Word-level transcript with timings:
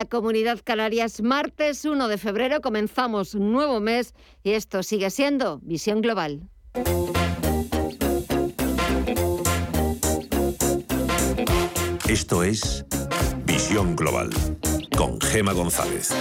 La 0.00 0.08
Comunidad 0.08 0.60
Canarias, 0.62 1.20
martes 1.22 1.84
1 1.84 2.06
de 2.06 2.18
febrero, 2.18 2.60
comenzamos 2.60 3.34
un 3.34 3.50
nuevo 3.50 3.80
mes 3.80 4.14
y 4.44 4.52
esto 4.52 4.84
sigue 4.84 5.10
siendo 5.10 5.58
Visión 5.58 6.02
Global. 6.02 6.48
Esto 12.08 12.44
es 12.44 12.84
Visión 13.44 13.96
Global 13.96 14.30
con 14.96 15.20
Gema 15.20 15.52
González. 15.52 16.14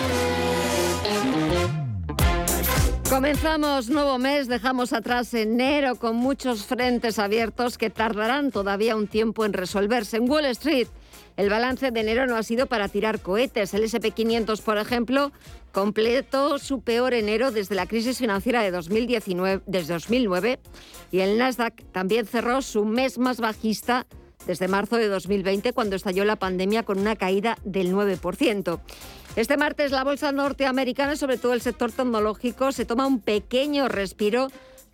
Comenzamos 3.08 3.90
nuevo 3.90 4.18
mes, 4.18 4.48
dejamos 4.48 4.92
atrás 4.92 5.34
enero 5.36 5.98
con 5.98 6.16
muchos 6.16 6.66
frentes 6.66 7.20
abiertos 7.20 7.78
que 7.78 7.92
tardarán 7.92 8.50
todavía 8.52 8.96
un 8.96 9.08
tiempo 9.08 9.46
en 9.46 9.54
resolverse. 9.54 10.18
En 10.18 10.28
Wall 10.30 10.46
Street, 10.46 10.88
el 11.38 11.50
balance 11.50 11.92
de 11.92 12.00
enero 12.00 12.26
no 12.28 12.36
ha 12.36 12.44
sido 12.44 12.66
para 12.66 12.90
tirar 12.90 13.22
cohetes. 13.22 13.74
El 13.74 13.84
SP500, 13.84 14.62
por 14.62 14.78
ejemplo, 14.78 15.32
completó 15.72 16.58
su 16.58 16.82
peor 16.82 17.14
enero 17.14 17.52
desde 17.52 17.76
la 17.76 17.86
crisis 17.86 18.18
financiera 18.18 18.64
de 18.64 18.72
2019, 18.72 19.62
desde 19.68 19.94
2009 19.94 20.60
y 21.12 21.20
el 21.20 21.38
Nasdaq 21.38 21.84
también 21.92 22.26
cerró 22.26 22.62
su 22.62 22.86
mes 22.86 23.20
más 23.20 23.40
bajista 23.40 24.08
desde 24.48 24.68
marzo 24.68 24.96
de 24.96 25.08
2020 25.08 25.74
cuando 25.74 25.96
estalló 25.96 26.26
la 26.26 26.38
pandemia 26.38 26.84
con 26.84 27.00
una 27.00 27.16
caída 27.16 27.58
del 27.64 27.94
9%. 27.94 28.80
Este 29.36 29.58
martes 29.58 29.92
la 29.92 30.04
bolsa 30.04 30.32
norteamericana, 30.32 31.16
sobre 31.16 31.38
todo 31.38 31.54
el 31.54 31.62
sector 31.62 31.92
tecnológico, 31.92 32.72
se 32.72 32.86
toma 32.86 33.06
un 33.06 33.20
pequeño 33.20 33.88
respiro 33.88 34.48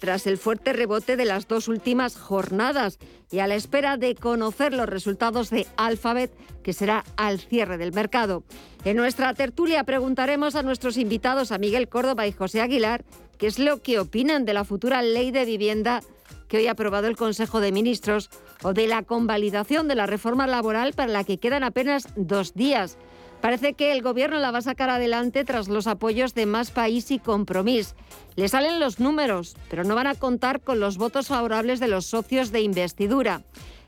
tras 0.04 0.28
el 0.28 0.38
fuerte 0.38 0.74
rebote 0.74 1.16
de 1.16 1.24
las 1.24 1.48
dos 1.48 1.70
últimas 1.70 2.18
jornadas 2.18 3.00
y 3.32 3.40
a 3.40 3.48
la 3.48 3.56
espera 3.56 3.96
de 3.96 4.16
conocer 4.16 4.74
los 4.74 4.90
resultados 4.90 5.50
de 5.50 5.66
Alphabet, 5.78 6.30
que 6.62 6.74
será 6.74 7.06
al 7.16 7.40
cierre 7.40 7.78
del 7.78 7.94
mercado. 7.94 8.44
En 8.84 8.98
nuestra 8.98 9.34
tertulia 9.34 9.86
preguntaremos 9.86 10.56
a 10.56 10.62
nuestros 10.62 10.98
invitados, 10.98 11.54
a 11.54 11.58
Miguel 11.58 11.88
Córdoba 11.88 12.28
y 12.28 12.34
José 12.34 12.60
Aguilar, 12.60 13.06
qué 13.38 13.48
es 13.48 13.60
lo 13.60 13.82
que 13.82 13.98
opinan 13.98 14.44
de 14.44 14.54
la 14.54 14.66
futura 14.66 15.02
ley 15.02 15.32
de 15.32 15.46
vivienda 15.46 16.02
que 16.50 16.58
hoy 16.58 16.68
ha 16.68 16.72
aprobado 16.72 17.08
el 17.08 17.16
Consejo 17.16 17.62
de 17.62 17.72
Ministros 17.72 18.30
o 18.62 18.74
de 18.74 18.88
la 18.88 19.04
convalidación 19.04 19.88
de 19.88 19.96
la 19.96 20.06
reforma 20.06 20.48
laboral 20.48 20.92
para 20.92 21.14
la 21.14 21.24
que 21.24 21.38
quedan 21.38 21.64
apenas 21.64 22.10
dos 22.18 22.54
días. 22.56 22.98
Parece 23.44 23.74
que 23.74 23.92
el 23.92 24.02
gobierno 24.02 24.40
la 24.40 24.52
va 24.52 24.60
a 24.60 24.62
sacar 24.62 24.90
adelante 24.90 25.44
tras 25.44 25.68
los 25.68 25.86
apoyos 25.86 26.34
de 26.34 26.46
Más 26.46 26.72
País 26.72 27.12
y 27.12 27.20
Compromís. 27.20 27.94
Le 28.38 28.48
salen 28.48 28.80
los 28.80 29.02
números, 29.02 29.58
pero 29.70 29.84
no 29.84 29.96
van 29.96 30.08
a 30.08 30.16
contar 30.16 30.62
con 30.62 30.80
los 30.80 30.98
votos 30.98 31.28
favorables 31.28 31.82
de 31.82 31.90
los 31.90 32.06
socios 32.06 32.54
de 32.54 32.62
investidura. 32.62 33.42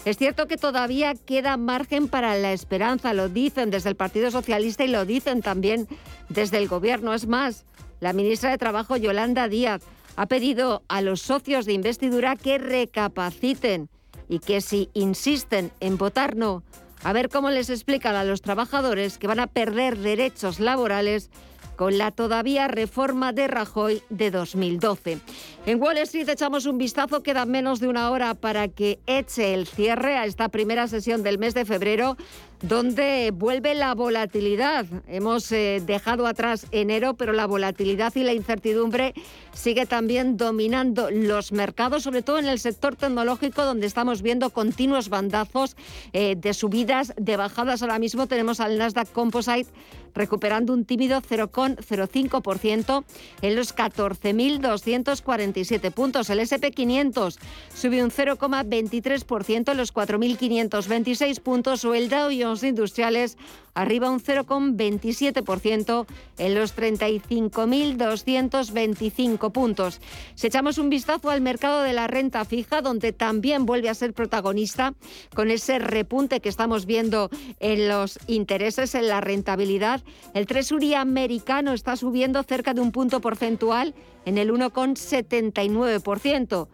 Es 0.03 0.17
cierto 0.17 0.47
que 0.47 0.57
todavía 0.57 1.15
queda 1.15 1.55
margen 1.55 2.09
para 2.09 2.35
la 2.35 2.51
esperanza, 2.51 3.13
lo 3.13 3.29
dicen 3.29 3.71
desde 3.71 3.87
el 3.87 3.95
Partido 3.95 4.29
Socialista 4.29 4.83
y 4.83 4.89
lo 4.89 5.05
dicen 5.05 5.41
también 5.41 5.87
desde 6.27 6.57
el 6.57 6.67
gobierno. 6.67 7.13
Es 7.13 7.25
más, 7.25 7.63
la 8.01 8.11
ministra 8.11 8.51
de 8.51 8.57
Trabajo, 8.57 8.97
Yolanda 8.97 9.47
Díaz, 9.47 9.83
ha 10.17 10.25
pedido 10.25 10.83
a 10.89 10.99
los 10.99 11.21
socios 11.21 11.65
de 11.65 11.71
investidura 11.71 12.35
que 12.35 12.57
recapaciten 12.57 13.87
y 14.27 14.39
que 14.39 14.59
si 14.59 14.89
insisten 14.93 15.71
en 15.79 15.97
votar 15.97 16.35
no, 16.35 16.61
a 17.03 17.13
ver 17.13 17.29
cómo 17.29 17.49
les 17.49 17.69
explican 17.69 18.15
a 18.15 18.23
los 18.23 18.41
trabajadores 18.41 19.17
que 19.17 19.27
van 19.27 19.39
a 19.39 19.47
perder 19.47 19.97
derechos 19.97 20.59
laborales 20.59 21.29
con 21.75 21.97
la 21.97 22.11
todavía 22.11 22.67
reforma 22.67 23.33
de 23.33 23.47
Rajoy 23.47 24.01
de 24.09 24.31
2012. 24.31 25.19
En 25.65 25.81
Wall 25.81 25.97
Street 25.97 26.29
echamos 26.29 26.65
un 26.65 26.77
vistazo, 26.77 27.23
queda 27.23 27.45
menos 27.45 27.79
de 27.79 27.87
una 27.87 28.11
hora 28.11 28.33
para 28.33 28.67
que 28.67 28.99
eche 29.07 29.53
el 29.53 29.67
cierre 29.67 30.17
a 30.17 30.25
esta 30.25 30.49
primera 30.49 30.87
sesión 30.87 31.23
del 31.23 31.37
mes 31.37 31.53
de 31.53 31.65
febrero 31.65 32.17
donde 32.61 33.31
vuelve 33.33 33.75
la 33.75 33.93
volatilidad. 33.93 34.85
Hemos 35.07 35.51
eh, 35.51 35.81
dejado 35.85 36.25
atrás 36.25 36.67
enero, 36.71 37.15
pero 37.15 37.33
la 37.33 37.45
volatilidad 37.45 38.15
y 38.15 38.23
la 38.23 38.33
incertidumbre 38.33 39.13
sigue 39.53 39.85
también 39.85 40.37
dominando 40.37 41.09
los 41.11 41.51
mercados, 41.51 42.03
sobre 42.03 42.21
todo 42.21 42.39
en 42.39 42.47
el 42.47 42.59
sector 42.59 42.95
tecnológico, 42.95 43.63
donde 43.63 43.87
estamos 43.87 44.21
viendo 44.21 44.49
continuos 44.49 45.09
bandazos 45.09 45.75
eh, 46.13 46.35
de 46.37 46.53
subidas, 46.53 47.13
de 47.17 47.37
bajadas. 47.37 47.81
Ahora 47.81 47.99
mismo 47.99 48.27
tenemos 48.27 48.59
al 48.59 48.77
Nasdaq 48.77 49.11
Composite 49.11 49.69
recuperando 50.15 50.73
un 50.73 50.85
tímido 50.85 51.21
0,05% 51.21 53.03
en 53.41 53.55
los 53.55 53.75
14.247 53.75 55.91
puntos. 55.91 56.29
El 56.29 56.39
SP500 56.39 57.37
subió 57.73 58.03
un 58.03 58.11
0,23% 58.11 59.71
en 59.71 59.77
los 59.77 59.91
4.526 59.93 61.39
puntos 61.41 61.85
o 61.85 61.93
el 61.93 62.09
Dow 62.09 62.31
Jones 62.37 62.63
Industriales 62.63 63.37
arriba 63.75 64.09
un 64.09 64.19
0,27% 64.21 66.07
en 66.37 66.55
los 66.55 66.75
35.225 66.75 69.51
puntos. 69.51 70.01
Si 70.33 70.47
echamos 70.47 70.77
un 70.77 70.89
vistazo 70.89 71.29
al 71.29 71.41
mercado 71.41 71.83
de 71.83 71.91
la 71.93 72.07
renta 72.07 72.45
fija, 72.45 72.81
donde 72.81 73.11
también 73.11 73.65
vuelve 73.65 73.89
a 73.89 73.93
ser 73.93 74.13
protagonista 74.13 74.93
con 75.35 75.51
ese 75.51 75.79
repunte 75.79 76.39
que 76.39 76.47
estamos 76.49 76.85
viendo 76.85 77.29
en 77.59 77.89
los 77.89 78.17
intereses, 78.27 78.95
en 78.95 79.09
la 79.09 79.19
rentabilidad, 79.19 80.01
el 80.33 80.45
Treasury 80.45 80.93
americano 80.93 81.71
está 81.73 81.95
subiendo 81.95 82.43
cerca 82.43 82.73
de 82.73 82.81
un 82.81 82.91
punto 82.91 83.21
porcentual 83.21 83.95
en 84.25 84.37
el 84.37 84.51
1,79%. 84.51 86.67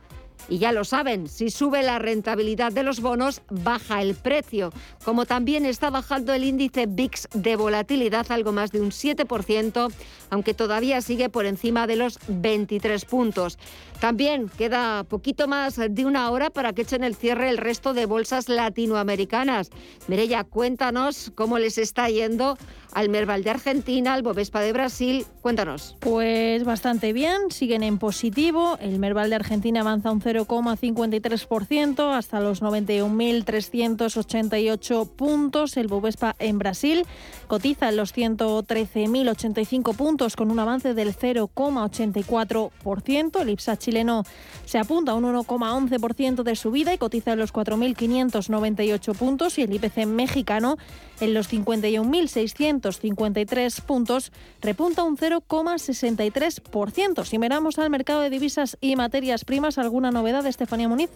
Y 0.50 0.58
ya 0.58 0.72
lo 0.72 0.84
saben, 0.84 1.28
si 1.28 1.50
sube 1.50 1.84
la 1.84 2.00
rentabilidad 2.00 2.72
de 2.72 2.84
los 2.84 3.00
bonos, 3.00 3.41
baja 3.50 4.02
el 4.02 4.16
precio, 4.16 4.72
como 5.06 5.25
también 5.25 5.66
está 5.66 5.90
bajando 5.90 6.34
el 6.34 6.44
índice 6.44 6.88
VIX 6.88 7.28
de 7.34 7.56
volatilidad 7.56 8.31
algo 8.31 8.52
más 8.52 8.72
de 8.72 8.81
un 8.81 8.90
7%, 8.90 9.91
aunque 10.30 10.53
todavía 10.53 11.02
sigue 11.02 11.30
por 11.30 11.46
encima 11.46 11.88
de 11.88 11.96
los 11.96 12.20
23 12.28 13.06
puntos. 13.06 13.58
También 14.00 14.50
queda 14.50 15.03
poquito 15.03 15.47
más 15.47 15.75
de 15.78 16.06
una 16.06 16.30
hora 16.31 16.50
para 16.50 16.74
que 16.74 16.81
echen 16.81 17.03
el 17.03 17.16
cierre 17.16 17.50
el 17.50 17.58
resto 17.58 17.94
de 17.94 18.06
bolsas 18.06 18.50
latinoamericanas. 18.50 19.70
Mirella, 20.08 20.44
cuéntanos 20.44 21.31
cómo 21.36 21.59
les 21.59 21.78
está 21.78 22.09
yendo 22.09 22.58
al 22.94 23.09
Merval 23.09 23.44
de 23.44 23.50
Argentina, 23.50 24.13
al 24.13 24.22
Bovespa 24.24 24.62
de 24.62 24.72
Brasil. 24.74 25.25
Cuéntanos. 25.41 25.96
Pues 26.00 26.63
bastante 26.63 27.12
bien, 27.13 27.50
siguen 27.50 27.81
en 27.84 27.97
positivo. 27.97 28.78
El 28.79 29.00
Merval 29.00 29.29
de 29.29 29.35
Argentina 29.35 29.81
avanza 29.81 30.12
un 30.12 30.22
0,53% 30.22 32.13
hasta 32.13 32.40
los 32.41 32.62
91.388 32.62 35.09
puntos. 35.09 35.78
El 35.78 35.88
Bovespa 35.88 36.35
en 36.40 36.59
Brasil 36.59 37.06
cotiza 37.47 37.90
en 37.90 37.97
los 37.97 38.16
113.085 38.16 39.96
puntos 39.96 40.35
con 40.35 40.52
un 40.52 40.59
avance 40.59 40.94
del 40.94 41.16
0,84%. 41.16 43.41
El 43.41 43.50
IPSA 43.50 43.78
chileno 43.78 44.23
se 44.66 44.78
apunta 44.78 45.13
a 45.13 45.16
un 45.16 45.23
1,11% 45.23 46.44
de 46.44 46.56
subida 46.56 46.94
y 46.94 46.97
cotiza 46.97 47.31
en 47.34 47.40
los 47.40 47.53
4.598 47.53 49.16
puntos 49.16 49.58
y 49.58 49.63
el 49.63 49.73
IPC 49.73 50.06
mexicano 50.06 50.78
en 51.22 51.34
los 51.34 51.52
51.653 51.52 53.82
puntos 53.82 54.32
repunta 54.62 55.04
un 55.04 55.18
0,63%. 55.18 57.26
Si 57.26 57.38
miramos 57.38 57.78
al 57.80 57.90
mercado 57.90 58.22
de 58.22 58.30
divisas 58.30 58.78
y 58.82 58.96
materias 58.96 59.44
primas, 59.46 59.78
¿alguna 59.78 60.12
novedad, 60.12 60.46
Estefanía 60.46 60.88
Muniz? 60.88 61.09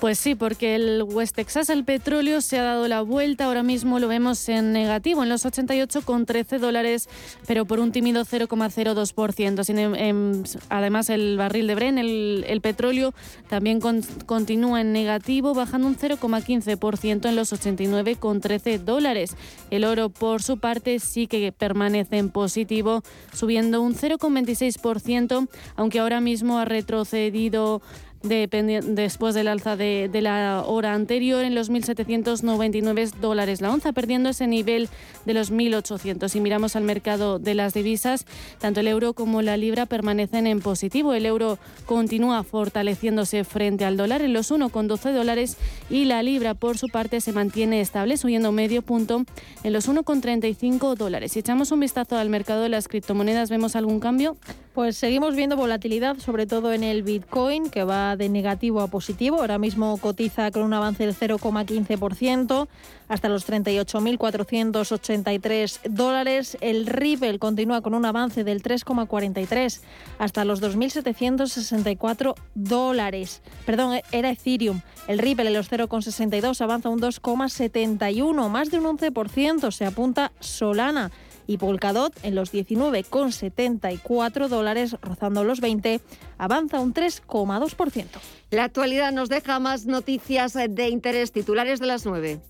Pues 0.00 0.18
sí, 0.18 0.34
porque 0.34 0.74
el 0.74 1.02
West 1.02 1.36
Texas, 1.36 1.70
el 1.70 1.84
petróleo, 1.84 2.40
se 2.40 2.58
ha 2.58 2.64
dado 2.64 2.88
la 2.88 3.02
vuelta. 3.02 3.44
Ahora 3.44 3.62
mismo 3.62 3.98
lo 3.98 4.08
vemos 4.08 4.48
en 4.48 4.72
negativo, 4.72 5.22
en 5.22 5.28
los 5.28 5.44
88,13 5.44 6.58
dólares, 6.58 7.08
pero 7.46 7.66
por 7.66 7.80
un 7.80 7.92
tímido 7.92 8.24
0,02%. 8.24 9.68
Em, 9.68 9.94
em, 9.94 10.42
además, 10.68 11.10
el 11.10 11.36
barril 11.36 11.66
de 11.66 11.74
Bren, 11.74 11.98
el, 11.98 12.60
petróleo, 12.62 13.12
también 13.48 13.80
continúa 14.26 14.80
en 14.80 14.92
negativo, 14.92 15.54
bajando 15.54 15.86
un 15.86 15.96
0,15% 15.96 17.28
en 17.28 17.36
los 17.36 17.52
89,13 17.52 18.78
dólares. 18.78 19.36
El 19.70 19.84
oro, 19.84 20.08
por 20.08 20.42
su 20.42 20.58
parte, 20.58 20.98
sí 20.98 21.26
que 21.26 21.52
permanece 21.52 22.18
en 22.18 22.30
positivo, 22.30 23.02
subiendo 23.32 23.82
un 23.82 23.94
0,26%, 23.94 25.48
aunque 25.76 26.00
ahora 26.00 26.20
mismo 26.20 26.58
ha 26.58 26.64
retrocedido 26.64 27.82
después 28.22 29.34
del 29.34 29.48
alza 29.48 29.76
de, 29.76 30.10
la 30.20 30.64
hora 30.66 30.94
anterior 30.94 31.44
en 31.44 31.54
los 31.54 31.70
1.799 31.70 33.12
dólares 33.20 33.60
la 33.60 33.72
onza, 33.72 33.92
perdiendo 33.92 34.28
ese 34.28 34.46
nivel 34.46 34.88
de 35.24 35.34
los 35.34 35.50
1.800. 35.50 36.28
Si 36.28 36.40
miramos 36.40 36.76
al 36.76 36.84
mercado 36.84 37.38
de 37.38 37.54
las 37.54 37.72
divisas, 37.72 38.26
tanto 38.58 38.80
el 38.80 38.88
euro 38.88 39.14
como 39.14 39.40
la 39.42 39.56
libra 39.56 39.86
permanecen 39.86 40.46
en 40.46 40.60
positivo. 40.60 41.14
El 41.14 41.24
euro 41.24 41.58
continúa 41.86 42.42
fortaleciéndose 42.42 43.44
frente 43.44 43.84
al 43.84 43.96
dólar 43.96 44.22
en 44.22 44.32
los 44.32 44.50
1,12 44.50 45.12
dólares 45.12 45.56
y 45.88 46.04
la 46.04 46.22
libra, 46.22 46.54
por 46.54 46.76
su 46.76 46.88
parte, 46.88 47.20
se 47.20 47.32
mantiene 47.32 47.80
estable, 47.80 48.16
subiendo 48.16 48.52
medio 48.52 48.82
punto 48.82 49.24
en 49.64 49.72
los 49.72 49.88
1,35 49.88 50.94
dólares. 50.94 51.32
Si 51.32 51.38
echamos 51.38 51.72
un 51.72 51.80
vistazo 51.80 52.18
al 52.18 52.28
mercado 52.28 52.62
de 52.62 52.68
las 52.68 52.88
criptomonedas, 52.88 53.48
¿vemos 53.48 53.76
algún 53.76 54.00
cambio? 54.00 54.36
Pues 54.74 54.96
seguimos 54.96 55.34
viendo 55.34 55.56
volatilidad, 55.56 56.18
sobre 56.18 56.46
todo 56.46 56.72
en 56.72 56.84
el 56.84 57.02
Bitcoin, 57.02 57.70
que 57.70 57.84
va 57.84 58.09
de 58.16 58.28
negativo 58.28 58.80
a 58.80 58.88
positivo. 58.88 59.40
Ahora 59.40 59.58
mismo 59.58 59.96
cotiza 59.98 60.50
con 60.50 60.62
un 60.62 60.72
avance 60.72 61.04
del 61.04 61.16
0,15% 61.16 62.68
hasta 63.08 63.28
los 63.28 63.48
38.483 63.48 65.80
dólares. 65.90 66.56
El 66.60 66.86
Ripple 66.86 67.38
continúa 67.38 67.80
con 67.80 67.94
un 67.94 68.04
avance 68.04 68.44
del 68.44 68.62
3,43 68.62 69.80
hasta 70.18 70.44
los 70.44 70.62
2.764 70.62 72.34
dólares. 72.54 73.42
Perdón, 73.66 74.00
era 74.12 74.30
Ethereum. 74.30 74.80
El 75.08 75.18
Ripple 75.18 75.48
en 75.48 75.54
los 75.54 75.70
0,62 75.70 76.60
avanza 76.60 76.88
un 76.88 77.00
2,71, 77.00 78.48
más 78.48 78.70
de 78.70 78.78
un 78.78 78.98
11%. 78.98 79.70
Se 79.70 79.86
apunta 79.86 80.32
Solana 80.40 81.10
y 81.50 81.58
Polkadot 81.58 82.14
en 82.22 82.36
los 82.36 82.52
19,74 82.52 84.46
dólares, 84.46 84.96
rozando 85.02 85.42
los 85.42 85.60
20, 85.60 86.00
avanza 86.38 86.78
un 86.78 86.94
3,2%. 86.94 88.06
La 88.50 88.62
actualidad 88.62 89.10
nos 89.10 89.28
deja 89.28 89.58
más 89.58 89.84
noticias 89.84 90.52
de 90.54 90.88
interés 90.88 91.32
titulares 91.32 91.80
de 91.80 91.86
las 91.86 92.06
9. 92.06 92.40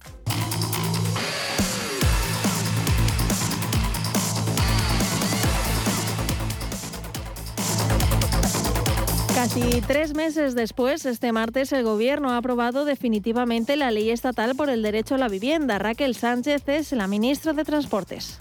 Casi 9.35 9.81
tres 9.81 10.15
meses 10.15 10.55
después, 10.55 11.07
este 11.07 11.33
martes, 11.33 11.73
el 11.73 11.85
Gobierno 11.85 12.33
ha 12.33 12.37
aprobado 12.37 12.85
definitivamente 12.85 13.77
la 13.77 13.91
ley 13.91 14.11
estatal 14.11 14.55
por 14.55 14.69
el 14.69 14.83
derecho 14.83 15.15
a 15.15 15.19
la 15.19 15.29
vivienda. 15.29 15.79
Raquel 15.79 16.15
Sánchez 16.15 16.69
es 16.69 16.93
la 16.93 17.07
ministra 17.07 17.55
de 17.55 17.65
Transportes 17.65 18.39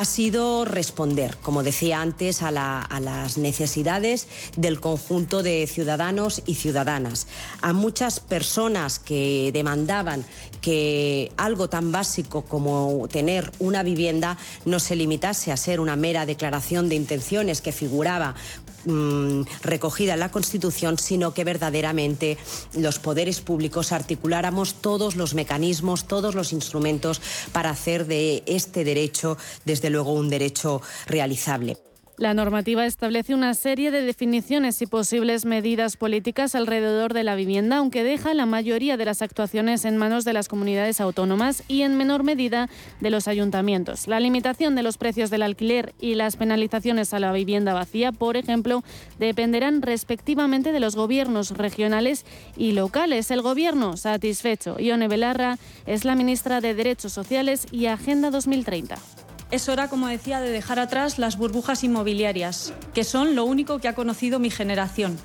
ha 0.00 0.06
sido 0.06 0.64
responder, 0.64 1.36
como 1.42 1.62
decía 1.62 2.00
antes, 2.00 2.40
a, 2.40 2.50
las 2.50 3.36
necesidades 3.36 4.28
del 4.56 4.80
conjunto 4.80 5.42
de 5.42 5.66
ciudadanos 5.66 6.40
y 6.46 6.54
ciudadanas, 6.54 7.26
a 7.60 7.74
muchas 7.74 8.18
personas 8.18 8.98
que 8.98 9.50
demandaban 9.52 10.24
que 10.62 11.32
algo 11.36 11.68
tan 11.68 11.92
básico 11.92 12.46
como 12.46 13.08
tener 13.12 13.52
una 13.58 13.82
vivienda 13.82 14.38
no 14.64 14.80
se 14.80 14.96
limitase 14.96 15.52
a 15.52 15.58
ser 15.58 15.80
una 15.80 15.96
mera 15.96 16.24
declaración 16.24 16.88
de 16.88 16.94
intenciones 16.94 17.60
que 17.60 17.70
figuraba 17.70 18.34
mm, 18.84 19.42
recogida 19.62 20.14
en 20.14 20.20
la 20.20 20.30
Constitución, 20.30 20.98
sino 20.98 21.34
que 21.34 21.44
verdaderamente 21.44 22.38
los 22.74 22.98
poderes 22.98 23.40
públicos 23.40 23.92
articuláramos 23.92 24.74
todos 24.74 25.16
los 25.16 25.34
mecanismos, 25.34 26.06
todos 26.06 26.34
los 26.34 26.52
instrumentos 26.52 27.20
para 27.52 27.70
hacer 27.70 28.06
de 28.06 28.42
este 28.46 28.84
derecho, 28.84 29.36
desde 29.64 29.90
luego, 29.90 30.12
un 30.12 30.28
derecho 30.28 30.82
realizable. 31.06 31.89
La 32.20 32.34
normativa 32.34 32.84
establece 32.84 33.34
una 33.34 33.54
serie 33.54 33.90
de 33.90 34.02
definiciones 34.02 34.82
y 34.82 34.86
posibles 34.86 35.46
medidas 35.46 35.96
políticas 35.96 36.54
alrededor 36.54 37.14
de 37.14 37.24
la 37.24 37.34
vivienda, 37.34 37.78
aunque 37.78 38.04
deja 38.04 38.34
la 38.34 38.44
mayoría 38.44 38.98
de 38.98 39.06
las 39.06 39.22
actuaciones 39.22 39.86
en 39.86 39.96
manos 39.96 40.26
de 40.26 40.34
las 40.34 40.46
comunidades 40.46 41.00
autónomas 41.00 41.62
y 41.66 41.80
en 41.80 41.96
menor 41.96 42.22
medida 42.22 42.68
de 43.00 43.08
los 43.08 43.26
ayuntamientos. 43.26 44.06
La 44.06 44.20
limitación 44.20 44.74
de 44.74 44.82
los 44.82 44.98
precios 44.98 45.30
del 45.30 45.40
alquiler 45.40 45.94
y 45.98 46.14
las 46.14 46.36
penalizaciones 46.36 47.14
a 47.14 47.20
la 47.20 47.32
vivienda 47.32 47.72
vacía, 47.72 48.12
por 48.12 48.36
ejemplo, 48.36 48.84
dependerán 49.18 49.80
respectivamente 49.80 50.72
de 50.72 50.80
los 50.80 50.96
gobiernos 50.96 51.52
regionales 51.52 52.26
y 52.54 52.72
locales. 52.72 53.30
El 53.30 53.40
gobierno 53.40 53.96
satisfecho. 53.96 54.78
Ione 54.78 55.08
Belarra 55.08 55.56
es 55.86 56.04
la 56.04 56.16
ministra 56.16 56.60
de 56.60 56.74
Derechos 56.74 57.14
Sociales 57.14 57.66
y 57.72 57.86
Agenda 57.86 58.30
2030 58.30 58.98
es 59.50 59.68
hora, 59.68 59.88
como 59.88 60.06
decía, 60.06 60.40
de 60.40 60.50
dejar 60.50 60.78
atrás 60.78 61.18
las 61.18 61.36
burbujas 61.36 61.84
inmobiliarias, 61.84 62.72
que 62.94 63.04
son 63.04 63.34
lo 63.34 63.44
único 63.44 63.78
que 63.78 63.88
ha 63.88 63.94
conocido 63.94 64.38
mi 64.38 64.50
generación. 64.50 65.18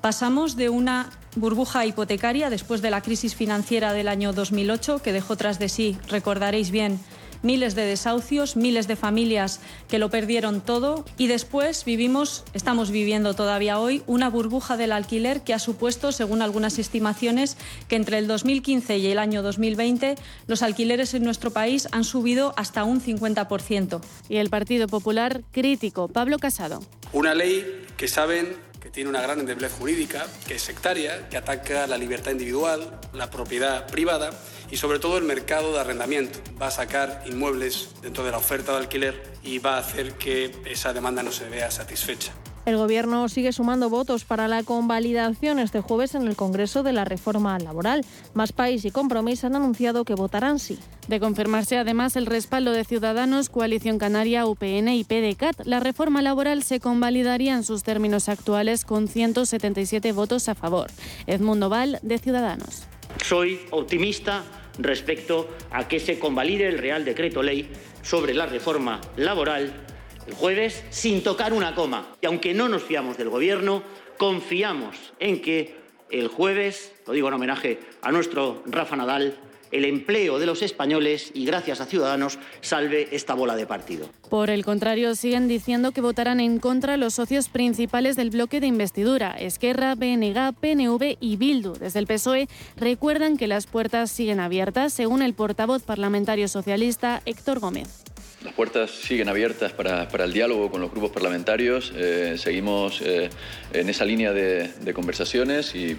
Pasamos 0.00 0.56
de 0.56 0.68
una 0.68 1.10
burbuja 1.36 1.86
hipotecaria 1.86 2.50
después 2.50 2.82
de 2.82 2.90
la 2.90 3.00
crisis 3.00 3.34
financiera 3.34 3.92
del 3.92 4.08
año 4.08 4.32
2008, 4.32 5.00
que 5.00 5.12
dejó 5.12 5.36
tras 5.36 5.58
de 5.58 5.68
sí, 5.68 5.96
recordaréis 6.08 6.70
bien, 6.70 7.00
miles 7.42 7.74
de 7.74 7.84
desahucios, 7.84 8.56
miles 8.56 8.88
de 8.88 8.96
familias 8.96 9.60
que 9.88 9.98
lo 9.98 10.10
perdieron 10.10 10.60
todo 10.60 11.04
y 11.18 11.26
después 11.26 11.84
vivimos, 11.84 12.44
estamos 12.54 12.90
viviendo 12.90 13.34
todavía 13.34 13.78
hoy, 13.78 14.02
una 14.06 14.30
burbuja 14.30 14.76
del 14.76 14.92
alquiler 14.92 15.42
que 15.42 15.54
ha 15.54 15.58
supuesto, 15.58 16.12
según 16.12 16.42
algunas 16.42 16.78
estimaciones, 16.78 17.56
que 17.88 17.96
entre 17.96 18.18
el 18.18 18.26
2015 18.26 18.98
y 18.98 19.06
el 19.08 19.18
año 19.18 19.42
2020 19.42 20.16
los 20.46 20.62
alquileres 20.62 21.14
en 21.14 21.24
nuestro 21.24 21.50
país 21.50 21.88
han 21.92 22.04
subido 22.04 22.54
hasta 22.56 22.84
un 22.84 23.00
50%. 23.00 24.00
Y 24.28 24.36
el 24.36 24.50
Partido 24.50 24.86
Popular 24.86 25.42
crítico, 25.52 26.08
Pablo 26.08 26.38
Casado. 26.38 26.82
Una 27.12 27.34
ley 27.34 27.84
que 27.96 28.08
saben 28.08 28.56
que 28.80 28.90
tiene 28.90 29.10
una 29.10 29.22
gran 29.22 29.38
endeblez 29.38 29.72
jurídica, 29.72 30.26
que 30.46 30.56
es 30.56 30.62
sectaria, 30.62 31.28
que 31.28 31.36
ataca 31.36 31.86
la 31.86 31.96
libertad 31.98 32.32
individual, 32.32 32.98
la 33.12 33.30
propiedad 33.30 33.86
privada 33.86 34.30
y 34.72 34.78
sobre 34.78 34.98
todo 34.98 35.18
el 35.18 35.24
mercado 35.24 35.72
de 35.72 35.80
arrendamiento. 35.80 36.40
Va 36.60 36.68
a 36.68 36.70
sacar 36.72 37.22
inmuebles 37.26 37.90
dentro 38.02 38.24
de 38.24 38.32
la 38.32 38.38
oferta 38.38 38.72
de 38.72 38.78
alquiler 38.78 39.22
y 39.44 39.58
va 39.58 39.76
a 39.76 39.78
hacer 39.78 40.14
que 40.14 40.50
esa 40.64 40.92
demanda 40.94 41.22
no 41.22 41.30
se 41.30 41.48
vea 41.48 41.70
satisfecha. 41.70 42.32
El 42.64 42.76
Gobierno 42.76 43.28
sigue 43.28 43.52
sumando 43.52 43.90
votos 43.90 44.24
para 44.24 44.46
la 44.46 44.62
convalidación 44.62 45.58
este 45.58 45.80
jueves 45.80 46.14
en 46.14 46.28
el 46.28 46.36
Congreso 46.36 46.84
de 46.84 46.92
la 46.92 47.04
Reforma 47.04 47.58
Laboral. 47.58 48.04
Más 48.34 48.52
País 48.52 48.84
y 48.84 48.92
Compromís 48.92 49.44
han 49.44 49.56
anunciado 49.56 50.04
que 50.04 50.14
votarán 50.14 50.60
sí. 50.60 50.78
De 51.08 51.18
confirmarse 51.18 51.76
además 51.76 52.14
el 52.14 52.24
respaldo 52.24 52.70
de 52.70 52.84
Ciudadanos, 52.84 53.50
Coalición 53.50 53.98
Canaria, 53.98 54.46
UPN 54.46 54.88
y 54.90 55.04
PDCAT, 55.04 55.66
la 55.66 55.80
reforma 55.80 56.22
laboral 56.22 56.62
se 56.62 56.78
convalidaría 56.78 57.54
en 57.54 57.64
sus 57.64 57.82
términos 57.82 58.28
actuales 58.28 58.84
con 58.84 59.08
177 59.08 60.12
votos 60.12 60.48
a 60.48 60.54
favor. 60.54 60.88
Edmundo 61.26 61.68
Val, 61.68 61.98
de 62.02 62.18
Ciudadanos. 62.18 62.84
Soy 63.22 63.60
optimista 63.72 64.44
respecto 64.78 65.48
a 65.70 65.88
que 65.88 66.00
se 66.00 66.18
convalide 66.18 66.68
el 66.68 66.78
Real 66.78 67.04
Decreto 67.04 67.42
Ley 67.42 67.68
sobre 68.02 68.34
la 68.34 68.46
reforma 68.46 69.00
laboral 69.16 69.86
el 70.26 70.34
jueves 70.34 70.84
sin 70.90 71.22
tocar 71.22 71.52
una 71.52 71.74
coma. 71.74 72.14
Y 72.20 72.26
aunque 72.26 72.54
no 72.54 72.68
nos 72.68 72.82
fiamos 72.82 73.16
del 73.16 73.28
Gobierno, 73.28 73.82
confiamos 74.18 75.12
en 75.18 75.42
que 75.42 75.74
el 76.10 76.28
jueves, 76.28 76.92
lo 77.06 77.12
digo 77.12 77.28
en 77.28 77.34
homenaje 77.34 77.80
a 78.02 78.12
nuestro 78.12 78.62
Rafa 78.66 78.96
Nadal, 78.96 79.36
el 79.72 79.84
empleo 79.84 80.38
de 80.38 80.46
los 80.46 80.62
españoles 80.62 81.32
y 81.34 81.44
gracias 81.44 81.80
a 81.80 81.86
Ciudadanos 81.86 82.38
salve 82.60 83.08
esta 83.10 83.34
bola 83.34 83.56
de 83.56 83.66
partido. 83.66 84.06
Por 84.30 84.50
el 84.50 84.64
contrario, 84.64 85.14
siguen 85.14 85.48
diciendo 85.48 85.92
que 85.92 86.00
votarán 86.00 86.40
en 86.40 86.58
contra 86.58 86.96
los 86.96 87.14
socios 87.14 87.48
principales 87.48 88.16
del 88.16 88.30
bloque 88.30 88.60
de 88.60 88.68
investidura, 88.68 89.32
Esquerra, 89.32 89.94
BNG, 89.94 90.54
PNV 90.60 91.16
y 91.20 91.36
Bildu. 91.36 91.72
Desde 91.72 91.98
el 91.98 92.06
PSOE 92.06 92.48
recuerdan 92.76 93.36
que 93.36 93.46
las 93.46 93.66
puertas 93.66 94.10
siguen 94.10 94.40
abiertas, 94.40 94.92
según 94.92 95.22
el 95.22 95.34
portavoz 95.34 95.82
parlamentario 95.82 96.48
socialista 96.48 97.22
Héctor 97.24 97.58
Gómez. 97.58 98.01
Las 98.44 98.54
puertas 98.54 98.90
siguen 98.90 99.28
abiertas 99.28 99.72
para, 99.72 100.08
el 100.24 100.32
diálogo 100.32 100.70
con 100.70 100.80
los 100.80 100.90
grupos 100.90 101.12
parlamentarios. 101.12 101.92
Eh, 101.94 102.34
seguimos 102.38 103.00
eh, 103.00 103.30
en 103.72 103.88
esa 103.88 104.04
línea 104.04 104.32
de, 104.32 104.68
de 104.68 104.94
conversaciones 104.94 105.74
y 105.76 105.96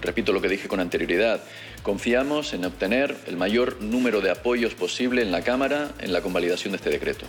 repito 0.00 0.32
lo 0.32 0.40
que 0.40 0.48
dije 0.48 0.68
con 0.68 0.78
anterioridad. 0.78 1.42
Confiamos 1.82 2.54
en 2.54 2.64
obtener 2.64 3.16
el 3.26 3.36
mayor 3.36 3.82
número 3.82 4.20
de 4.20 4.30
apoyos 4.30 4.74
posible 4.74 5.22
en 5.22 5.32
la 5.32 5.42
Cámara 5.42 5.90
en 6.00 6.12
la 6.12 6.22
convalidación 6.22 6.72
de 6.72 6.76
este 6.76 6.90
decreto, 6.90 7.26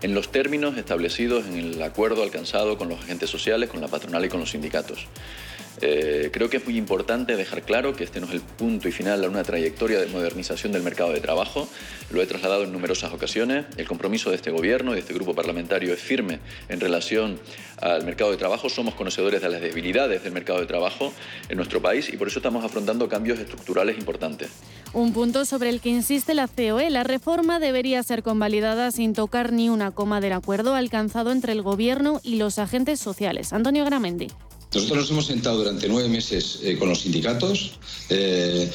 en 0.00 0.14
los 0.14 0.30
términos 0.30 0.78
establecidos 0.78 1.46
en 1.46 1.58
el 1.58 1.82
acuerdo 1.82 2.22
alcanzado 2.22 2.78
con 2.78 2.88
los 2.88 3.00
agentes 3.00 3.28
sociales, 3.28 3.68
con 3.68 3.80
la 3.80 3.88
patronal 3.88 4.24
y 4.24 4.28
con 4.28 4.40
los 4.40 4.50
sindicatos. 4.52 5.06
Eh, 5.80 6.30
creo 6.32 6.50
que 6.50 6.58
es 6.58 6.64
muy 6.64 6.76
importante 6.76 7.36
dejar 7.36 7.62
claro 7.62 7.94
que 7.94 8.04
este 8.04 8.20
no 8.20 8.26
es 8.26 8.32
el 8.32 8.40
punto 8.40 8.88
y 8.88 8.92
final 8.92 9.24
a 9.24 9.28
una 9.28 9.44
trayectoria 9.44 10.00
de 10.00 10.06
modernización 10.06 10.72
del 10.72 10.82
mercado 10.82 11.12
de 11.12 11.20
trabajo. 11.20 11.68
Lo 12.10 12.22
he 12.22 12.26
trasladado 12.26 12.64
en 12.64 12.72
numerosas 12.72 13.12
ocasiones. 13.12 13.66
El 13.76 13.86
compromiso 13.86 14.30
de 14.30 14.36
este 14.36 14.50
Gobierno 14.50 14.92
y 14.92 14.94
de 14.94 15.00
este 15.00 15.14
grupo 15.14 15.34
parlamentario 15.34 15.92
es 15.92 16.00
firme 16.00 16.40
en 16.68 16.80
relación 16.80 17.38
al 17.80 18.04
mercado 18.04 18.30
de 18.30 18.36
trabajo. 18.36 18.68
Somos 18.68 18.94
conocedores 18.94 19.40
de 19.40 19.48
las 19.48 19.60
debilidades 19.60 20.22
del 20.22 20.32
mercado 20.32 20.60
de 20.60 20.66
trabajo 20.66 21.12
en 21.48 21.56
nuestro 21.56 21.80
país 21.80 22.12
y 22.12 22.16
por 22.16 22.28
eso 22.28 22.38
estamos 22.38 22.64
afrontando 22.64 23.08
cambios 23.08 23.38
estructurales 23.38 23.98
importantes. 23.98 24.50
Un 24.92 25.12
punto 25.12 25.44
sobre 25.44 25.70
el 25.70 25.80
que 25.80 25.90
insiste 25.90 26.34
la 26.34 26.48
COE. 26.48 26.90
La 26.90 27.04
reforma 27.04 27.60
debería 27.60 28.02
ser 28.02 28.22
convalidada 28.22 28.90
sin 28.90 29.12
tocar 29.12 29.52
ni 29.52 29.68
una 29.68 29.90
coma 29.90 30.20
del 30.20 30.32
acuerdo 30.32 30.74
alcanzado 30.74 31.30
entre 31.30 31.52
el 31.52 31.62
Gobierno 31.62 32.20
y 32.22 32.36
los 32.36 32.58
agentes 32.58 32.98
sociales. 32.98 33.52
Antonio 33.52 33.84
Gramendi. 33.84 34.28
Nosotros 34.74 34.98
nos 34.98 35.10
hemos 35.10 35.26
sentado 35.26 35.58
durante 35.58 35.88
nueve 35.88 36.10
meses 36.10 36.58
eh, 36.62 36.76
con 36.76 36.90
los 36.90 37.00
sindicatos, 37.00 37.70
eh, 38.10 38.70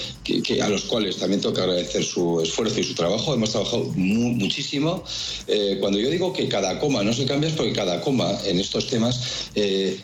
a 0.64 0.70
los 0.70 0.86
cuales 0.86 1.18
también 1.18 1.40
tengo 1.40 1.54
que 1.54 1.62
agradecer 1.62 2.04
su 2.04 2.42
esfuerzo 2.42 2.80
y 2.80 2.84
su 2.84 2.96
trabajo. 2.96 3.32
Hemos 3.32 3.52
trabajado 3.52 3.84
muchísimo. 3.96 5.04
Eh, 5.46 5.78
cuando 5.80 6.00
yo 6.00 6.10
digo 6.10 6.34
que 6.34 6.48
cada 6.48 6.80
coma 6.80 7.04
no 7.04 7.14
se 7.14 7.26
cambia 7.26 7.50
es 7.50 7.56
porque 7.56 7.74
cada 7.74 8.02
coma 8.02 8.32
en 8.44 8.60
estos 8.60 8.88
temas 8.88 9.52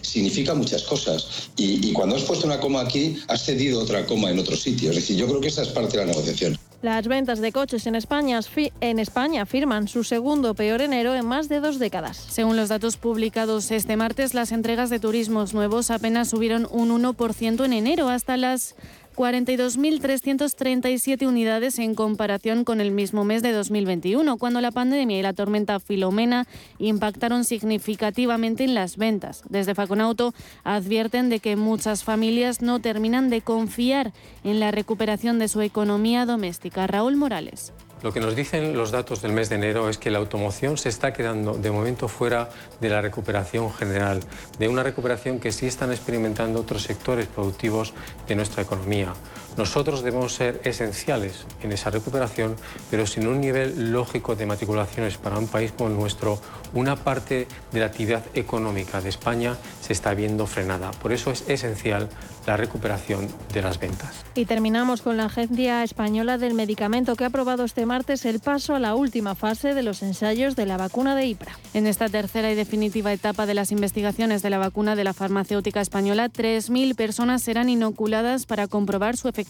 significa 0.02 0.54
muchas 0.54 0.84
cosas. 0.84 1.50
Y, 1.58 1.88
y 1.88 1.92
cuando 1.92 2.16
has 2.16 2.24
puesto 2.24 2.46
una 2.46 2.60
coma 2.60 2.82
aquí, 2.82 3.18
has 3.28 3.44
cedido 3.46 3.82
otra 3.82 4.06
coma 4.06 4.30
en 4.30 4.38
otro 4.38 4.56
sitio. 4.56 4.92
Es 4.92 4.98
decir, 4.98 5.18
yo 5.18 5.28
creo 5.28 5.42
que 5.42 5.48
esa 5.48 5.64
es 5.64 5.70
parte 5.70 5.98
de 5.98 6.06
la 6.06 6.12
negociación. 6.12 6.69
Las 6.82 7.10
ventas 7.10 7.42
de 7.42 7.52
coches 7.52 7.88
en 7.88 7.96
España, 7.96 9.46
firman 9.46 9.90
su 9.90 10.06
segundo 10.06 10.54
peor 10.54 10.82
enero 10.82 11.14
en 11.14 11.26
más 11.26 11.50
de 11.50 11.60
dos 11.60 11.78
décadas. 11.78 12.16
Según 12.16 12.56
los 12.56 12.70
datos 12.70 12.96
publicados 12.96 13.70
este 13.72 13.98
martes, 13.98 14.34
las 14.34 14.54
entregas 14.54 14.90
de 14.90 15.02
turismos 15.02 15.54
nuevos 15.54 15.92
apenas 15.92 16.30
subieron 16.30 16.70
un 16.72 16.90
1% 17.04 17.66
en 17.66 17.74
enero 17.74 18.08
hasta 18.08 18.38
las 18.38 18.76
42.337 19.20 21.28
unidades 21.28 21.78
en 21.78 21.94
comparación 21.94 22.64
con 22.64 22.80
el 22.80 22.92
mismo 22.92 23.26
mes 23.26 23.44
de 23.44 23.52
2021, 23.52 24.38
cuando 24.38 24.62
la 24.62 24.72
pandemia 24.72 25.20
y 25.20 25.22
la 25.22 25.34
tormenta 25.34 25.82
Filomena 25.82 26.48
impactaron 26.78 27.44
significativamente 27.44 28.64
en 28.64 28.76
las 28.76 28.96
ventas. 28.96 29.44
Desde 29.50 29.76
Faconauto 29.76 30.34
advierten 30.64 31.28
de 31.28 31.42
que 31.42 31.58
muchas 31.58 32.06
familias 32.06 32.62
no 32.62 32.80
terminan 32.80 33.30
de 33.30 33.42
confiar 33.42 34.14
en 34.46 34.62
la 34.62 34.72
recuperación 34.72 35.38
de 35.38 35.50
su 35.50 35.60
economía 35.60 36.26
doméstica. 36.26 36.88
Raúl 36.88 37.18
Morales. 37.18 37.74
Lo 38.02 38.14
que 38.14 38.22
nos 38.22 38.34
dicen 38.34 38.78
los 38.78 38.92
datos 38.92 39.22
del 39.22 39.34
mes 39.34 39.50
de 39.50 39.56
enero 39.56 39.90
es 39.90 39.98
que 39.98 40.10
la 40.10 40.20
automoción 40.20 40.78
se 40.78 40.88
está 40.88 41.12
quedando 41.12 41.56
de 41.56 41.70
momento 41.70 42.08
fuera 42.08 42.50
de 42.80 42.88
la 42.88 43.02
recuperación 43.02 43.74
general, 43.74 44.22
de 44.58 44.70
una 44.70 44.84
recuperación 44.84 45.40
que 45.40 45.52
sí 45.52 45.68
están 45.68 45.92
experimentando 45.92 46.62
otros 46.62 46.84
sectores 46.84 47.28
productivos 47.28 47.94
de 48.26 48.36
nuestra 48.36 48.64
economía. 48.64 49.14
Nosotros 49.60 50.04
debemos 50.04 50.36
ser 50.36 50.62
esenciales 50.64 51.46
en 51.62 51.74
esa 51.74 51.90
recuperación, 51.90 52.56
pero 52.90 53.06
sin 53.06 53.28
un 53.28 53.42
nivel 53.42 53.92
lógico 53.92 54.38
de 54.38 54.46
matriculaciones 54.46 55.18
para 55.18 55.38
un 55.38 55.48
país 55.50 55.74
como 55.74 55.90
el 55.90 55.98
nuestro, 55.98 56.40
una 56.74 56.96
parte 56.96 57.46
de 57.74 57.80
la 57.82 57.88
actividad 57.88 58.24
económica 58.36 59.02
de 59.02 59.10
España 59.10 59.58
se 59.82 59.92
está 59.92 60.14
viendo 60.14 60.48
frenada. 60.48 60.92
Por 60.92 61.12
eso 61.12 61.32
es 61.32 61.44
esencial 61.50 62.08
la 62.48 62.56
recuperación 62.56 63.28
de 63.54 63.62
las 63.62 63.80
ventas. 63.80 64.24
Y 64.34 64.46
terminamos 64.46 65.02
con 65.02 65.18
la 65.18 65.26
Agencia 65.26 65.84
Española 65.84 66.38
del 66.38 66.54
Medicamento 66.54 67.18
que 67.18 67.26
ha 67.26 67.28
aprobado 67.28 67.66
este 67.66 67.86
martes 67.86 68.24
el 68.24 68.40
paso 68.40 68.76
a 68.76 68.80
la 68.80 68.96
última 68.96 69.36
fase 69.36 69.74
de 69.74 69.84
los 69.84 70.02
ensayos 70.04 70.56
de 70.56 70.66
la 70.68 70.78
vacuna 70.78 71.16
de 71.16 71.26
IPRA. 71.26 71.52
En 71.74 71.86
esta 71.86 72.08
tercera 72.08 72.50
y 72.50 72.56
definitiva 72.56 73.12
etapa 73.12 73.46
de 73.46 73.56
las 73.56 73.74
investigaciones 73.74 74.42
de 74.42 74.52
la 74.52 74.58
vacuna 74.58 74.96
de 74.96 75.04
la 75.04 75.14
farmacéutica 75.14 75.82
española, 75.82 76.30
3.000 76.30 76.96
personas 76.96 77.42
serán 77.44 77.68
inoculadas 77.68 78.46
para 78.46 78.68
comprobar 78.68 79.18
su 79.18 79.28
efectividad. 79.28 79.49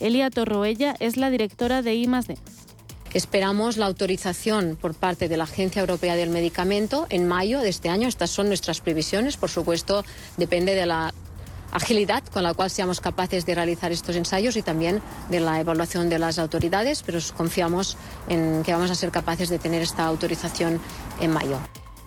Elia 0.00 0.30
Torroella 0.30 0.94
es 1.00 1.16
la 1.16 1.30
directora 1.30 1.82
de 1.82 1.94
I+D. 1.94 2.38
Esperamos 3.14 3.78
la 3.78 3.86
autorización 3.86 4.76
por 4.80 4.94
parte 4.94 5.28
de 5.28 5.38
la 5.38 5.44
Agencia 5.44 5.80
Europea 5.80 6.14
del 6.14 6.28
Medicamento 6.28 7.06
en 7.08 7.26
mayo 7.26 7.60
de 7.60 7.70
este 7.70 7.88
año. 7.88 8.06
Estas 8.06 8.30
son 8.30 8.48
nuestras 8.48 8.80
previsiones. 8.80 9.38
Por 9.38 9.48
supuesto, 9.48 10.04
depende 10.36 10.74
de 10.74 10.84
la 10.84 11.14
agilidad 11.72 12.22
con 12.24 12.42
la 12.42 12.54
cual 12.54 12.70
seamos 12.70 13.00
capaces 13.00 13.46
de 13.46 13.54
realizar 13.54 13.92
estos 13.92 14.16
ensayos 14.16 14.56
y 14.56 14.62
también 14.62 15.00
de 15.30 15.40
la 15.40 15.60
evaluación 15.60 16.08
de 16.08 16.18
las 16.18 16.38
autoridades, 16.38 17.02
pero 17.02 17.18
confiamos 17.36 17.96
en 18.28 18.62
que 18.62 18.72
vamos 18.72 18.90
a 18.90 18.94
ser 18.94 19.10
capaces 19.10 19.48
de 19.48 19.58
tener 19.58 19.82
esta 19.82 20.04
autorización 20.04 20.80
en 21.20 21.30
mayo. 21.30 21.58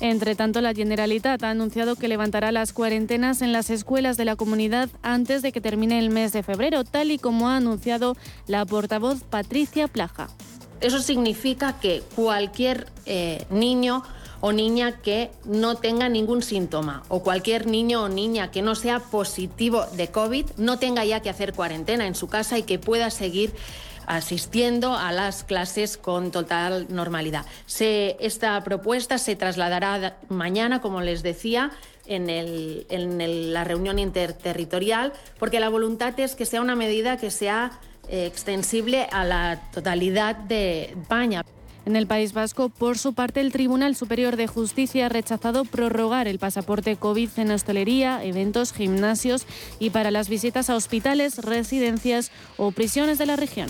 Entre 0.02 0.34
tanto, 0.34 0.62
la 0.62 0.74
Generalitat 0.74 1.44
ha 1.44 1.52
anunciado 1.52 1.96
que 1.96 2.08
levantará 2.08 2.52
las 2.52 2.74
cuarentenas 2.74 3.44
en 3.44 3.54
las 3.54 3.70
escuelas 3.70 4.18
de 4.18 4.26
la 4.26 4.36
comunidad 4.36 4.90
antes 5.04 5.44
de 5.44 5.52
que 5.52 5.62
termine 5.62 6.00
el 6.00 6.10
mes 6.10 6.34
de 6.34 6.42
febrero, 6.42 6.84
tal 6.84 7.12
y 7.12 7.20
como 7.20 7.50
ha 7.50 7.58
anunciado 7.58 8.18
la 8.48 8.66
portavoz 8.66 9.22
Patricia 9.24 9.88
Plaja. 9.88 10.28
Eso 10.80 11.00
significa 11.00 11.80
que 11.80 12.02
cualquier 12.16 12.88
eh, 13.06 13.46
niño 13.52 14.02
o 14.40 14.52
niña 14.52 15.04
que 15.04 15.30
no 15.46 15.76
tenga 15.76 16.10
ningún 16.10 16.42
síntoma 16.42 17.04
o 17.08 17.22
cualquier 17.22 17.68
niño 17.68 18.02
o 18.02 18.10
niña 18.10 18.50
que 18.50 18.64
no 18.64 18.74
sea 18.74 19.00
positivo 19.00 19.86
de 19.96 20.08
COVID 20.08 20.48
no 20.58 20.80
tenga 20.80 21.06
ya 21.06 21.20
que 21.20 21.30
hacer 21.30 21.54
cuarentena 21.54 22.08
en 22.08 22.16
su 22.16 22.28
casa 22.28 22.58
y 22.58 22.64
que 22.64 22.80
pueda 22.80 23.12
seguir 23.12 23.54
asistiendo 24.18 24.96
a 24.96 25.12
las 25.12 25.44
clases 25.44 25.98
con 25.98 26.32
total 26.32 26.88
normalidad. 26.90 27.46
esta 27.80 28.62
propuesta 28.64 29.18
se 29.18 29.36
trasladará 29.36 30.18
mañana, 30.28 30.82
como 30.82 31.02
les 31.02 31.24
decía, 31.24 31.72
en, 32.06 33.54
la 33.54 33.64
reunión 33.64 34.00
interterritorial, 34.00 35.14
porque 35.40 35.60
la 35.60 35.70
voluntad 35.70 36.20
es 36.20 36.36
que 36.36 36.46
sea 36.46 36.62
una 36.62 36.76
medida 36.76 37.18
que 37.18 37.32
sea 37.32 37.80
eh, 38.10 38.26
extensible 38.26 39.08
a 39.12 39.24
la 39.24 39.62
totalidad 39.72 40.36
de 40.36 40.86
España. 40.86 41.44
En 41.86 41.96
el 41.96 42.06
País 42.06 42.34
Vasco, 42.34 42.70
por 42.70 43.00
su 43.00 43.14
parte, 43.14 43.42
el 43.42 43.52
Tribunal 43.52 43.96
Superior 43.96 44.36
de 44.36 44.46
Justicia 44.46 45.08
ha 45.08 45.10
rechazado 45.10 45.66
prorrogar 45.66 46.28
el 46.28 46.38
pasaporte 46.38 46.96
COVID 46.96 47.30
en 47.38 47.52
hostelería, 47.52 48.24
eventos, 48.24 48.72
gimnasios 48.72 49.48
y 49.80 49.90
para 49.90 50.12
las 50.12 50.30
visitas 50.30 50.70
a 50.70 50.76
hospitales, 50.76 51.40
residencias 51.40 52.32
o 52.58 52.72
prisiones 52.72 53.18
de 53.18 53.26
la 53.26 53.36
región. 53.36 53.70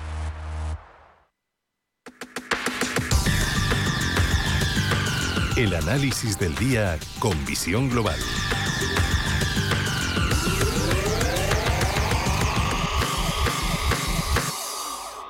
El 5.57 5.75
análisis 5.75 6.39
del 6.39 6.55
día 6.55 6.97
con 7.19 7.33
visión 7.45 7.89
global. 7.89 8.15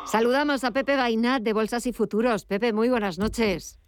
Saludamos 0.05 0.63
a 0.63 0.71
Pepe 0.71 0.95
Bainat 0.95 1.41
de 1.41 1.53
Bolsas 1.53 1.87
y 1.87 1.93
Futuros. 1.93 2.45
Pepe, 2.45 2.71
muy 2.71 2.89
buenas 2.89 3.17
noches. 3.17 3.79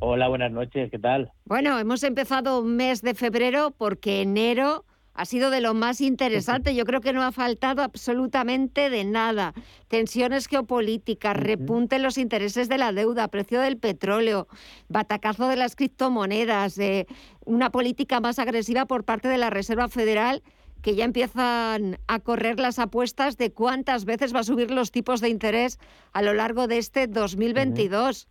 Hola, 0.00 0.28
buenas 0.28 0.52
noches, 0.52 0.90
¿qué 0.90 0.98
tal? 0.98 1.32
Bueno, 1.46 1.78
hemos 1.78 2.02
empezado 2.02 2.62
mes 2.62 3.00
de 3.00 3.14
febrero 3.14 3.70
porque 3.70 4.20
enero 4.20 4.84
ha 5.14 5.24
sido 5.24 5.50
de 5.50 5.60
lo 5.60 5.74
más 5.74 6.00
interesante. 6.00 6.74
Yo 6.74 6.84
creo 6.84 7.00
que 7.00 7.12
no 7.12 7.22
ha 7.22 7.32
faltado 7.32 7.82
absolutamente 7.82 8.90
de 8.90 9.04
nada. 9.04 9.54
Tensiones 9.88 10.46
geopolíticas, 10.46 11.36
repunte 11.36 11.96
en 11.96 12.02
los 12.02 12.18
intereses 12.18 12.68
de 12.68 12.78
la 12.78 12.92
deuda, 12.92 13.28
precio 13.28 13.60
del 13.60 13.76
petróleo, 13.76 14.48
batacazo 14.88 15.48
de 15.48 15.56
las 15.56 15.76
criptomonedas, 15.76 16.78
eh, 16.78 17.06
una 17.44 17.70
política 17.70 18.20
más 18.20 18.38
agresiva 18.38 18.86
por 18.86 19.04
parte 19.04 19.28
de 19.28 19.38
la 19.38 19.50
Reserva 19.50 19.88
Federal 19.88 20.42
que 20.82 20.96
ya 20.96 21.04
empiezan 21.04 21.98
a 22.08 22.18
correr 22.18 22.58
las 22.58 22.80
apuestas 22.80 23.36
de 23.36 23.52
cuántas 23.52 24.04
veces 24.04 24.34
va 24.34 24.40
a 24.40 24.44
subir 24.44 24.72
los 24.72 24.90
tipos 24.90 25.20
de 25.20 25.28
interés 25.28 25.78
a 26.12 26.22
lo 26.22 26.34
largo 26.34 26.66
de 26.66 26.78
este 26.78 27.06
2022. 27.06 28.28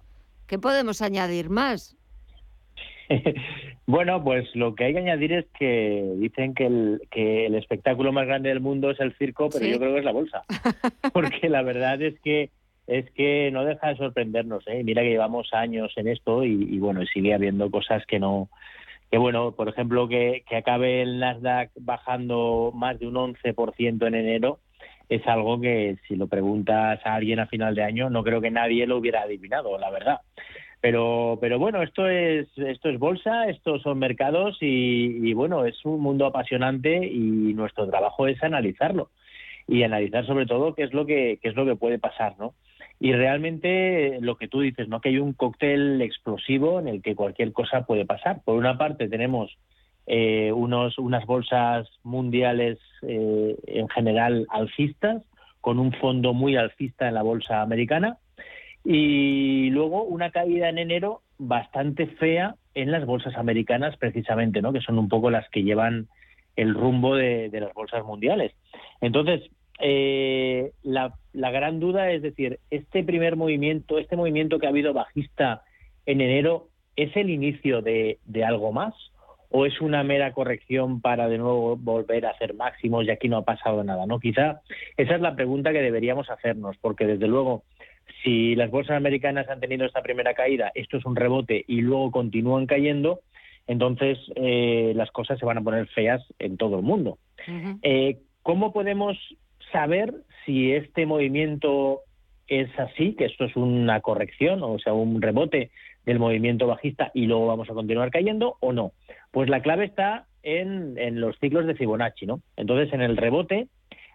¿Qué 0.48 0.60
podemos 0.60 1.02
añadir 1.02 1.50
más? 1.50 1.96
Bueno, 3.88 4.24
pues 4.24 4.48
lo 4.56 4.74
que 4.76 4.86
hay 4.86 4.94
que 4.94 5.00
añadir 5.00 5.34
es 5.34 5.46
que 5.58 6.14
dicen 6.16 6.54
que 6.54 6.66
el, 6.66 7.02
que 7.10 7.48
el 7.48 7.56
espectáculo 7.56 8.14
más 8.14 8.26
grande 8.26 8.48
del 8.48 8.62
mundo 8.62 8.92
es 8.92 9.00
el 9.00 9.14
circo, 9.18 9.50
pero 9.50 9.66
yo 9.66 9.80
creo 9.80 9.94
que 9.94 10.00
es 10.00 10.06
la 10.06 10.14
bolsa. 10.14 10.44
Porque 11.14 11.50
la 11.50 11.62
verdad 11.62 12.02
es 12.02 12.18
que 12.22 12.52
es 12.88 13.10
que 13.12 13.50
no 13.52 13.66
deja 13.66 13.90
de 13.90 13.98
sorprendernos. 13.98 14.64
¿eh? 14.68 14.84
Mira 14.84 15.02
que 15.02 15.10
llevamos 15.10 15.54
años 15.54 15.92
en 15.98 16.08
esto 16.08 16.46
y, 16.46 16.78
bueno, 16.80 17.06
sigue 17.06 17.34
habiendo 17.34 17.70
cosas 17.70 18.06
que 18.06 18.20
no. 18.20 18.50
Que 19.10 19.18
bueno, 19.18 19.54
por 19.54 19.68
ejemplo, 19.68 20.08
que, 20.08 20.44
que 20.48 20.58
acabe 20.58 21.02
el 21.02 21.20
Nasdaq 21.20 21.72
bajando 21.76 22.72
más 22.74 22.98
de 23.00 23.08
un 23.08 23.16
11% 23.16 24.08
en 24.08 24.16
enero 24.16 24.60
es 25.10 25.28
algo 25.28 25.60
que 25.60 25.98
si 26.08 26.16
lo 26.16 26.28
preguntas 26.28 27.00
a 27.04 27.16
alguien 27.16 27.40
a 27.40 27.48
final 27.48 27.76
de 27.76 27.84
año 27.84 28.10
no 28.10 28.24
creo 28.24 28.40
que 28.40 28.50
nadie 28.50 28.88
lo 28.88 28.98
hubiera 28.98 29.24
adivinado, 29.24 29.78
la 29.78 29.90
verdad. 29.90 30.22
Pero, 30.82 31.38
pero 31.40 31.60
bueno, 31.60 31.84
esto 31.84 32.08
es, 32.08 32.48
esto 32.58 32.90
es 32.90 32.98
bolsa, 32.98 33.48
estos 33.50 33.84
son 33.84 34.00
mercados 34.00 34.58
y, 34.62 35.32
bueno, 35.34 35.66
es 35.66 35.86
un 35.86 36.02
mundo 36.02 36.26
apasionante 36.26 37.06
y 37.06 37.54
nuestro 37.54 37.88
trabajo 37.88 38.28
es 38.28 38.42
analizarlo 38.44 39.10
y 39.68 39.84
analizar 39.84 40.26
sobre 40.26 40.48
todo 40.48 40.74
qué 40.74 40.84
es 40.84 40.94
lo 40.94 41.06
que, 41.06 41.38
qué 41.42 41.50
es 41.50 41.56
lo 41.56 41.66
que 41.66 41.76
puede 41.76 42.00
pasar, 42.00 42.36
¿no? 42.40 42.56
Y 43.00 43.14
realmente 43.14 44.18
lo 44.22 44.38
que 44.38 44.48
tú 44.48 44.62
dices, 44.62 44.88
¿no? 44.88 45.02
Que 45.02 45.10
hay 45.10 45.20
un 45.20 45.34
cóctel 45.34 46.02
explosivo 46.02 46.80
en 46.80 46.88
el 46.88 47.02
que 47.02 47.16
cualquier 47.16 47.52
cosa 47.52 47.86
puede 47.86 48.06
pasar. 48.06 48.42
Por 48.44 48.58
una 48.58 48.78
parte 48.78 49.08
tenemos 49.08 49.56
eh, 50.08 50.52
unos, 50.52 50.98
unas 50.98 51.26
bolsas 51.26 51.88
mundiales 52.04 52.80
eh, 53.04 53.56
en 53.68 53.88
general 53.90 54.48
alcistas, 54.50 55.24
con 55.62 55.78
un 55.78 55.94
fondo 55.94 56.34
muy 56.34 56.56
alcista 56.56 57.08
en 57.08 57.14
la 57.14 57.22
bolsa 57.22 57.62
americana, 57.62 58.18
y 58.84 59.70
luego 59.70 60.04
una 60.04 60.32
caída 60.32 60.70
en 60.70 60.78
enero 60.78 61.22
bastante 61.38 62.08
fea 62.08 62.56
en 62.74 62.92
las 62.92 63.06
bolsas 63.06 63.36
americanas 63.36 63.98
precisamente, 63.98 64.62
¿no? 64.62 64.74
que 64.74 64.82
son 64.82 64.98
un 64.98 65.10
poco 65.10 65.30
las 65.30 65.48
que 65.50 65.64
llevan 65.64 66.08
el 66.56 66.74
rumbo 66.74 67.16
de, 67.16 67.50
las 67.52 67.74
bolsas 67.74 68.04
mundiales. 68.04 68.54
Entonces, 69.02 69.42
eh, 69.80 70.72
la, 70.84 71.14
la, 71.34 71.52
gran 71.52 71.80
duda 71.80 72.12
es 72.12 72.22
decir, 72.22 72.60
este 72.70 73.04
primer 73.04 73.36
movimiento, 73.36 73.98
este 73.98 74.16
movimiento 74.16 74.60
que 74.60 74.68
ha 74.68 74.70
habido 74.70 74.94
bajista 74.94 75.64
en 76.06 76.22
enero, 76.22 76.68
¿es 76.96 77.16
el 77.16 77.30
inicio 77.30 77.82
de, 77.82 78.20
de 78.26 78.44
algo 78.44 78.72
más? 78.72 78.94
¿O 79.50 79.66
es 79.66 79.82
una 79.82 80.04
mera 80.04 80.34
corrección 80.34 81.02
para 81.02 81.28
de 81.28 81.38
nuevo 81.38 81.76
volver 81.76 82.26
a 82.26 82.32
hacer 82.32 82.54
máximos 82.54 83.06
y 83.06 83.10
aquí 83.10 83.28
no 83.28 83.38
ha 83.38 83.44
pasado 83.44 83.84
nada? 83.84 84.06
¿no? 84.06 84.20
Quizá 84.20 84.62
esa 84.98 85.16
es 85.16 85.22
la 85.22 85.36
pregunta 85.36 85.74
que 85.74 85.82
deberíamos 85.82 86.30
hacernos, 86.30 86.78
porque 86.78 87.06
desde 87.06 87.28
luego 87.28 87.64
si 88.24 88.56
las 88.56 88.70
bolsas 88.70 88.98
americanas 88.98 89.50
han 89.50 89.60
tenido 89.60 89.86
esta 89.86 90.02
primera 90.02 90.34
caída, 90.34 90.72
esto 90.76 90.98
es 90.98 91.06
un 91.06 91.16
rebote 91.16 91.66
y 91.68 91.82
luego 91.82 92.12
continúan 92.12 92.66
cayendo, 92.68 93.22
entonces 93.68 94.18
eh, 94.36 94.94
las 94.96 95.12
cosas 95.12 95.40
se 95.40 95.46
van 95.46 95.58
a 95.58 95.62
poner 95.62 95.88
feas 95.88 96.22
en 96.40 96.58
todo 96.58 96.78
el 96.78 96.84
mundo. 96.84 97.18
eh, 97.82 98.18
¿Cómo 98.44 98.74
podemos 98.74 99.18
saber 99.72 100.14
si 100.46 100.72
este 100.72 101.06
movimiento 101.06 102.02
es 102.48 102.68
así, 102.80 103.14
que 103.14 103.26
esto 103.26 103.46
es 103.46 103.56
una 103.56 104.02
corrección, 104.02 104.62
o 104.64 104.78
sea, 104.80 104.94
un 104.94 105.22
rebote 105.22 105.72
del 106.06 106.20
movimiento 106.20 106.68
bajista 106.68 107.12
y 107.14 107.28
luego 107.28 107.48
vamos 107.48 107.70
a 107.70 107.74
continuar 107.74 108.12
cayendo 108.12 108.58
o 108.60 108.74
no? 108.74 108.92
Pues 109.32 109.50
la 109.50 109.62
clave 109.62 109.86
está 109.86 110.26
en, 110.44 110.98
en 110.98 111.22
los 111.22 111.38
ciclos 111.40 111.66
de 111.66 111.76
Fibonacci, 111.76 112.26
¿no? 112.26 112.42
Entonces, 112.58 112.94
en 112.94 113.02
el 113.02 113.16
rebote 113.16 113.68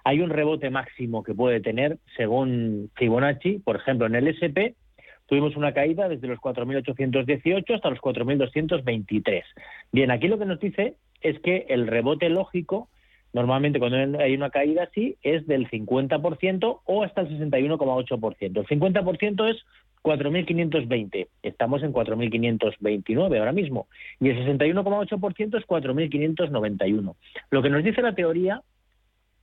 hay 0.06 0.20
un 0.20 0.30
rebote 0.30 0.70
máximo 0.70 1.24
que 1.24 1.34
puede 1.34 1.60
tener 1.60 1.98
según 2.16 2.92
Fibonacci, 2.94 3.58
por 3.58 3.74
ejemplo, 3.74 4.06
en 4.06 4.14
el 4.14 4.28
SP 4.30 4.78
tuvimos 5.26 5.56
una 5.56 5.74
caída 5.74 6.08
desde 6.08 6.28
los 6.28 6.38
4.818 6.38 7.74
hasta 7.74 7.90
los 7.90 7.98
4.223. 7.98 9.42
Bien, 9.90 10.12
aquí 10.12 10.28
lo 10.28 10.38
que 10.38 10.44
nos 10.44 10.60
dice 10.60 10.94
es 11.22 11.40
que 11.40 11.66
el 11.70 11.88
rebote 11.88 12.28
lógico 12.28 12.88
Normalmente 13.32 13.78
cuando 13.78 14.18
hay 14.18 14.34
una 14.34 14.48
caída 14.48 14.84
así 14.84 15.16
es 15.22 15.46
del 15.46 15.68
50% 15.68 16.80
o 16.86 17.02
hasta 17.02 17.20
el 17.20 17.28
61,8%. 17.38 18.40
El 18.40 18.66
50% 18.66 19.50
es 19.50 19.62
4.520. 20.02 21.26
Estamos 21.42 21.82
en 21.82 21.92
4.529 21.92 23.38
ahora 23.38 23.52
mismo. 23.52 23.88
Y 24.20 24.30
el 24.30 24.38
61,8% 24.38 25.58
es 25.58 25.66
4.591. 25.66 27.14
Lo 27.50 27.62
que 27.62 27.68
nos 27.68 27.84
dice 27.84 28.00
la 28.00 28.14
teoría 28.14 28.62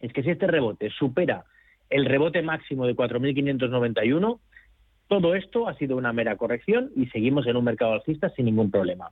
es 0.04 0.12
que 0.12 0.22
si 0.22 0.32
este 0.32 0.48
rebote 0.48 0.90
supera 0.90 1.46
el 1.90 2.06
rebote 2.06 2.42
máximo 2.42 2.86
de 2.86 2.96
4.591, 2.96 4.40
todo 5.08 5.34
esto 5.34 5.68
ha 5.68 5.76
sido 5.76 5.96
una 5.96 6.12
mera 6.12 6.36
corrección 6.36 6.92
y 6.96 7.06
seguimos 7.08 7.48
en 7.48 7.56
un 7.56 7.64
mercado 7.64 7.94
alcista 7.94 8.30
sin 8.32 8.46
ningún 8.46 8.70
problema. 8.70 9.12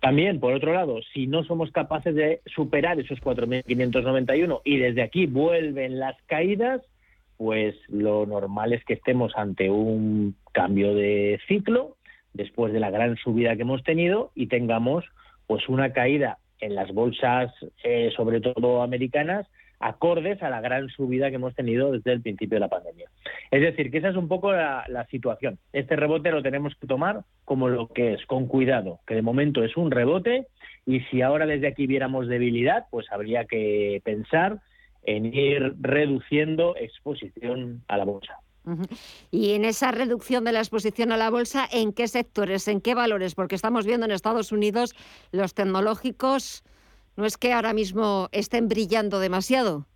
También, 0.00 0.38
por 0.38 0.52
otro 0.52 0.74
lado, 0.74 1.00
si 1.14 1.26
no 1.26 1.42
somos 1.44 1.70
capaces 1.72 2.14
de 2.14 2.40
superar 2.46 3.00
esos 3.00 3.18
4.591 3.20 4.60
y 4.64 4.76
desde 4.76 5.02
aquí 5.02 5.26
vuelven 5.26 5.98
las 5.98 6.20
caídas, 6.26 6.82
pues 7.38 7.74
lo 7.88 8.26
normal 8.26 8.74
es 8.74 8.84
que 8.84 8.94
estemos 8.94 9.32
ante 9.36 9.70
un 9.70 10.36
cambio 10.52 10.94
de 10.94 11.40
ciclo 11.48 11.96
después 12.34 12.74
de 12.74 12.80
la 12.80 12.90
gran 12.90 13.16
subida 13.16 13.56
que 13.56 13.62
hemos 13.62 13.82
tenido 13.84 14.32
y 14.34 14.48
tengamos 14.48 15.04
pues 15.46 15.66
una 15.68 15.94
caída 15.94 16.38
en 16.60 16.74
las 16.74 16.92
bolsas, 16.92 17.52
eh, 17.82 18.10
sobre 18.14 18.40
todo 18.40 18.82
americanas, 18.82 19.46
acordes 19.80 20.42
a 20.42 20.50
la 20.50 20.60
gran 20.60 20.88
subida 20.90 21.30
que 21.30 21.36
hemos 21.36 21.54
tenido 21.54 21.90
desde 21.90 22.12
el 22.12 22.20
principio 22.20 22.56
de 22.56 22.60
la 22.60 22.68
pandemia. 22.68 23.08
Es 23.50 23.62
decir, 23.62 23.90
que 23.90 23.98
esa 23.98 24.10
es 24.10 24.16
un 24.16 24.28
poco 24.28 24.52
la, 24.52 25.06
situación. 25.10 25.58
Este 25.72 25.96
rebote 25.96 26.30
lo 26.30 26.42
tenemos 26.42 26.74
que 26.76 26.86
tomar 26.86 27.22
como 27.44 27.68
lo 27.68 27.88
que 27.88 28.12
es, 28.12 28.26
con 28.26 28.46
cuidado, 28.46 29.00
que 29.06 29.14
de 29.14 29.22
momento 29.22 29.64
es 29.64 29.76
un 29.76 29.90
rebote 29.90 30.46
y 30.86 31.00
si 31.10 31.22
ahora 31.22 31.46
desde 31.46 31.66
aquí 31.66 31.86
viéramos 31.86 32.28
debilidad, 32.28 32.86
pues 32.90 33.06
habría 33.10 33.46
que 33.46 34.00
pensar 34.04 34.60
en 35.02 35.34
ir 35.34 35.74
reduciendo 35.80 36.76
exposición 36.76 37.82
a 37.88 37.96
la 37.96 38.04
bolsa. 38.04 38.38
Y 39.30 39.54
en 39.54 39.64
esa 39.64 39.90
reducción 39.90 40.44
de 40.44 40.52
la 40.52 40.60
exposición 40.60 41.10
a 41.10 41.16
la 41.16 41.30
bolsa, 41.30 41.66
¿en 41.72 41.92
qué 41.92 42.06
sectores, 42.06 42.68
en 42.68 42.82
qué 42.82 42.94
valores? 42.94 43.34
Porque 43.34 43.54
estamos 43.54 43.86
viendo 43.86 44.04
en 44.04 44.12
Estados 44.12 44.52
Unidos 44.52 44.94
los 45.32 45.54
tecnológicos 45.54 46.62
no 47.20 47.26
es 47.26 47.36
que 47.36 47.52
ahora 47.52 47.72
mismo 47.72 48.28
estén 48.32 48.68
brillando 48.68 49.20
demasiado. 49.20 49.86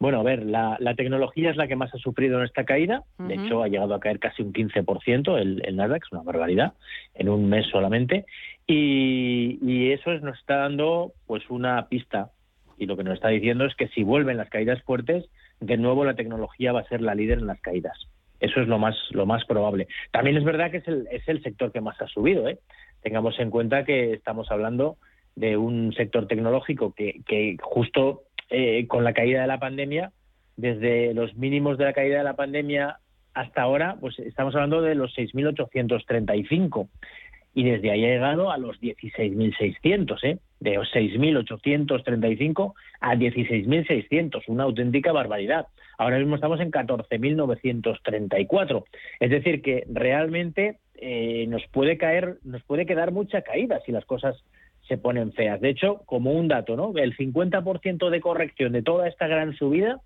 Bueno, 0.00 0.20
a 0.20 0.22
ver, 0.22 0.44
la, 0.46 0.78
la, 0.80 0.94
tecnología 0.94 1.50
es 1.50 1.56
la 1.56 1.68
que 1.68 1.76
más 1.76 1.94
ha 1.94 1.98
sufrido 1.98 2.38
en 2.38 2.46
esta 2.46 2.64
caída. 2.64 3.02
Uh 3.18 3.22
-huh. 3.22 3.26
De 3.28 3.34
hecho, 3.34 3.62
ha 3.62 3.68
llegado 3.68 3.94
a 3.94 4.00
caer 4.00 4.18
casi 4.18 4.42
un 4.42 4.52
15% 4.52 5.38
el, 5.38 5.62
el 5.64 5.76
Nasdaq, 5.76 6.04
es 6.04 6.12
una 6.12 6.22
barbaridad, 6.22 6.72
en 7.14 7.28
un 7.28 7.50
mes 7.50 7.66
solamente. 7.66 8.24
Y, 8.66 9.58
y, 9.60 9.92
eso 9.92 10.10
nos 10.20 10.38
está 10.38 10.56
dando 10.56 11.12
pues 11.26 11.48
una 11.50 11.86
pista. 11.88 12.30
Y 12.78 12.86
lo 12.86 12.96
que 12.96 13.04
nos 13.04 13.14
está 13.14 13.28
diciendo 13.28 13.66
es 13.66 13.74
que 13.74 13.88
si 13.88 14.02
vuelven 14.02 14.38
las 14.38 14.48
caídas 14.48 14.82
fuertes, 14.84 15.26
de 15.60 15.76
nuevo 15.76 16.06
la 16.06 16.14
tecnología 16.14 16.72
va 16.72 16.80
a 16.80 16.88
ser 16.88 17.02
la 17.02 17.14
líder 17.14 17.38
en 17.38 17.46
las 17.46 17.60
caídas. 17.60 17.98
Eso 18.40 18.62
es 18.62 18.68
lo 18.68 18.78
más, 18.78 18.96
lo 19.10 19.26
más 19.26 19.44
probable. 19.44 19.86
También 20.12 20.38
es 20.38 20.44
verdad 20.44 20.70
que 20.70 20.78
es 20.78 20.88
el, 20.88 21.06
es 21.10 21.28
el 21.28 21.42
sector 21.42 21.72
que 21.72 21.82
más 21.82 22.00
ha 22.00 22.06
subido. 22.06 22.48
¿eh? 22.48 22.58
Tengamos 23.02 23.38
en 23.38 23.50
cuenta 23.50 23.84
que 23.84 24.14
estamos 24.14 24.50
hablando 24.50 24.96
de 25.40 25.56
un 25.56 25.92
sector 25.94 26.26
tecnológico 26.26 26.94
que, 26.94 27.56
justo 27.62 28.24
eh, 28.50 28.86
con 28.86 29.04
la 29.04 29.14
caída 29.14 29.40
de 29.40 29.46
la 29.46 29.58
pandemia, 29.58 30.12
desde 30.58 31.14
los 31.14 31.34
mínimos 31.34 31.78
de 31.78 31.86
la 31.86 31.94
caída 31.94 32.18
de 32.18 32.24
la 32.24 32.36
pandemia 32.36 32.98
hasta 33.32 33.62
ahora, 33.62 33.96
pues 34.00 34.18
estamos 34.18 34.54
hablando 34.54 34.82
de 34.82 34.94
los 34.94 35.16
6.835 35.16 36.88
y 37.54 37.64
desde 37.64 37.90
ahí 37.90 38.04
ha 38.04 38.08
llegado 38.08 38.50
a 38.50 38.58
los 38.58 38.78
16.600, 38.82 40.18
¿eh? 40.24 40.36
de 40.60 40.74
los 40.74 40.92
6.835 40.92 42.74
a 43.00 43.14
16.600, 43.14 44.42
una 44.48 44.64
auténtica 44.64 45.12
barbaridad. 45.12 45.68
Ahora 45.96 46.18
mismo 46.18 46.34
estamos 46.34 46.60
en 46.60 46.70
14.934, 46.70 48.84
es 49.20 49.30
decir 49.30 49.62
que 49.62 49.86
realmente 49.90 50.80
eh, 50.96 51.46
nos 51.48 51.66
puede 51.68 51.96
caer, 51.96 52.36
nos 52.44 52.62
puede 52.64 52.84
quedar 52.84 53.10
mucha 53.10 53.40
caída 53.40 53.80
si 53.86 53.92
las 53.92 54.04
cosas 54.04 54.36
se 54.90 54.98
ponen 54.98 55.32
feas. 55.32 55.58
De 55.60 55.70
hecho, 55.70 56.02
como 56.04 56.32
un 56.32 56.48
dato, 56.48 56.74
¿no? 56.74 56.92
El 56.96 57.16
50% 57.16 58.10
de 58.10 58.20
corrección 58.20 58.72
de 58.72 58.82
toda 58.82 59.06
esta 59.06 59.28
gran 59.28 59.54
subida 59.54 60.00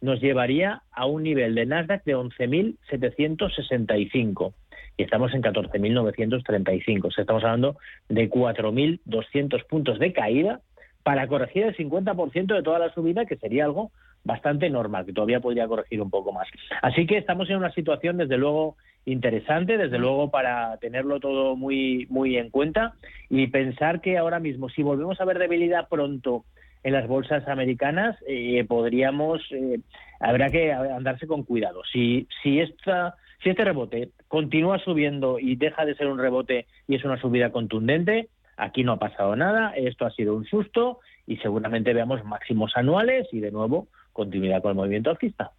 nos 0.00 0.20
llevaría 0.20 0.82
a 0.92 1.06
un 1.06 1.24
nivel 1.24 1.56
de 1.56 1.66
Nasdaq 1.66 2.04
de 2.04 2.16
11.765 2.16 4.54
y 4.96 5.02
estamos 5.02 5.34
en 5.34 5.42
14.935. 5.42 7.06
O 7.06 7.10
sea, 7.10 7.22
estamos 7.22 7.42
hablando 7.42 7.76
de 8.08 8.30
4.200 8.30 9.66
puntos 9.66 9.98
de 9.98 10.12
caída 10.12 10.60
para 11.02 11.26
corregir 11.26 11.64
el 11.64 11.76
50% 11.76 12.54
de 12.54 12.62
toda 12.62 12.78
la 12.78 12.94
subida, 12.94 13.26
que 13.26 13.34
sería 13.36 13.64
algo 13.64 13.90
bastante 14.22 14.70
normal, 14.70 15.06
que 15.06 15.12
todavía 15.12 15.40
podría 15.40 15.66
corregir 15.66 16.00
un 16.00 16.10
poco 16.10 16.32
más. 16.32 16.46
Así 16.82 17.04
que 17.04 17.18
estamos 17.18 17.50
en 17.50 17.56
una 17.56 17.72
situación, 17.72 18.18
desde 18.18 18.36
luego, 18.36 18.76
interesante, 19.04 19.78
desde 19.78 19.98
luego 19.98 20.30
para 20.30 20.76
tenerlo 20.78 21.20
todo 21.20 21.56
muy, 21.56 22.06
muy 22.10 22.36
en 22.36 22.50
cuenta 22.50 22.94
y 23.28 23.46
pensar 23.48 24.00
que 24.00 24.18
ahora 24.18 24.40
mismo, 24.40 24.68
si 24.68 24.82
volvemos 24.82 25.20
a 25.20 25.24
ver 25.24 25.38
debilidad 25.38 25.88
pronto 25.88 26.44
en 26.82 26.92
las 26.92 27.06
bolsas 27.06 27.46
americanas, 27.48 28.16
eh, 28.26 28.64
podríamos, 28.64 29.40
eh, 29.50 29.80
habrá 30.18 30.50
que 30.50 30.72
andarse 30.72 31.26
con 31.26 31.42
cuidado. 31.44 31.82
Si, 31.92 32.26
si, 32.42 32.60
esta, 32.60 33.16
si 33.42 33.50
este 33.50 33.64
rebote 33.64 34.10
continúa 34.28 34.78
subiendo 34.78 35.38
y 35.38 35.56
deja 35.56 35.84
de 35.84 35.94
ser 35.94 36.06
un 36.06 36.18
rebote 36.18 36.66
y 36.88 36.96
es 36.96 37.04
una 37.04 37.20
subida 37.20 37.50
contundente, 37.50 38.28
aquí 38.56 38.84
no 38.84 38.92
ha 38.92 38.98
pasado 38.98 39.36
nada, 39.36 39.72
esto 39.76 40.06
ha 40.06 40.10
sido 40.10 40.34
un 40.34 40.46
susto 40.46 41.00
y 41.26 41.36
seguramente 41.38 41.92
veamos 41.92 42.24
máximos 42.24 42.72
anuales 42.76 43.28
y 43.32 43.40
de 43.40 43.50
nuevo 43.50 43.88
continuidad 44.12 44.62
con 44.62 44.70
el 44.70 44.76
movimiento 44.76 45.10
alcista. 45.10 45.52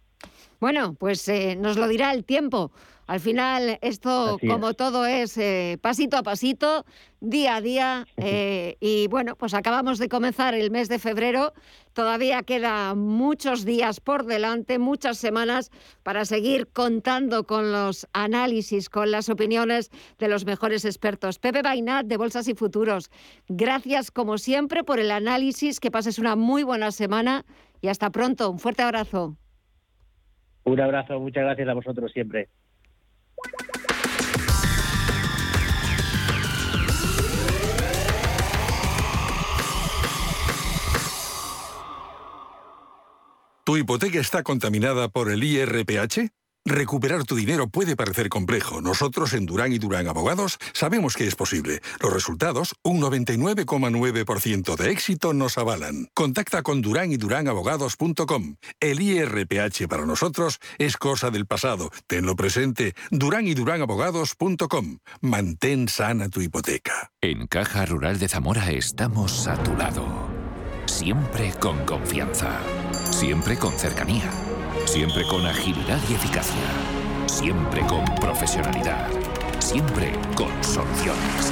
Bueno, 0.62 0.94
pues 0.94 1.26
eh, 1.26 1.56
nos 1.56 1.76
lo 1.76 1.88
dirá 1.88 2.12
el 2.12 2.24
tiempo. 2.24 2.70
Al 3.08 3.18
final, 3.18 3.80
esto, 3.82 4.36
Así 4.36 4.46
como 4.46 4.70
es. 4.70 4.76
todo, 4.76 5.06
es 5.06 5.36
eh, 5.36 5.76
pasito 5.82 6.16
a 6.16 6.22
pasito, 6.22 6.86
día 7.18 7.56
a 7.56 7.60
día. 7.60 8.06
Eh, 8.16 8.76
y 8.78 9.08
bueno, 9.08 9.34
pues 9.34 9.54
acabamos 9.54 9.98
de 9.98 10.08
comenzar 10.08 10.54
el 10.54 10.70
mes 10.70 10.88
de 10.88 11.00
febrero. 11.00 11.52
Todavía 11.94 12.44
quedan 12.44 12.96
muchos 13.00 13.64
días 13.64 13.98
por 13.98 14.24
delante, 14.24 14.78
muchas 14.78 15.18
semanas 15.18 15.72
para 16.04 16.24
seguir 16.24 16.68
contando 16.68 17.44
con 17.44 17.72
los 17.72 18.06
análisis, 18.12 18.88
con 18.88 19.10
las 19.10 19.30
opiniones 19.30 19.90
de 20.20 20.28
los 20.28 20.44
mejores 20.44 20.84
expertos. 20.84 21.40
Pepe 21.40 21.62
Bainat, 21.62 22.06
de 22.06 22.16
Bolsas 22.16 22.46
y 22.46 22.54
Futuros. 22.54 23.10
Gracias, 23.48 24.12
como 24.12 24.38
siempre, 24.38 24.84
por 24.84 25.00
el 25.00 25.10
análisis. 25.10 25.80
Que 25.80 25.90
pases 25.90 26.20
una 26.20 26.36
muy 26.36 26.62
buena 26.62 26.92
semana 26.92 27.44
y 27.80 27.88
hasta 27.88 28.10
pronto. 28.10 28.48
Un 28.48 28.60
fuerte 28.60 28.84
abrazo. 28.84 29.36
Un 30.64 30.80
abrazo, 30.80 31.18
muchas 31.18 31.44
gracias 31.44 31.68
a 31.68 31.74
vosotros 31.74 32.12
siempre. 32.12 32.48
¿Tu 43.64 43.76
hipoteca 43.76 44.18
está 44.18 44.42
contaminada 44.42 45.08
por 45.08 45.30
el 45.30 45.44
IRPH? 45.44 46.41
Recuperar 46.64 47.24
tu 47.24 47.34
dinero 47.34 47.66
puede 47.66 47.96
parecer 47.96 48.28
complejo. 48.28 48.80
Nosotros 48.80 49.32
en 49.32 49.46
Durán 49.46 49.72
y 49.72 49.78
Durán 49.78 50.06
Abogados 50.06 50.58
sabemos 50.72 51.16
que 51.16 51.26
es 51.26 51.34
posible. 51.34 51.80
Los 52.00 52.12
resultados, 52.12 52.76
un 52.84 53.00
99,9% 53.00 54.76
de 54.76 54.90
éxito, 54.92 55.32
nos 55.32 55.58
avalan. 55.58 56.08
Contacta 56.14 56.62
con 56.62 56.80
Durán 56.80 57.10
y 57.10 57.16
Durán 57.16 57.48
Abogados.com. 57.48 58.54
El 58.78 59.00
IRPH 59.00 59.88
para 59.88 60.06
nosotros 60.06 60.60
es 60.78 60.96
cosa 60.96 61.30
del 61.30 61.46
pasado. 61.46 61.90
Tenlo 62.06 62.36
presente. 62.36 62.94
Durán 63.10 63.48
y 63.48 63.54
Durán 63.54 63.82
Abogados.com. 63.82 64.98
Mantén 65.20 65.88
sana 65.88 66.28
tu 66.28 66.42
hipoteca. 66.42 67.10
En 67.20 67.48
Caja 67.48 67.86
Rural 67.86 68.20
de 68.20 68.28
Zamora 68.28 68.70
estamos 68.70 69.48
a 69.48 69.60
tu 69.60 69.74
lado. 69.76 70.06
Siempre 70.86 71.52
con 71.58 71.84
confianza. 71.84 72.60
Siempre 73.10 73.56
con 73.56 73.72
cercanía 73.72 74.30
Siempre 74.92 75.24
con 75.24 75.46
agilidad 75.46 75.98
y 76.10 76.12
eficacia. 76.12 76.62
Siempre 77.24 77.80
con 77.86 78.04
profesionalidad. 78.16 79.08
Siempre 79.58 80.12
con 80.34 80.52
soluciones. 80.62 81.50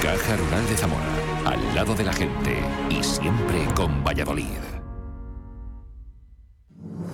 Caja 0.00 0.36
Rural 0.36 0.64
de 0.68 0.76
Zamora. 0.76 1.08
Al 1.44 1.74
lado 1.74 1.96
de 1.96 2.04
la 2.04 2.12
gente. 2.12 2.62
Y 2.88 3.02
siempre 3.02 3.64
con 3.74 4.04
Valladolid. 4.04 4.60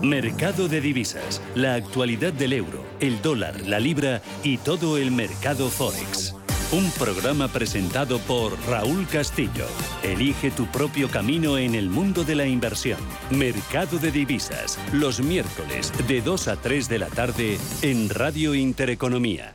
Mercado 0.03 0.68
de 0.68 0.83
divisas. 0.83 1.40
La 1.55 1.77
actualidad 1.77 2.35
del 2.35 2.53
euro, 2.53 2.85
el 3.01 3.23
dólar, 3.23 3.59
la 3.62 3.81
libra 3.81 4.21
y 4.42 4.59
todo 4.59 4.99
el 4.99 5.12
mercado 5.12 5.71
forex. 5.71 6.35
Un 6.73 6.91
programa 6.93 7.49
presentado 7.49 8.19
por 8.21 8.59
Raúl 8.67 9.07
Castillo. 9.07 9.67
Elige 10.03 10.51
tu 10.51 10.65
propio 10.69 11.11
camino 11.11 11.59
en 11.59 11.75
el 11.75 11.91
mundo 11.91 12.25
de 12.25 12.35
la 12.35 12.47
inversión. 12.47 12.99
Mercado 13.31 13.99
de 13.99 14.11
divisas. 14.11 14.79
Los 14.91 15.21
miércoles 15.21 15.93
de 16.09 16.23
2 16.23 16.49
a 16.49 16.57
3 16.57 16.89
de 16.89 16.99
la 16.99 17.09
tarde 17.09 17.59
en 17.83 18.09
Radio 18.09 18.55
Intereconomía. 18.55 19.55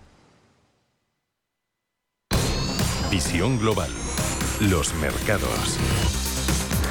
Visión 3.10 3.58
global. 3.58 3.90
Los 4.70 4.94
mercados. 4.96 5.80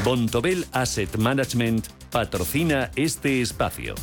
Bontobel 0.02 0.66
Asset 0.72 1.18
Management 1.18 1.86
patrocina 2.10 2.90
este 2.96 3.42
espacio. 3.42 3.94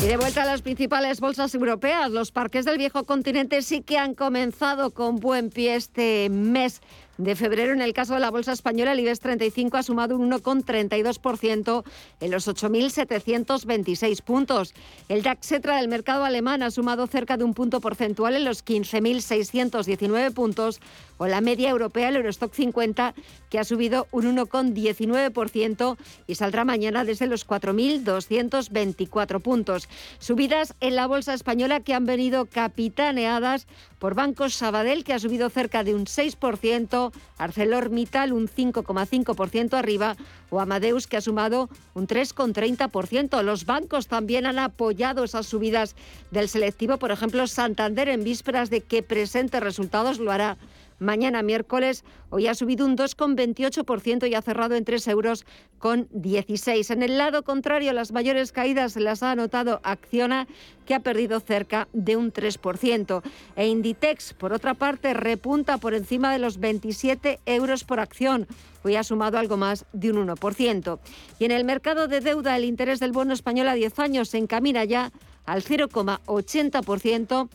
Y 0.00 0.06
de 0.06 0.16
vuelta 0.16 0.44
a 0.44 0.46
las 0.46 0.62
principales 0.62 1.18
bolsas 1.18 1.52
europeas, 1.56 2.10
los 2.12 2.30
parques 2.30 2.64
del 2.64 2.78
viejo 2.78 3.04
continente 3.04 3.62
sí 3.62 3.82
que 3.82 3.98
han 3.98 4.14
comenzado 4.14 4.92
con 4.92 5.16
buen 5.16 5.50
pie 5.50 5.74
este 5.74 6.28
mes 6.30 6.80
de 7.18 7.36
febrero. 7.36 7.72
En 7.72 7.82
el 7.82 7.92
caso 7.92 8.14
de 8.14 8.20
la 8.20 8.30
bolsa 8.30 8.52
española, 8.52 8.92
el 8.92 9.00
IBEX 9.00 9.20
35 9.20 9.76
ha 9.76 9.82
sumado 9.82 10.16
un 10.16 10.30
1,32% 10.30 11.84
en 12.20 12.30
los 12.30 12.48
8.726 12.48 14.22
puntos. 14.22 14.72
El 15.08 15.22
DAX 15.22 15.46
Cetra 15.46 15.76
del 15.76 15.88
mercado 15.88 16.24
alemán 16.24 16.62
ha 16.62 16.70
sumado 16.70 17.06
cerca 17.06 17.36
de 17.36 17.44
un 17.44 17.54
punto 17.54 17.80
porcentual 17.80 18.36
en 18.36 18.44
los 18.44 18.64
15.619 18.64 20.32
puntos, 20.32 20.80
o 21.18 21.26
la 21.26 21.40
media 21.40 21.70
europea, 21.70 22.08
el 22.08 22.16
Eurostock 22.16 22.54
50, 22.54 23.14
que 23.50 23.58
ha 23.58 23.64
subido 23.64 24.06
un 24.12 24.36
1,19% 24.36 25.96
y 26.26 26.34
saldrá 26.36 26.64
mañana 26.64 27.04
desde 27.04 27.26
los 27.26 27.46
4.224 27.46 29.42
puntos. 29.42 29.88
Subidas 30.20 30.74
en 30.80 30.94
la 30.94 31.08
bolsa 31.08 31.34
española 31.34 31.80
que 31.80 31.94
han 31.94 32.06
venido 32.06 32.46
capitaneadas 32.46 33.66
por 33.98 34.14
Banco 34.14 34.48
Sabadell, 34.48 35.02
que 35.02 35.12
ha 35.12 35.18
subido 35.18 35.50
cerca 35.50 35.82
de 35.82 35.94
un 35.94 36.04
6%, 36.04 37.07
ArcelorMittal 37.38 38.32
un 38.32 38.48
5,5% 38.48 39.74
arriba 39.74 40.16
o 40.50 40.60
Amadeus, 40.60 41.06
que 41.06 41.16
ha 41.16 41.20
sumado 41.20 41.68
un 41.94 42.06
3,30%. 42.06 43.42
Los 43.42 43.64
bancos 43.64 44.08
también 44.08 44.46
han 44.46 44.58
apoyado 44.58 45.24
esas 45.24 45.46
subidas 45.46 45.94
del 46.30 46.48
selectivo. 46.48 46.98
Por 46.98 47.10
ejemplo, 47.10 47.46
Santander, 47.46 48.08
en 48.08 48.24
vísperas 48.24 48.70
de 48.70 48.80
que 48.80 49.02
presente 49.02 49.60
resultados, 49.60 50.18
lo 50.18 50.32
hará 50.32 50.56
mañana 50.98 51.42
miércoles. 51.42 52.04
Hoy 52.30 52.46
ha 52.46 52.54
subido 52.54 52.84
un 52.84 52.96
2,28% 52.96 54.28
y 54.28 54.34
ha 54.34 54.42
cerrado 54.42 54.74
en 54.74 54.84
3 54.84 55.08
euros 55.08 55.46
con 55.78 56.08
16. 56.10 56.90
En 56.90 57.02
el 57.02 57.18
lado 57.18 57.42
contrario, 57.42 57.92
las 57.92 58.12
mayores 58.12 58.52
caídas 58.52 58.96
las 58.96 59.22
ha 59.22 59.32
anotado 59.32 59.80
Acciona, 59.82 60.46
que 60.86 60.94
ha 60.94 61.00
perdido 61.00 61.40
cerca 61.40 61.88
de 61.92 62.16
un 62.16 62.32
3%. 62.32 63.22
E 63.56 63.66
Inditex, 63.66 64.34
por 64.34 64.52
otra 64.52 64.74
parte, 64.74 65.14
repunta 65.14 65.78
por 65.78 65.94
encima 65.94 66.32
de 66.32 66.38
los 66.38 66.58
27 66.58 67.40
euros 67.46 67.84
por 67.84 68.00
acción. 68.00 68.46
Hoy 68.84 68.96
ha 68.96 69.04
sumado 69.04 69.38
algo 69.38 69.56
más 69.56 69.84
de 69.92 70.10
un 70.10 70.28
1%. 70.28 70.98
Y 71.38 71.44
en 71.44 71.50
el 71.50 71.64
mercado 71.64 72.08
de 72.08 72.20
deuda, 72.20 72.56
el 72.56 72.64
interés 72.64 73.00
del 73.00 73.12
bono 73.12 73.34
español 73.34 73.68
a 73.68 73.74
10 73.74 73.98
años 73.98 74.30
se 74.30 74.38
encamina 74.38 74.84
ya 74.84 75.12
al 75.44 75.62
0,80% 75.62 77.48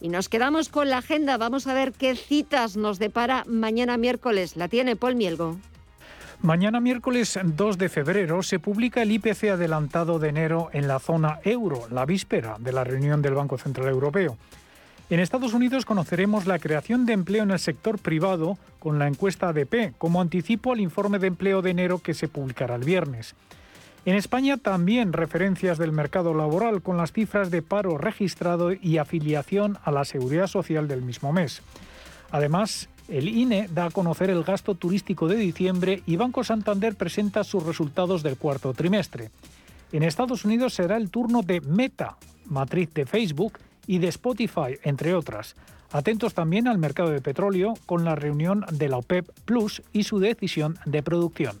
y 0.00 0.08
nos 0.08 0.28
quedamos 0.28 0.68
con 0.68 0.88
la 0.88 0.98
agenda. 0.98 1.36
Vamos 1.36 1.66
a 1.66 1.74
ver 1.74 1.92
qué 1.92 2.14
citas 2.14 2.76
nos 2.76 2.98
depara 2.98 3.44
mañana 3.46 3.96
miércoles. 3.96 4.56
La 4.56 4.68
tiene 4.68 4.96
Paul 4.96 5.16
Mielgo. 5.16 5.56
Mañana 6.40 6.78
miércoles 6.78 7.38
2 7.42 7.78
de 7.78 7.88
febrero 7.88 8.44
se 8.44 8.60
publica 8.60 9.02
el 9.02 9.10
IPC 9.10 9.44
adelantado 9.50 10.20
de 10.20 10.28
enero 10.28 10.70
en 10.72 10.86
la 10.86 11.00
zona 11.00 11.40
euro, 11.42 11.88
la 11.90 12.06
víspera 12.06 12.56
de 12.60 12.70
la 12.70 12.84
reunión 12.84 13.22
del 13.22 13.34
Banco 13.34 13.58
Central 13.58 13.88
Europeo. 13.88 14.36
En 15.10 15.18
Estados 15.18 15.52
Unidos 15.52 15.84
conoceremos 15.84 16.46
la 16.46 16.60
creación 16.60 17.06
de 17.06 17.14
empleo 17.14 17.42
en 17.42 17.50
el 17.50 17.58
sector 17.58 17.98
privado 17.98 18.56
con 18.78 19.00
la 19.00 19.08
encuesta 19.08 19.48
ADP, 19.48 19.94
como 19.98 20.20
anticipo 20.20 20.72
al 20.72 20.80
informe 20.80 21.18
de 21.18 21.26
empleo 21.26 21.60
de 21.60 21.70
enero 21.70 21.98
que 21.98 22.14
se 22.14 22.28
publicará 22.28 22.76
el 22.76 22.84
viernes. 22.84 23.34
En 24.04 24.14
España 24.14 24.56
también 24.56 25.12
referencias 25.12 25.78
del 25.78 25.92
mercado 25.92 26.34
laboral 26.34 26.82
con 26.82 26.96
las 26.96 27.12
cifras 27.12 27.50
de 27.50 27.62
paro 27.62 27.98
registrado 27.98 28.72
y 28.72 28.98
afiliación 28.98 29.78
a 29.84 29.90
la 29.90 30.04
seguridad 30.04 30.46
social 30.46 30.88
del 30.88 31.02
mismo 31.02 31.32
mes. 31.32 31.62
Además, 32.30 32.88
el 33.08 33.28
INE 33.28 33.68
da 33.68 33.86
a 33.86 33.90
conocer 33.90 34.30
el 34.30 34.44
gasto 34.44 34.74
turístico 34.74 35.28
de 35.28 35.36
diciembre 35.36 36.02
y 36.06 36.16
Banco 36.16 36.44
Santander 36.44 36.94
presenta 36.94 37.44
sus 37.44 37.64
resultados 37.64 38.22
del 38.22 38.36
cuarto 38.36 38.72
trimestre. 38.74 39.30
En 39.92 40.02
Estados 40.02 40.44
Unidos 40.44 40.74
será 40.74 40.96
el 40.96 41.10
turno 41.10 41.42
de 41.42 41.60
Meta, 41.60 42.16
matriz 42.46 42.92
de 42.92 43.06
Facebook, 43.06 43.58
y 43.88 43.98
de 43.98 44.08
Spotify, 44.08 44.78
entre 44.84 45.14
otras. 45.14 45.56
Atentos 45.90 46.34
también 46.34 46.68
al 46.68 46.78
mercado 46.78 47.08
de 47.08 47.22
petróleo 47.22 47.74
con 47.86 48.04
la 48.04 48.14
reunión 48.14 48.64
de 48.70 48.88
la 48.90 48.98
OPEP 48.98 49.30
Plus 49.46 49.82
y 49.92 50.04
su 50.04 50.20
decisión 50.20 50.78
de 50.84 51.02
producción. 51.02 51.60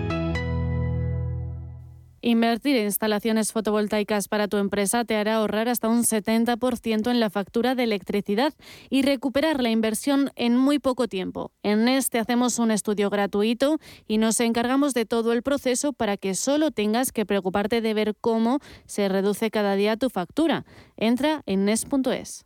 Invertir 2.23 2.75
en 2.75 2.85
instalaciones 2.85 3.51
fotovoltaicas 3.51 4.27
para 4.27 4.47
tu 4.47 4.57
empresa 4.57 5.03
te 5.05 5.15
hará 5.15 5.35
ahorrar 5.35 5.67
hasta 5.69 5.89
un 5.89 6.03
70% 6.03 7.09
en 7.09 7.19
la 7.19 7.31
factura 7.31 7.73
de 7.73 7.83
electricidad 7.83 8.53
y 8.91 9.01
recuperar 9.01 9.61
la 9.61 9.71
inversión 9.71 10.29
en 10.35 10.55
muy 10.55 10.77
poco 10.77 11.07
tiempo. 11.07 11.51
En 11.63 11.87
este 11.87 12.19
hacemos 12.19 12.59
un 12.59 12.69
estudio 12.69 13.09
gratuito 13.09 13.79
y 14.07 14.19
nos 14.19 14.39
encargamos 14.39 14.93
de 14.93 15.05
todo 15.05 15.33
el 15.33 15.41
proceso 15.41 15.93
para 15.93 16.15
que 16.15 16.35
solo 16.35 16.69
tengas 16.69 17.11
que 17.11 17.25
preocuparte 17.25 17.81
de 17.81 17.93
ver 17.95 18.15
cómo 18.21 18.59
se 18.85 19.09
reduce 19.09 19.49
cada 19.49 19.75
día 19.75 19.97
tu 19.97 20.09
factura. 20.09 20.65
Entra 20.97 21.41
en 21.47 21.65
nes.es. 21.65 22.45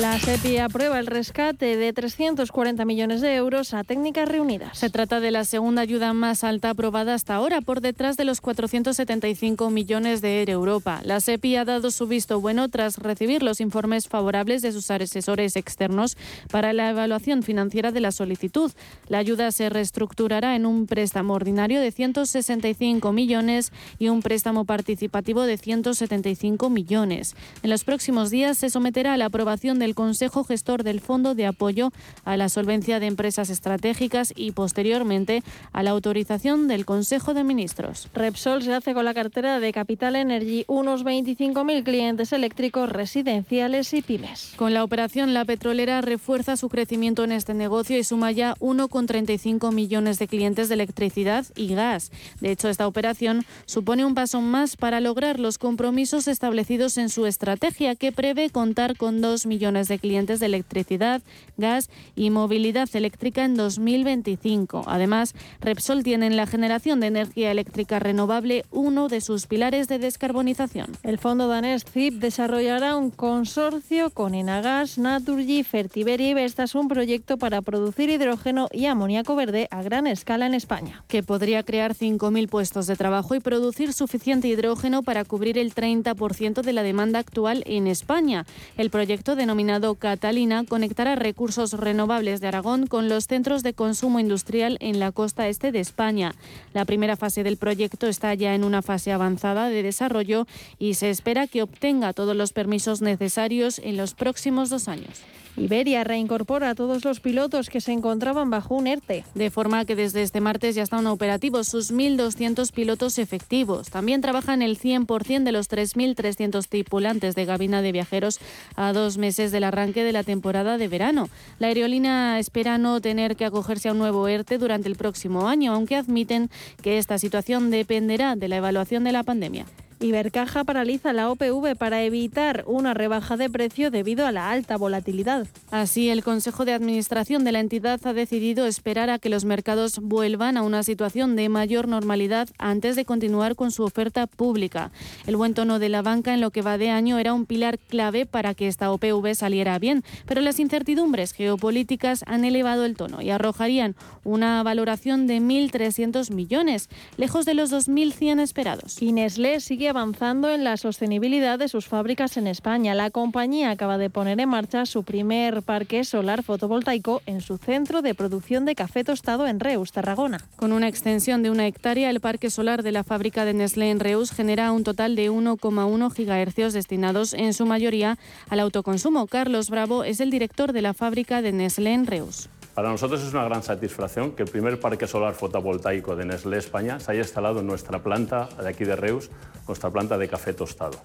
La 0.00 0.16
SEPI 0.16 0.58
aprueba 0.58 1.00
el 1.00 1.08
rescate 1.08 1.76
de 1.76 1.92
340 1.92 2.84
millones 2.84 3.20
de 3.20 3.34
euros 3.34 3.74
a 3.74 3.82
técnicas 3.82 4.28
reunidas. 4.28 4.78
Se 4.78 4.90
trata 4.90 5.18
de 5.18 5.32
la 5.32 5.44
segunda 5.44 5.82
ayuda 5.82 6.12
más 6.12 6.44
alta 6.44 6.70
aprobada 6.70 7.14
hasta 7.14 7.34
ahora, 7.34 7.62
por 7.62 7.80
detrás 7.80 8.16
de 8.16 8.24
los 8.24 8.40
475 8.40 9.70
millones 9.70 10.20
de 10.20 10.44
Europa. 10.44 11.00
La 11.02 11.18
SEPI 11.18 11.56
ha 11.56 11.64
dado 11.64 11.90
su 11.90 12.06
visto 12.06 12.40
bueno 12.40 12.68
tras 12.68 12.98
recibir 12.98 13.42
los 13.42 13.60
informes 13.60 14.06
favorables 14.06 14.62
de 14.62 14.70
sus 14.70 14.88
asesores 14.88 15.56
externos 15.56 16.16
para 16.48 16.72
la 16.72 16.90
evaluación 16.90 17.42
financiera 17.42 17.90
de 17.90 17.98
la 17.98 18.12
solicitud. 18.12 18.70
La 19.08 19.18
ayuda 19.18 19.50
se 19.50 19.68
reestructurará 19.68 20.54
en 20.54 20.64
un 20.64 20.86
préstamo 20.86 21.34
ordinario 21.34 21.80
de 21.80 21.90
165 21.90 23.12
millones 23.12 23.72
y 23.98 24.10
un 24.10 24.22
préstamo 24.22 24.64
participativo 24.64 25.42
de 25.42 25.58
175 25.58 26.70
millones. 26.70 27.34
En 27.64 27.70
los 27.70 27.82
próximos 27.82 28.30
días 28.30 28.58
se 28.58 28.70
someterá 28.70 29.14
a 29.14 29.16
la 29.16 29.24
aprobación 29.24 29.80
del 29.88 29.94
Consejo 29.94 30.44
Gestor 30.44 30.82
del 30.82 31.00
Fondo 31.00 31.34
de 31.34 31.46
Apoyo 31.46 31.92
a 32.26 32.36
la 32.36 32.50
Solvencia 32.50 33.00
de 33.00 33.06
Empresas 33.06 33.48
Estratégicas 33.48 34.34
y 34.36 34.52
posteriormente 34.52 35.42
a 35.72 35.82
la 35.82 35.92
autorización 35.92 36.68
del 36.68 36.84
Consejo 36.84 37.32
de 37.32 37.42
Ministros. 37.42 38.08
Repsol 38.12 38.62
se 38.62 38.74
hace 38.74 38.92
con 38.92 39.06
la 39.06 39.14
cartera 39.14 39.60
de 39.60 39.72
Capital 39.72 40.16
Energy 40.16 40.64
unos 40.68 41.06
25.000 41.06 41.84
clientes 41.84 42.34
eléctricos 42.34 42.90
residenciales 42.90 43.94
y 43.94 44.02
pymes. 44.02 44.52
Con 44.56 44.74
la 44.74 44.84
operación, 44.84 45.32
la 45.32 45.46
petrolera 45.46 46.02
refuerza 46.02 46.58
su 46.58 46.68
crecimiento 46.68 47.24
en 47.24 47.32
este 47.32 47.54
negocio 47.54 47.96
y 47.96 48.04
suma 48.04 48.30
ya 48.30 48.56
1,35 48.56 49.72
millones 49.72 50.18
de 50.18 50.28
clientes 50.28 50.68
de 50.68 50.74
electricidad 50.74 51.46
y 51.56 51.74
gas. 51.74 52.12
De 52.42 52.50
hecho, 52.50 52.68
esta 52.68 52.86
operación 52.86 53.46
supone 53.64 54.04
un 54.04 54.14
paso 54.14 54.42
más 54.42 54.76
para 54.76 55.00
lograr 55.00 55.40
los 55.40 55.56
compromisos 55.56 56.28
establecidos 56.28 56.98
en 56.98 57.08
su 57.08 57.24
estrategia, 57.24 57.94
que 57.94 58.12
prevé 58.12 58.50
contar 58.50 58.98
con 58.98 59.22
2 59.22 59.46
millones 59.46 59.77
de 59.86 60.00
clientes 60.00 60.40
de 60.40 60.46
electricidad, 60.46 61.22
gas 61.56 61.90
y 62.16 62.30
movilidad 62.30 62.88
eléctrica 62.94 63.44
en 63.44 63.54
2025. 63.54 64.82
Además, 64.86 65.34
Repsol 65.60 66.02
tiene 66.02 66.26
en 66.26 66.36
la 66.36 66.46
generación 66.46 66.98
de 66.98 67.06
energía 67.06 67.52
eléctrica 67.52 68.00
renovable 68.00 68.64
uno 68.72 69.08
de 69.08 69.20
sus 69.20 69.46
pilares 69.46 69.86
de 69.86 70.00
descarbonización. 70.00 70.96
El 71.02 71.18
fondo 71.18 71.46
danés 71.46 71.84
CIP 71.84 72.14
desarrollará 72.14 72.96
un 72.96 73.10
consorcio 73.10 74.10
con 74.10 74.34
Enagas, 74.34 74.98
Naturgy, 74.98 75.62
Fertiberia 75.62 76.30
y 76.30 76.34
Vestas, 76.34 76.74
un 76.74 76.88
proyecto 76.88 77.36
para 77.36 77.62
producir 77.62 78.10
hidrógeno 78.10 78.68
y 78.72 78.86
amoníaco 78.86 79.36
verde 79.36 79.68
a 79.70 79.82
gran 79.82 80.06
escala 80.06 80.46
en 80.46 80.54
España. 80.54 81.04
Que 81.08 81.22
podría 81.22 81.62
crear 81.62 81.94
5.000 81.94 82.48
puestos 82.48 82.86
de 82.86 82.96
trabajo 82.96 83.34
y 83.34 83.40
producir 83.40 83.92
suficiente 83.92 84.48
hidrógeno 84.48 85.02
para 85.02 85.24
cubrir 85.24 85.58
el 85.58 85.74
30% 85.74 86.62
de 86.62 86.72
la 86.72 86.82
demanda 86.82 87.18
actual 87.18 87.62
en 87.66 87.86
España. 87.86 88.46
El 88.76 88.90
proyecto 88.90 89.36
denominado 89.36 89.57
Catalina 89.98 90.64
conectará 90.64 91.16
recursos 91.16 91.72
renovables 91.72 92.40
de 92.40 92.46
Aragón 92.46 92.86
con 92.86 93.08
los 93.08 93.26
centros 93.26 93.64
de 93.64 93.74
consumo 93.74 94.20
industrial 94.20 94.76
en 94.80 95.00
la 95.00 95.10
costa 95.10 95.48
este 95.48 95.72
de 95.72 95.80
España. 95.80 96.36
La 96.74 96.84
primera 96.84 97.16
fase 97.16 97.42
del 97.42 97.56
proyecto 97.56 98.06
está 98.06 98.32
ya 98.34 98.54
en 98.54 98.62
una 98.62 98.82
fase 98.82 99.10
avanzada 99.10 99.68
de 99.68 99.82
desarrollo 99.82 100.46
y 100.78 100.94
se 100.94 101.10
espera 101.10 101.48
que 101.48 101.62
obtenga 101.62 102.12
todos 102.12 102.36
los 102.36 102.52
permisos 102.52 103.02
necesarios 103.02 103.80
en 103.80 103.96
los 103.96 104.14
próximos 104.14 104.70
dos 104.70 104.86
años. 104.86 105.24
Iberia 105.58 106.04
reincorpora 106.04 106.70
a 106.70 106.74
todos 106.74 107.04
los 107.04 107.20
pilotos 107.20 107.68
que 107.68 107.80
se 107.80 107.92
encontraban 107.92 108.50
bajo 108.50 108.74
un 108.74 108.86
ERTE. 108.86 109.24
De 109.34 109.50
forma 109.50 109.84
que 109.84 109.96
desde 109.96 110.22
este 110.22 110.40
martes 110.40 110.74
ya 110.74 110.82
están 110.82 111.06
operativos 111.06 111.68
sus 111.68 111.92
1.200 111.92 112.72
pilotos 112.72 113.18
efectivos. 113.18 113.90
También 113.90 114.20
trabajan 114.20 114.62
el 114.62 114.78
100% 114.78 115.42
de 115.42 115.52
los 115.52 115.68
3.300 115.68 116.66
tripulantes 116.68 117.34
de 117.34 117.46
cabina 117.46 117.82
de 117.82 117.92
viajeros 117.92 118.38
a 118.76 118.92
dos 118.92 119.18
meses 119.18 119.52
del 119.52 119.64
arranque 119.64 120.04
de 120.04 120.12
la 120.12 120.22
temporada 120.22 120.78
de 120.78 120.88
verano. 120.88 121.28
La 121.58 121.68
aerolínea 121.68 122.38
espera 122.38 122.78
no 122.78 123.00
tener 123.00 123.36
que 123.36 123.44
acogerse 123.44 123.88
a 123.88 123.92
un 123.92 123.98
nuevo 123.98 124.28
ERTE 124.28 124.58
durante 124.58 124.88
el 124.88 124.96
próximo 124.96 125.48
año, 125.48 125.72
aunque 125.72 125.96
admiten 125.96 126.50
que 126.82 126.98
esta 126.98 127.18
situación 127.18 127.70
dependerá 127.70 128.36
de 128.36 128.48
la 128.48 128.56
evaluación 128.56 129.04
de 129.04 129.12
la 129.12 129.24
pandemia. 129.24 129.66
Ibercaja 130.00 130.62
paraliza 130.62 131.12
la 131.12 131.28
OPV 131.28 131.74
para 131.76 132.04
evitar 132.04 132.62
una 132.68 132.94
rebaja 132.94 133.36
de 133.36 133.50
precio 133.50 133.90
debido 133.90 134.26
a 134.26 134.32
la 134.32 134.50
alta 134.50 134.76
volatilidad. 134.76 135.48
Así, 135.72 136.08
el 136.08 136.22
Consejo 136.22 136.64
de 136.64 136.72
Administración 136.72 137.42
de 137.42 137.50
la 137.50 137.58
entidad 137.58 138.00
ha 138.06 138.12
decidido 138.12 138.66
esperar 138.66 139.10
a 139.10 139.18
que 139.18 139.28
los 139.28 139.44
mercados 139.44 139.98
vuelvan 139.98 140.56
a 140.56 140.62
una 140.62 140.84
situación 140.84 141.34
de 141.34 141.48
mayor 141.48 141.88
normalidad 141.88 142.48
antes 142.58 142.94
de 142.94 143.04
continuar 143.04 143.56
con 143.56 143.72
su 143.72 143.82
oferta 143.82 144.28
pública. 144.28 144.92
El 145.26 145.36
buen 145.36 145.54
tono 145.54 145.80
de 145.80 145.88
la 145.88 146.02
banca 146.02 146.32
en 146.32 146.40
lo 146.40 146.52
que 146.52 146.62
va 146.62 146.78
de 146.78 146.90
año 146.90 147.18
era 147.18 147.34
un 147.34 147.44
pilar 147.44 147.80
clave 147.80 148.24
para 148.24 148.54
que 148.54 148.68
esta 148.68 148.92
OPV 148.92 149.34
saliera 149.34 149.80
bien, 149.80 150.04
pero 150.26 150.40
las 150.42 150.60
incertidumbres 150.60 151.32
geopolíticas 151.32 152.22
han 152.28 152.44
elevado 152.44 152.84
el 152.84 152.96
tono 152.96 153.20
y 153.20 153.30
arrojarían 153.30 153.96
una 154.22 154.62
valoración 154.62 155.26
de 155.26 155.40
1.300 155.40 156.32
millones, 156.32 156.88
lejos 157.16 157.44
de 157.46 157.54
los 157.54 157.72
2.100 157.72 158.40
esperados. 158.40 159.02
Nestlé 159.02 159.58
sigue 159.58 159.87
avanzando 159.88 160.50
en 160.50 160.64
la 160.64 160.76
sostenibilidad 160.76 161.58
de 161.58 161.68
sus 161.68 161.86
fábricas 161.86 162.36
en 162.36 162.46
España. 162.46 162.94
La 162.94 163.10
compañía 163.10 163.70
acaba 163.70 163.98
de 163.98 164.10
poner 164.10 164.38
en 164.40 164.48
marcha 164.48 164.86
su 164.86 165.02
primer 165.02 165.62
parque 165.62 166.04
solar 166.04 166.42
fotovoltaico 166.42 167.22
en 167.26 167.40
su 167.40 167.58
centro 167.58 168.02
de 168.02 168.14
producción 168.14 168.64
de 168.64 168.74
café 168.74 169.04
tostado 169.04 169.46
en 169.46 169.60
Reus, 169.60 169.92
Tarragona. 169.92 170.40
Con 170.56 170.72
una 170.72 170.88
extensión 170.88 171.42
de 171.42 171.50
una 171.50 171.66
hectárea, 171.66 172.10
el 172.10 172.20
parque 172.20 172.50
solar 172.50 172.82
de 172.82 172.92
la 172.92 173.04
fábrica 173.04 173.44
de 173.44 173.54
Nestlé 173.54 173.90
en 173.90 174.00
Reus 174.00 174.30
genera 174.30 174.72
un 174.72 174.84
total 174.84 175.16
de 175.16 175.30
1,1 175.30 176.12
gigahercios 176.12 176.72
destinados 176.72 177.32
en 177.32 177.54
su 177.54 177.66
mayoría 177.66 178.18
al 178.48 178.60
autoconsumo. 178.60 179.26
Carlos 179.26 179.70
Bravo 179.70 180.04
es 180.04 180.20
el 180.20 180.30
director 180.30 180.72
de 180.72 180.82
la 180.82 180.94
fábrica 180.94 181.42
de 181.42 181.52
Nestlé 181.52 181.92
en 181.92 182.06
Reus. 182.06 182.48
Para 182.78 182.90
nosotros 182.90 183.24
es 183.24 183.32
una 183.32 183.42
gran 183.42 183.64
satisfacción 183.64 184.36
que 184.36 184.44
el 184.44 184.48
primer 184.48 184.78
parque 184.78 185.08
solar 185.08 185.34
fotovoltaico 185.34 186.14
de 186.14 186.24
Nestlé 186.24 186.58
España 186.58 187.00
se 187.00 187.10
haya 187.10 187.22
instalado 187.22 187.58
en 187.58 187.66
nuestra 187.66 188.04
planta 188.04 188.48
de 188.56 188.68
aquí 188.68 188.84
de 188.84 188.94
Reus, 188.94 189.32
nuestra 189.66 189.90
planta 189.90 190.16
de 190.16 190.28
café 190.28 190.52
tostado. 190.52 190.96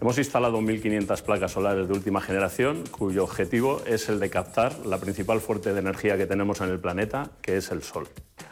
Hemos 0.00 0.16
instalado 0.18 0.60
1.500 0.60 1.22
placas 1.22 1.50
solares 1.50 1.88
de 1.88 1.92
última 1.92 2.20
generación, 2.20 2.84
cuyo 2.88 3.24
objetivo 3.24 3.82
es 3.84 4.08
el 4.10 4.20
de 4.20 4.30
captar 4.30 4.86
la 4.86 4.98
principal 4.98 5.40
fuente 5.40 5.72
de 5.72 5.80
energía 5.80 6.16
que 6.16 6.26
tenemos 6.26 6.60
en 6.60 6.68
el 6.68 6.78
planeta, 6.78 7.32
que 7.42 7.56
es 7.56 7.72
el 7.72 7.82
sol. 7.82 8.06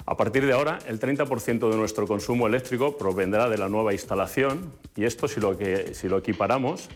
A 0.05 0.17
partir 0.17 0.45
de 0.45 0.53
ahora, 0.53 0.81
el 0.89 0.99
30% 0.99 1.71
de 1.71 1.77
nuestro 1.77 2.09
consumo 2.09 2.49
eléctrico 2.49 2.99
provendrá 2.99 3.49
de 3.49 3.59
la 3.59 3.69
nueva 3.69 3.93
instalación 3.93 4.73
y 4.97 5.05
esto, 5.05 5.29
si 5.29 5.39
lo, 5.39 5.57
que, 5.57 5.95
si 5.95 6.09
lo 6.09 6.19
equiparamos, 6.19 6.89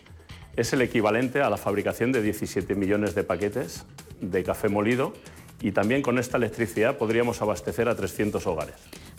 es 0.57 0.73
el 0.73 0.81
equivalente 0.81 1.41
a 1.41 1.49
la 1.49 1.55
fabricación 1.55 2.11
de 2.11 2.21
17 2.21 2.75
millones 2.75 3.15
de 3.15 3.23
paquetes 3.23 3.85
de 4.19 4.43
café 4.43 4.67
molido 4.67 5.13
y 5.61 5.71
también 5.71 6.01
con 6.01 6.19
esta 6.19 6.37
electricidad 6.37 6.97
podríamos 6.97 7.41
abastecer 7.41 7.89
a 7.89 7.95
300 7.95 8.45
hogares. 8.47 8.75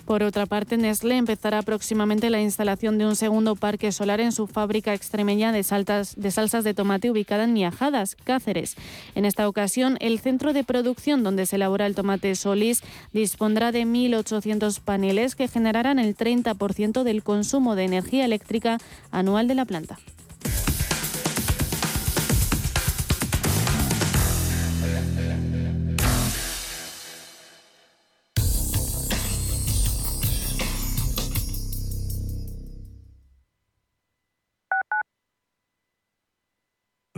Por 0.06 0.22
otra 0.22 0.46
parte, 0.46 0.76
Nestlé 0.76 1.16
empezará 1.16 1.62
próximamente 1.62 2.30
la 2.30 2.40
instalación 2.40 2.96
de 2.96 3.06
un 3.06 3.16
segundo 3.16 3.56
parque 3.56 3.90
solar 3.90 4.20
en 4.20 4.30
su 4.30 4.46
fábrica 4.46 4.94
extremeña 4.94 5.50
de, 5.50 5.64
salsas 5.64 6.14
de 6.16 6.74
tomate 6.74 7.10
ubicada 7.10 7.42
en 7.42 7.52
Miajadas, 7.52 8.16
Cáceres. 8.22 8.76
En 9.16 9.24
esta 9.24 9.48
ocasión, 9.48 9.96
el 10.00 10.20
centro 10.20 10.52
de 10.52 10.62
producción 10.62 11.24
donde 11.24 11.44
se 11.44 11.56
elabora 11.56 11.86
el 11.86 11.96
tomate 11.96 12.36
Solís 12.36 12.82
dispondrá 13.12 13.72
de 13.72 13.82
1.800 13.82 14.80
paneles 14.80 15.34
que 15.34 15.48
generarán 15.48 15.98
el 15.98 16.16
30% 16.16 17.02
del 17.02 17.24
consumo 17.24 17.74
de 17.74 17.84
energía 17.84 18.24
eléctrica 18.24 18.78
anual 19.10 19.48
de 19.48 19.56
la 19.56 19.64
planta. 19.64 19.98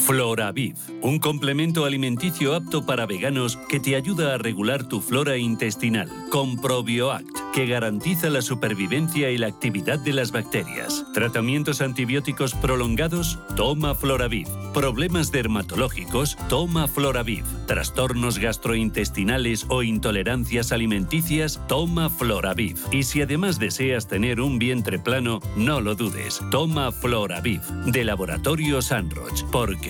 Floraviv, 0.00 0.76
un 1.02 1.18
complemento 1.18 1.84
alimenticio 1.84 2.54
apto 2.54 2.84
para 2.84 3.06
veganos 3.06 3.56
que 3.68 3.78
te 3.78 3.96
ayuda 3.96 4.34
a 4.34 4.38
regular 4.38 4.88
tu 4.88 5.00
flora 5.00 5.36
intestinal, 5.36 6.10
con 6.30 6.56
ProbioAct, 6.56 7.28
que 7.52 7.66
garantiza 7.66 8.30
la 8.30 8.42
supervivencia 8.42 9.30
y 9.30 9.38
la 9.38 9.48
actividad 9.48 9.98
de 9.98 10.12
las 10.12 10.32
bacterias. 10.32 11.04
Tratamientos 11.12 11.80
antibióticos 11.80 12.54
prolongados, 12.54 13.38
toma 13.56 13.94
Floraviv. 13.94 14.48
Problemas 14.72 15.30
dermatológicos, 15.32 16.36
toma 16.48 16.88
Floraviv. 16.88 17.44
Trastornos 17.66 18.38
gastrointestinales 18.38 19.66
o 19.68 19.82
intolerancias 19.82 20.72
alimenticias, 20.72 21.60
toma 21.68 22.08
Floraviv. 22.08 22.78
Y 22.90 23.02
si 23.02 23.22
además 23.22 23.58
deseas 23.58 24.08
tener 24.08 24.40
un 24.40 24.58
vientre 24.58 24.98
plano, 24.98 25.40
no 25.56 25.80
lo 25.80 25.94
dudes, 25.94 26.40
toma 26.50 26.90
Floraviv, 26.90 27.60
de 27.86 28.04
Laboratorio 28.04 28.80
Sanroch, 28.80 29.44
porque 29.52 29.89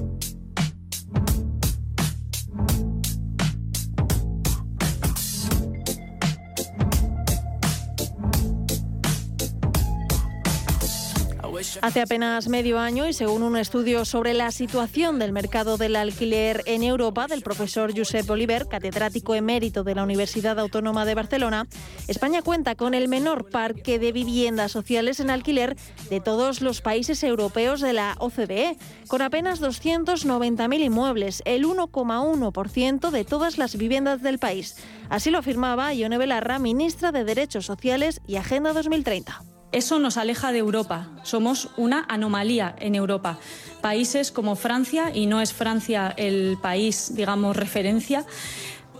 Hace 11.81 12.01
apenas 12.01 12.49
medio 12.49 12.79
año 12.79 13.07
y 13.07 13.13
según 13.13 13.43
un 13.43 13.55
estudio 13.55 14.03
sobre 14.03 14.33
la 14.33 14.51
situación 14.51 15.19
del 15.19 15.31
mercado 15.31 15.77
del 15.77 15.95
alquiler 15.95 16.63
en 16.65 16.83
Europa 16.83 17.27
del 17.27 17.41
profesor 17.41 17.97
Josep 17.97 18.29
Oliver, 18.29 18.67
catedrático 18.67 19.35
emérito 19.35 19.83
de 19.83 19.95
la 19.95 20.03
Universidad 20.03 20.59
Autónoma 20.59 21.05
de 21.05 21.15
Barcelona, 21.15 21.67
España 22.07 22.41
cuenta 22.41 22.75
con 22.75 22.93
el 22.93 23.07
menor 23.07 23.49
parque 23.49 23.99
de 23.99 24.11
viviendas 24.11 24.71
sociales 24.71 25.19
en 25.19 25.29
alquiler 25.29 25.77
de 26.09 26.19
todos 26.19 26.61
los 26.61 26.81
países 26.81 27.23
europeos 27.23 27.79
de 27.79 27.93
la 27.93 28.15
OCDE, 28.19 28.77
con 29.07 29.21
apenas 29.21 29.61
290.000 29.61 30.79
inmuebles, 30.79 31.41
el 31.45 31.65
1,1% 31.65 33.11
de 33.11 33.23
todas 33.23 33.57
las 33.57 33.77
viviendas 33.77 34.21
del 34.21 34.39
país. 34.39 34.75
Así 35.09 35.29
lo 35.29 35.37
afirmaba 35.37 35.93
Ione 35.93 36.17
Belarra, 36.17 36.59
ministra 36.59 37.11
de 37.11 37.23
Derechos 37.23 37.65
Sociales 37.65 38.21
y 38.27 38.35
Agenda 38.35 38.73
2030. 38.73 39.43
Eso 39.71 39.99
nos 39.99 40.17
aleja 40.17 40.51
de 40.51 40.59
Europa. 40.59 41.07
Somos 41.23 41.69
una 41.77 42.05
anomalía 42.09 42.75
en 42.79 42.95
Europa. 42.95 43.37
Países 43.81 44.31
como 44.31 44.55
Francia, 44.55 45.11
y 45.13 45.25
no 45.25 45.41
es 45.41 45.53
Francia 45.53 46.13
el 46.17 46.57
país, 46.61 47.15
digamos, 47.15 47.55
referencia, 47.55 48.25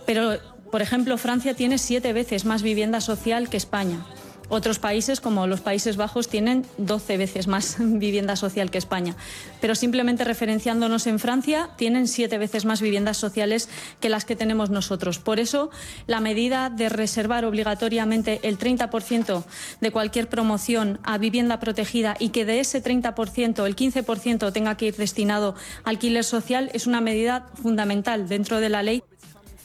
pero, 0.06 0.38
por 0.70 0.82
ejemplo, 0.82 1.18
Francia 1.18 1.54
tiene 1.54 1.78
siete 1.78 2.12
veces 2.12 2.44
más 2.44 2.62
vivienda 2.62 3.00
social 3.00 3.48
que 3.48 3.58
España. 3.58 4.04
Otros 4.54 4.78
países, 4.78 5.22
como 5.22 5.46
los 5.46 5.62
Países 5.62 5.96
Bajos, 5.96 6.28
tienen 6.28 6.66
12 6.76 7.16
veces 7.16 7.46
más 7.46 7.76
vivienda 7.80 8.36
social 8.36 8.70
que 8.70 8.76
España. 8.76 9.16
Pero 9.62 9.74
simplemente 9.74 10.24
referenciándonos 10.24 11.06
en 11.06 11.18
Francia, 11.18 11.70
tienen 11.78 12.06
siete 12.06 12.36
veces 12.36 12.66
más 12.66 12.82
viviendas 12.82 13.16
sociales 13.16 13.70
que 13.98 14.10
las 14.10 14.26
que 14.26 14.36
tenemos 14.36 14.68
nosotros. 14.68 15.18
Por 15.18 15.40
eso, 15.40 15.70
la 16.06 16.20
medida 16.20 16.68
de 16.68 16.90
reservar 16.90 17.46
obligatoriamente 17.46 18.40
el 18.42 18.58
30% 18.58 19.42
de 19.80 19.90
cualquier 19.90 20.28
promoción 20.28 20.98
a 21.02 21.16
vivienda 21.16 21.58
protegida 21.58 22.14
y 22.18 22.28
que 22.28 22.44
de 22.44 22.60
ese 22.60 22.84
30% 22.84 23.64
el 23.64 23.74
15% 23.74 24.52
tenga 24.52 24.76
que 24.76 24.88
ir 24.88 24.96
destinado 24.96 25.54
a 25.82 25.88
alquiler 25.88 26.24
social 26.24 26.68
es 26.74 26.86
una 26.86 27.00
medida 27.00 27.46
fundamental 27.54 28.28
dentro 28.28 28.60
de 28.60 28.68
la 28.68 28.82
ley. 28.82 29.02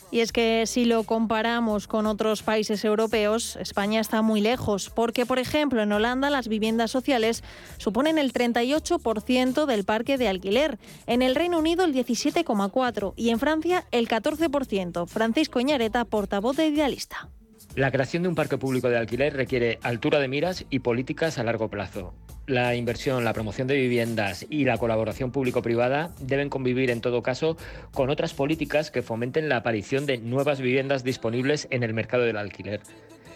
Y 0.10 0.22
es 0.22 0.32
que 0.32 0.64
si 0.66 0.86
lo 0.86 1.04
comparamos 1.04 1.88
con 1.88 2.06
otros 2.06 2.42
países 2.42 2.86
europeos, 2.86 3.58
España 3.58 4.00
está 4.00 4.22
muy 4.22 4.40
lejos, 4.40 4.90
porque 4.90 5.26
por 5.26 5.38
ejemplo 5.38 5.82
en 5.82 5.92
Holanda 5.92 6.30
las 6.30 6.48
viviendas 6.48 6.92
sociales 6.92 7.44
suponen 7.78 8.18
el 8.18 8.32
38% 8.32 9.66
del 9.66 9.84
parque 9.84 10.18
de 10.18 10.30
alquiler, 10.30 10.80
en 11.08 11.22
el 11.22 11.36
Reino 11.36 11.60
Unido 11.60 11.84
el 11.84 11.94
17,4% 11.94 13.14
y 13.18 13.30
en 13.30 13.40
Francia 13.40 13.86
el 13.92 14.08
14%. 14.08 15.08
Francisco 15.08 15.60
Iñareta, 15.60 16.06
portavoz 16.06 16.56
de 16.56 16.68
Idealista. 16.68 17.30
La 17.78 17.92
creación 17.92 18.24
de 18.24 18.30
un 18.30 18.34
parque 18.34 18.58
público 18.58 18.90
de 18.90 18.98
alquiler 18.98 19.36
requiere 19.36 19.78
altura 19.84 20.18
de 20.18 20.28
miras 20.28 20.66
y 20.72 20.80
políticas 20.80 21.38
a 21.38 21.44
largo 21.44 21.70
plazo. 21.70 22.16
La 22.48 22.74
inversión, 22.74 23.24
la 23.24 23.34
promoción 23.34 23.68
de 23.68 23.76
viviendas 23.76 24.48
y 24.50 24.66
la 24.66 24.80
colaboración 24.80 25.32
público-privada 25.32 26.10
deben 26.20 26.50
convivir 26.50 26.90
en 26.90 27.02
todo 27.02 27.22
caso 27.22 27.56
con 27.94 28.10
otras 28.10 28.34
políticas 28.34 28.90
que 28.90 29.04
fomenten 29.04 29.48
la 29.48 29.58
aparición 29.58 30.08
de 30.08 30.18
nuevas 30.18 30.60
viviendas 30.60 31.04
disponibles 31.04 31.68
en 31.70 31.84
el 31.84 31.94
mercado 31.94 32.24
del 32.24 32.38
alquiler. 32.38 32.82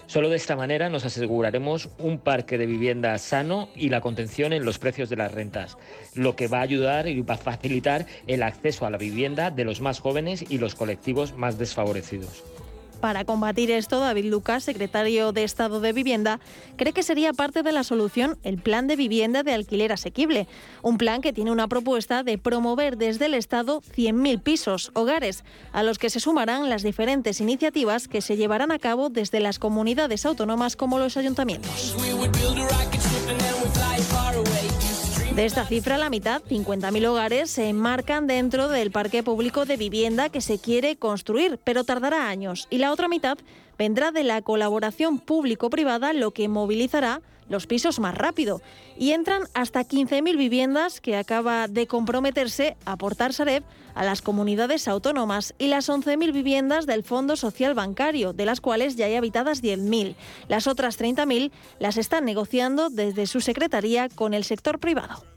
Solo 0.07 0.27
de 0.27 0.37
esta 0.37 0.55
manera 0.55 0.89
nos 0.89 1.05
aseguraremos 1.05 1.89
un 1.99 2.17
parque 2.17 2.57
de 2.57 2.65
viviendas 2.65 3.21
sano 3.21 3.69
y 3.75 3.89
la 3.89 4.01
contención 4.01 4.53
en 4.53 4.65
los 4.65 4.79
precios 4.79 5.11
de 5.11 5.17
las 5.17 5.31
rentas, 5.31 5.77
lo 6.15 6.35
que 6.35 6.47
va 6.47 6.57
a 6.57 6.63
ayudar 6.63 7.07
y 7.07 7.21
va 7.21 7.35
a 7.35 7.37
facilitar 7.37 8.07
el 8.25 8.41
acceso 8.41 8.87
a 8.87 8.89
la 8.89 8.97
vivienda 8.97 9.51
de 9.51 9.65
los 9.65 9.81
más 9.81 9.99
jóvenes 9.99 10.43
y 10.49 10.57
los 10.57 10.73
colectivos 10.73 11.37
más 11.37 11.59
desfavorecidos. 11.59 12.43
Para 13.01 13.25
combatir 13.25 13.71
esto, 13.71 13.99
David 13.99 14.25
Lucas, 14.25 14.63
secretario 14.63 15.31
de 15.31 15.43
Estado 15.43 15.81
de 15.81 15.91
Vivienda, 15.91 16.39
cree 16.77 16.93
que 16.93 17.01
sería 17.01 17.33
parte 17.33 17.63
de 17.63 17.71
la 17.71 17.83
solución 17.83 18.37
el 18.43 18.61
plan 18.61 18.85
de 18.85 18.95
vivienda 18.95 19.41
de 19.41 19.53
alquiler 19.53 19.91
asequible, 19.91 20.47
un 20.83 20.99
plan 20.99 21.21
que 21.21 21.33
tiene 21.33 21.51
una 21.51 21.67
propuesta 21.67 22.21
de 22.21 22.37
promover 22.37 22.97
desde 22.97 23.25
el 23.25 23.33
Estado 23.33 23.81
100.000 23.81 24.43
pisos, 24.43 24.91
hogares, 24.93 25.43
a 25.73 25.81
los 25.81 25.97
que 25.97 26.11
se 26.11 26.19
sumarán 26.19 26.69
las 26.69 26.83
diferentes 26.83 27.41
iniciativas 27.41 28.07
que 28.07 28.21
se 28.21 28.37
llevarán 28.37 28.71
a 28.71 28.77
cabo 28.77 29.09
desde 29.09 29.39
las 29.39 29.57
comunidades 29.57 30.25
autónomas 30.27 30.75
como 30.75 30.99
los 30.99 31.17
ayuntamientos. 31.17 31.95
De 35.35 35.45
esta 35.45 35.65
cifra, 35.65 35.97
la 35.97 36.09
mitad, 36.09 36.41
50.000 36.43 37.07
hogares, 37.07 37.49
se 37.49 37.69
enmarcan 37.69 38.27
dentro 38.27 38.67
del 38.67 38.91
parque 38.91 39.23
público 39.23 39.63
de 39.63 39.77
vivienda 39.77 40.27
que 40.27 40.41
se 40.41 40.59
quiere 40.59 40.97
construir, 40.97 41.57
pero 41.63 41.85
tardará 41.85 42.27
años. 42.27 42.67
Y 42.69 42.79
la 42.79 42.91
otra 42.91 43.07
mitad 43.07 43.37
vendrá 43.77 44.11
de 44.11 44.25
la 44.25 44.41
colaboración 44.41 45.19
público-privada, 45.19 46.11
lo 46.11 46.31
que 46.31 46.49
movilizará 46.49 47.21
los 47.51 47.67
pisos 47.67 47.99
más 47.99 48.15
rápido. 48.15 48.61
Y 48.97 49.11
entran 49.11 49.43
hasta 49.53 49.81
15.000 49.81 50.37
viviendas 50.37 51.01
que 51.01 51.17
acaba 51.17 51.67
de 51.67 51.85
comprometerse 51.85 52.77
a 52.85 52.93
aportar 52.93 53.33
Sareb 53.33 53.63
a 53.93 54.03
las 54.03 54.21
comunidades 54.21 54.87
autónomas 54.87 55.53
y 55.59 55.67
las 55.67 55.89
11.000 55.89 56.31
viviendas 56.31 56.85
del 56.85 57.03
Fondo 57.03 57.35
Social 57.35 57.73
Bancario, 57.73 58.33
de 58.33 58.45
las 58.45 58.61
cuales 58.61 58.95
ya 58.95 59.05
hay 59.05 59.15
habitadas 59.15 59.61
10.000. 59.61 60.15
Las 60.47 60.67
otras 60.67 60.99
30.000 60.99 61.51
las 61.79 61.97
están 61.97 62.25
negociando 62.25 62.89
desde 62.89 63.27
su 63.27 63.41
secretaría 63.41 64.09
con 64.09 64.33
el 64.33 64.43
sector 64.43 64.79
privado. 64.79 65.30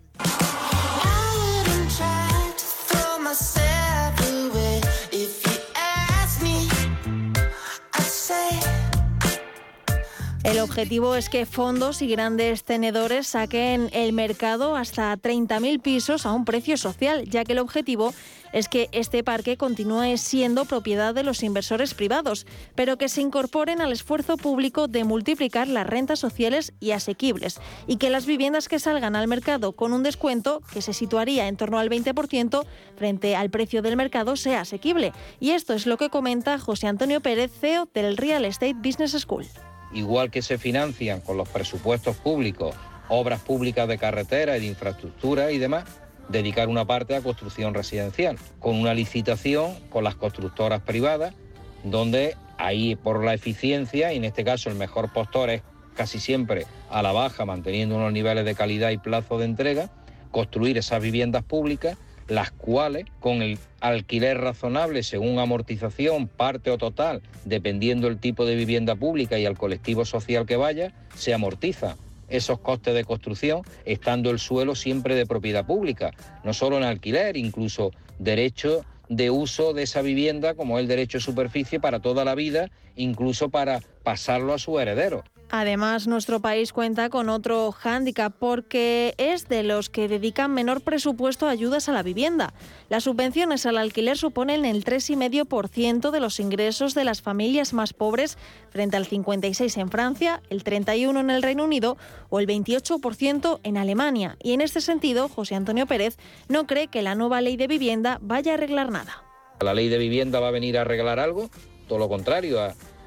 El 10.44 10.58
objetivo 10.58 11.16
es 11.16 11.30
que 11.30 11.46
fondos 11.46 12.02
y 12.02 12.06
grandes 12.06 12.64
tenedores 12.64 13.28
saquen 13.28 13.88
el 13.94 14.12
mercado 14.12 14.76
hasta 14.76 15.16
30.000 15.16 15.80
pisos 15.80 16.26
a 16.26 16.32
un 16.32 16.44
precio 16.44 16.76
social, 16.76 17.24
ya 17.24 17.44
que 17.44 17.52
el 17.52 17.60
objetivo 17.60 18.12
es 18.52 18.68
que 18.68 18.90
este 18.92 19.24
parque 19.24 19.56
continúe 19.56 20.18
siendo 20.18 20.66
propiedad 20.66 21.14
de 21.14 21.22
los 21.22 21.42
inversores 21.42 21.94
privados, 21.94 22.46
pero 22.74 22.98
que 22.98 23.08
se 23.08 23.22
incorporen 23.22 23.80
al 23.80 23.90
esfuerzo 23.90 24.36
público 24.36 24.86
de 24.86 25.04
multiplicar 25.04 25.66
las 25.66 25.86
rentas 25.86 26.18
sociales 26.18 26.74
y 26.78 26.90
asequibles, 26.90 27.58
y 27.86 27.96
que 27.96 28.10
las 28.10 28.26
viviendas 28.26 28.68
que 28.68 28.78
salgan 28.78 29.16
al 29.16 29.28
mercado 29.28 29.72
con 29.72 29.94
un 29.94 30.02
descuento 30.02 30.60
que 30.74 30.82
se 30.82 30.92
situaría 30.92 31.48
en 31.48 31.56
torno 31.56 31.78
al 31.78 31.88
20% 31.88 32.66
frente 32.98 33.34
al 33.34 33.48
precio 33.48 33.80
del 33.80 33.96
mercado 33.96 34.36
sea 34.36 34.60
asequible. 34.60 35.14
Y 35.40 35.52
esto 35.52 35.72
es 35.72 35.86
lo 35.86 35.96
que 35.96 36.10
comenta 36.10 36.58
José 36.58 36.86
Antonio 36.86 37.22
Pérez, 37.22 37.50
CEO 37.58 37.88
del 37.94 38.18
Real 38.18 38.44
Estate 38.44 38.74
Business 38.74 39.12
School. 39.12 39.46
Igual 39.94 40.30
que 40.30 40.42
se 40.42 40.58
financian 40.58 41.20
con 41.20 41.36
los 41.36 41.48
presupuestos 41.48 42.16
públicos 42.16 42.74
obras 43.08 43.40
públicas 43.40 43.88
de 43.88 43.98
carretera 43.98 44.56
y 44.56 44.60
de 44.60 44.66
infraestructura 44.66 45.52
y 45.52 45.58
demás, 45.58 45.84
dedicar 46.28 46.68
una 46.68 46.86
parte 46.86 47.14
a 47.16 47.20
construcción 47.20 47.74
residencial, 47.74 48.38
con 48.60 48.76
una 48.76 48.94
licitación 48.94 49.74
con 49.90 50.04
las 50.04 50.14
constructoras 50.14 50.80
privadas, 50.82 51.34
donde 51.82 52.36
ahí 52.56 52.96
por 52.96 53.24
la 53.24 53.34
eficiencia, 53.34 54.12
y 54.12 54.16
en 54.16 54.24
este 54.24 54.44
caso 54.44 54.70
el 54.70 54.76
mejor 54.76 55.12
postor 55.12 55.50
es 55.50 55.62
casi 55.94 56.18
siempre 56.18 56.66
a 56.90 57.02
la 57.02 57.12
baja, 57.12 57.44
manteniendo 57.44 57.96
unos 57.96 58.12
niveles 58.12 58.44
de 58.44 58.54
calidad 58.54 58.90
y 58.90 58.98
plazo 58.98 59.38
de 59.38 59.44
entrega, 59.44 59.90
construir 60.30 60.78
esas 60.78 61.02
viviendas 61.02 61.44
públicas, 61.44 61.96
las 62.28 62.50
cuales 62.50 63.06
con 63.20 63.42
el 63.42 63.58
alquiler 63.80 64.38
razonable 64.38 65.02
según 65.02 65.38
amortización, 65.38 66.28
parte 66.28 66.70
o 66.70 66.78
total, 66.78 67.22
dependiendo 67.44 68.08
el 68.08 68.18
tipo 68.18 68.46
de 68.46 68.56
vivienda 68.56 68.94
pública 68.94 69.38
y 69.38 69.46
al 69.46 69.58
colectivo 69.58 70.04
social 70.04 70.46
que 70.46 70.56
vaya, 70.56 70.92
se 71.14 71.34
amortiza 71.34 71.96
esos 72.28 72.58
costes 72.58 72.94
de 72.94 73.04
construcción, 73.04 73.62
estando 73.84 74.30
el 74.30 74.38
suelo 74.38 74.74
siempre 74.74 75.14
de 75.14 75.26
propiedad 75.26 75.66
pública, 75.66 76.12
no 76.42 76.54
solo 76.54 76.78
en 76.78 76.84
alquiler, 76.84 77.36
incluso 77.36 77.90
derecho 78.18 78.84
de 79.08 79.30
uso 79.30 79.74
de 79.74 79.82
esa 79.82 80.02
vivienda 80.02 80.54
como 80.54 80.78
el 80.78 80.88
derecho 80.88 81.18
de 81.18 81.24
superficie 81.24 81.80
para 81.80 82.00
toda 82.00 82.24
la 82.24 82.34
vida, 82.34 82.70
incluso 82.96 83.50
para 83.50 83.80
pasarlo 84.02 84.54
a 84.54 84.58
su 84.58 84.78
heredero. 84.80 85.24
Además, 85.56 86.08
nuestro 86.08 86.40
país 86.40 86.72
cuenta 86.72 87.10
con 87.10 87.28
otro 87.28 87.70
hándicap 87.70 88.34
porque 88.36 89.14
es 89.18 89.46
de 89.46 89.62
los 89.62 89.88
que 89.88 90.08
dedican 90.08 90.52
menor 90.52 90.80
presupuesto 90.80 91.46
a 91.46 91.50
ayudas 91.50 91.88
a 91.88 91.92
la 91.92 92.02
vivienda. 92.02 92.52
Las 92.88 93.04
subvenciones 93.04 93.64
al 93.64 93.78
alquiler 93.78 94.18
suponen 94.18 94.64
el 94.64 94.84
3,5% 94.84 96.10
de 96.10 96.18
los 96.18 96.40
ingresos 96.40 96.94
de 96.94 97.04
las 97.04 97.22
familias 97.22 97.72
más 97.72 97.92
pobres 97.92 98.36
frente 98.70 98.96
al 98.96 99.06
56% 99.06 99.80
en 99.80 99.90
Francia, 99.92 100.42
el 100.50 100.64
31% 100.64 101.20
en 101.20 101.30
el 101.30 101.40
Reino 101.40 101.62
Unido 101.62 101.98
o 102.30 102.40
el 102.40 102.48
28% 102.48 103.60
en 103.62 103.76
Alemania. 103.76 104.36
Y 104.42 104.54
en 104.54 104.60
este 104.60 104.80
sentido, 104.80 105.28
José 105.28 105.54
Antonio 105.54 105.86
Pérez 105.86 106.16
no 106.48 106.66
cree 106.66 106.88
que 106.88 107.02
la 107.02 107.14
nueva 107.14 107.40
ley 107.40 107.56
de 107.56 107.68
vivienda 107.68 108.18
vaya 108.22 108.50
a 108.50 108.54
arreglar 108.54 108.90
nada. 108.90 109.22
¿La 109.60 109.72
ley 109.72 109.88
de 109.88 109.98
vivienda 109.98 110.40
va 110.40 110.48
a 110.48 110.50
venir 110.50 110.76
a 110.78 110.80
arreglar 110.80 111.20
algo? 111.20 111.48
Todo 111.86 112.00
lo 112.00 112.08
contrario, 112.08 112.58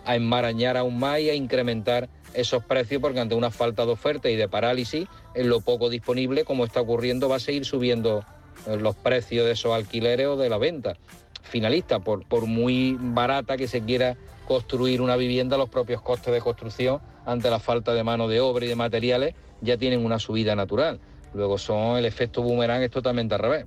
a 0.07 0.15
enmarañar 0.15 0.77
aún 0.77 0.97
más 0.97 1.19
y 1.19 1.29
a 1.29 1.35
incrementar 1.35 2.09
esos 2.33 2.63
precios 2.63 3.01
porque 3.01 3.19
ante 3.19 3.35
una 3.35 3.51
falta 3.51 3.85
de 3.85 3.91
oferta 3.91 4.29
y 4.29 4.37
de 4.37 4.47
parálisis 4.47 5.07
en 5.35 5.49
lo 5.49 5.59
poco 5.59 5.89
disponible, 5.89 6.45
como 6.45 6.63
está 6.63 6.79
ocurriendo, 6.79 7.27
va 7.27 7.35
a 7.35 7.39
seguir 7.39 7.65
subiendo 7.65 8.23
eh, 8.65 8.77
los 8.77 8.95
precios 8.95 9.45
de 9.45 9.51
esos 9.51 9.73
alquileres 9.73 10.27
o 10.27 10.37
de 10.37 10.49
la 10.49 10.57
venta 10.57 10.95
finalista, 11.43 11.99
por, 11.99 12.25
por 12.25 12.45
muy 12.45 12.97
barata 12.99 13.57
que 13.57 13.67
se 13.67 13.81
quiera 13.81 14.17
construir 14.47 15.01
una 15.01 15.17
vivienda, 15.17 15.57
los 15.57 15.69
propios 15.69 16.01
costes 16.01 16.33
de 16.33 16.39
construcción 16.39 17.01
ante 17.25 17.49
la 17.49 17.59
falta 17.59 17.93
de 17.93 18.03
mano 18.03 18.29
de 18.29 18.39
obra 18.39 18.65
y 18.65 18.69
de 18.69 18.75
materiales 18.75 19.35
ya 19.61 19.77
tienen 19.77 20.05
una 20.05 20.19
subida 20.19 20.55
natural. 20.55 20.99
Luego 21.33 21.57
son 21.57 21.97
el 21.97 22.05
efecto 22.05 22.41
boomerang 22.41 22.81
es 22.81 22.91
totalmente 22.91 23.35
al 23.35 23.41
revés. 23.41 23.65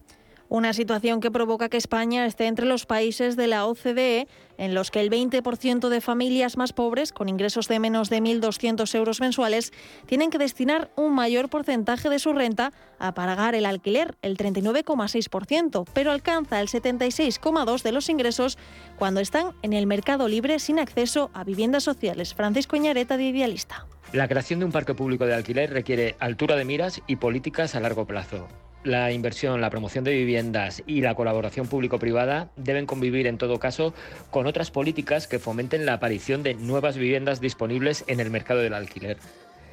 Una 0.51 0.73
situación 0.73 1.21
que 1.21 1.31
provoca 1.31 1.69
que 1.69 1.77
España 1.77 2.27
esté 2.27 2.49
entre 2.49 2.67
los 2.67 2.85
países 2.85 3.37
de 3.37 3.47
la 3.47 3.67
OCDE 3.67 4.27
en 4.59 4.75
los 4.75 4.91
que 4.91 4.99
el 4.99 5.09
20% 5.09 5.89
de 5.89 6.01
familias 6.01 6.57
más 6.57 6.73
pobres, 6.73 7.13
con 7.13 7.29
ingresos 7.29 7.69
de 7.69 7.79
menos 7.79 8.11
de 8.11 8.21
1.200 8.21 8.93
euros 8.97 9.21
mensuales, 9.21 9.73
tienen 10.07 10.29
que 10.29 10.39
destinar 10.39 10.91
un 10.97 11.15
mayor 11.15 11.51
porcentaje 11.51 12.09
de 12.09 12.19
su 12.19 12.33
renta 12.33 12.73
a 12.99 13.15
pagar 13.15 13.55
el 13.55 13.65
alquiler, 13.65 14.17
el 14.23 14.37
39,6%, 14.37 15.85
pero 15.95 16.11
alcanza 16.11 16.61
el 16.61 16.67
76,2% 16.67 17.83
de 17.83 17.93
los 17.93 18.09
ingresos 18.09 18.59
cuando 18.99 19.21
están 19.21 19.53
en 19.63 19.73
el 19.73 19.87
mercado 19.87 20.27
libre 20.27 20.59
sin 20.59 20.81
acceso 20.81 21.31
a 21.33 21.45
viviendas 21.45 21.85
sociales. 21.85 22.35
Francisco 22.35 22.75
Iñareta, 22.75 23.17
de 23.17 23.23
Idealista. 23.23 23.87
La 24.13 24.27
creación 24.27 24.59
de 24.59 24.65
un 24.65 24.73
parque 24.73 24.95
público 24.95 25.27
de 25.27 25.35
alquiler 25.35 25.73
requiere 25.73 26.17
altura 26.19 26.57
de 26.57 26.65
miras 26.65 27.03
y 27.07 27.15
políticas 27.15 27.77
a 27.77 27.81
largo 27.81 28.05
plazo 28.05 28.49
la 28.85 29.13
inversión, 29.13 29.61
la 29.61 29.71
promoción 29.71 30.05
de 30.05 30.13
viviendas 30.13 30.83
y 30.87 31.01
la 31.01 31.15
colaboración 31.15 31.67
público-privada 31.67 32.51
deben 32.57 32.87
convivir 32.87 33.27
en 33.27 33.39
todo 33.39 33.59
caso 33.59 33.95
con 34.31 34.47
otras 34.47 34.71
políticas 34.71 35.27
que 35.27 35.39
fomenten 35.39 35.87
la 35.87 35.95
aparición 35.95 36.43
de 36.43 36.55
nuevas 36.55 36.97
viviendas 36.97 37.41
disponibles 37.41 38.05
en 38.07 38.21
el 38.21 38.31
mercado 38.31 38.61
del 38.61 38.75
alquiler. 38.75 39.19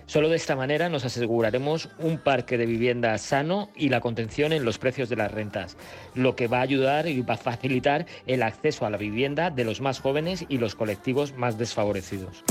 Solo 0.08 0.30
de 0.30 0.38
esta 0.38 0.56
manera 0.56 0.88
nos 0.88 1.04
aseguraremos 1.04 1.90
un 2.00 2.18
parque 2.18 2.58
de 2.58 2.66
vivienda 2.66 3.18
sano 3.18 3.70
y 3.76 3.90
la 3.90 4.00
contención 4.00 4.54
en 4.54 4.64
los 4.64 4.78
precios 4.78 5.10
de 5.10 5.18
las 5.18 5.32
rentas, 5.32 5.76
lo 6.16 6.36
que 6.38 6.48
va 6.48 6.60
a 6.60 6.62
ayudar 6.62 7.08
y 7.08 7.22
va 7.22 7.34
a 7.34 7.38
facilitar 7.38 8.06
el 8.26 8.42
acceso 8.42 8.86
a 8.86 8.90
la 8.90 8.98
vivienda 8.98 9.50
de 9.50 9.66
los 9.66 9.82
más 9.82 10.00
jóvenes 10.00 10.46
y 10.48 10.60
los 10.60 10.76
colectivos 10.76 11.34
más 11.34 11.58
desfavorecidos. 11.58 12.46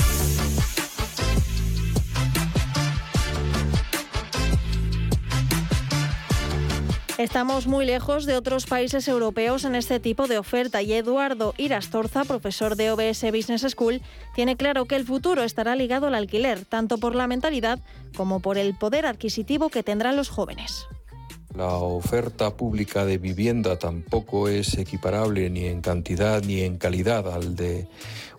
Estamos 7.17 7.65
muy 7.65 7.87
lejos 7.87 8.27
de 8.27 8.35
otros 8.35 8.67
países 8.67 9.07
europeos 9.07 9.65
en 9.65 9.73
este 9.73 9.99
tipo 9.99 10.27
de 10.27 10.37
oferta 10.37 10.83
y 10.83 10.93
Eduardo 10.93 11.55
Irastorza, 11.57 12.25
profesor 12.25 12.75
de 12.75 12.91
OBS 12.91 13.23
Business 13.31 13.65
School, 13.67 14.03
tiene 14.35 14.55
claro 14.55 14.85
que 14.85 14.95
el 14.95 15.03
futuro 15.03 15.41
estará 15.41 15.75
ligado 15.75 16.05
al 16.05 16.13
alquiler, 16.13 16.63
tanto 16.65 16.99
por 16.99 17.15
la 17.15 17.25
mentalidad 17.25 17.79
como 18.15 18.39
por 18.39 18.59
el 18.59 18.75
poder 18.75 19.07
adquisitivo 19.07 19.69
que 19.69 19.81
tendrán 19.81 20.15
los 20.15 20.29
jóvenes. 20.29 20.85
La 21.55 21.73
oferta 21.77 22.55
pública 22.55 23.03
de 23.03 23.17
vivienda 23.17 23.79
tampoco 23.79 24.47
es 24.47 24.77
equiparable 24.77 25.49
ni 25.49 25.65
en 25.65 25.81
cantidad 25.81 26.43
ni 26.43 26.61
en 26.61 26.77
calidad 26.77 27.33
al 27.33 27.55
de 27.55 27.87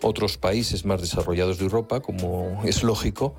otros 0.02 0.38
países 0.38 0.84
más 0.84 1.00
desarrollados 1.00 1.58
de 1.58 1.64
Europa, 1.64 1.98
como 1.98 2.62
es 2.64 2.84
lógico 2.84 3.34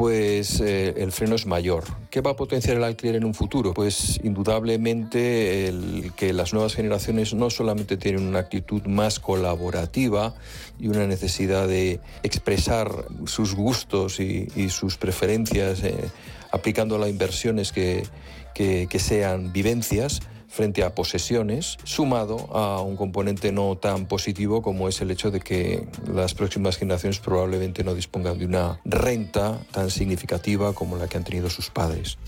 pues 0.00 0.62
eh, 0.62 0.94
el 0.96 1.12
freno 1.12 1.34
es 1.34 1.44
mayor. 1.44 1.84
¿Qué 2.08 2.22
va 2.22 2.30
a 2.30 2.34
potenciar 2.34 2.78
el 2.78 2.84
alquiler 2.84 3.16
en 3.16 3.24
un 3.26 3.34
futuro? 3.34 3.74
Pues 3.74 4.18
indudablemente 4.24 6.10
que 6.16 6.32
las 6.32 6.54
nuevas 6.54 6.74
generaciones 6.74 7.34
no 7.34 7.50
solamente 7.50 7.98
tienen 7.98 8.26
una 8.26 8.38
actitud 8.38 8.80
más 8.86 9.20
colaborativa 9.20 10.34
y 10.78 10.88
una 10.88 11.06
necesidad 11.06 11.68
de 11.68 12.00
expresar 12.22 13.08
sus 13.26 13.54
gustos 13.54 14.20
y, 14.20 14.70
sus 14.70 14.96
preferencias 14.96 15.84
eh, 15.84 15.94
aplicando 16.50 16.96
las 16.96 17.10
inversiones 17.10 17.70
que 17.70 18.08
sean 18.98 19.52
vivencias, 19.52 20.22
frente 20.50 20.82
a 20.82 20.94
posesiones, 20.94 21.78
sumado 21.84 22.54
a 22.54 22.82
un 22.82 22.96
componente 22.96 23.52
no 23.52 23.76
tan 23.76 24.06
positivo 24.06 24.62
como 24.62 24.88
es 24.88 25.00
el 25.00 25.10
hecho 25.10 25.30
de 25.30 25.40
que 25.40 25.86
las 26.12 26.34
próximas 26.34 26.76
generaciones 26.76 27.20
probablemente 27.20 27.84
no 27.84 27.94
dispongan 27.94 28.38
de 28.38 28.46
una 28.46 28.80
renta 28.84 29.60
tan 29.70 29.90
significativa 29.90 30.72
como 30.72 30.96
la 30.96 31.08
que 31.08 31.16
han 31.16 31.24
tenido 31.24 31.48
sus 31.48 31.70
padres. 31.70 32.18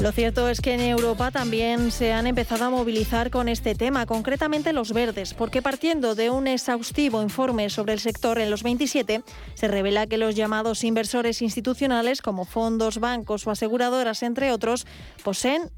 Lo 0.00 0.12
cierto 0.12 0.48
es 0.48 0.60
que 0.60 0.74
en 0.74 0.80
Europa 0.80 1.32
también 1.32 1.90
se 1.90 2.12
han 2.12 2.28
empezado 2.28 2.64
a 2.64 2.70
movilizar 2.70 3.30
con 3.30 3.48
este 3.48 3.74
tema, 3.74 4.06
concretamente 4.06 4.72
los 4.72 4.92
verdes, 4.92 5.34
porque 5.34 5.60
partiendo 5.60 6.14
de 6.14 6.30
un 6.30 6.46
exhaustivo 6.46 7.20
informe 7.20 7.68
sobre 7.68 7.94
el 7.94 7.98
sector 7.98 8.38
en 8.38 8.48
los 8.48 8.62
27, 8.62 9.24
se 9.54 9.68
revela 9.68 10.06
que 10.06 10.16
los 10.16 10.36
llamados 10.36 10.84
inversores 10.84 11.42
institucionales, 11.42 12.22
como 12.22 12.44
fondos, 12.44 12.98
bancos 12.98 13.44
o 13.48 13.50
aseguradoras, 13.50 14.22
entre 14.22 14.52
otros, 14.52 14.86
poseen 15.24 15.68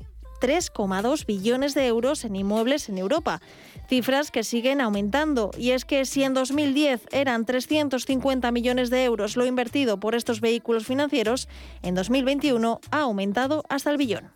3,2 0.41 1.27
billones 1.27 1.75
de 1.75 1.87
euros 1.87 2.25
en 2.25 2.37
inmuebles 2.37 2.89
en 2.89 2.99
Europa. 2.99 3.41
Cifras 3.89 4.31
que 4.31 4.45
siguen 4.45 4.81
aumentando. 4.81 5.51
Y 5.59 5.71
es 5.71 5.85
que 5.85 6.05
si 6.05 6.23
en 6.23 6.35
2010 6.35 7.09
eran 7.13 7.45
350 7.45 8.51
millones 8.53 8.91
de 8.91 9.05
euros 9.05 9.37
lo 9.37 9.47
invertido 9.47 10.01
por 10.01 10.15
estos 10.15 10.41
vehículos 10.41 10.87
financieros, 10.87 11.49
en 11.83 11.95
2021 11.95 12.81
ha 12.91 13.01
aumentado 13.01 13.65
hasta 13.69 13.91
el 13.91 13.97
billón. 13.97 14.31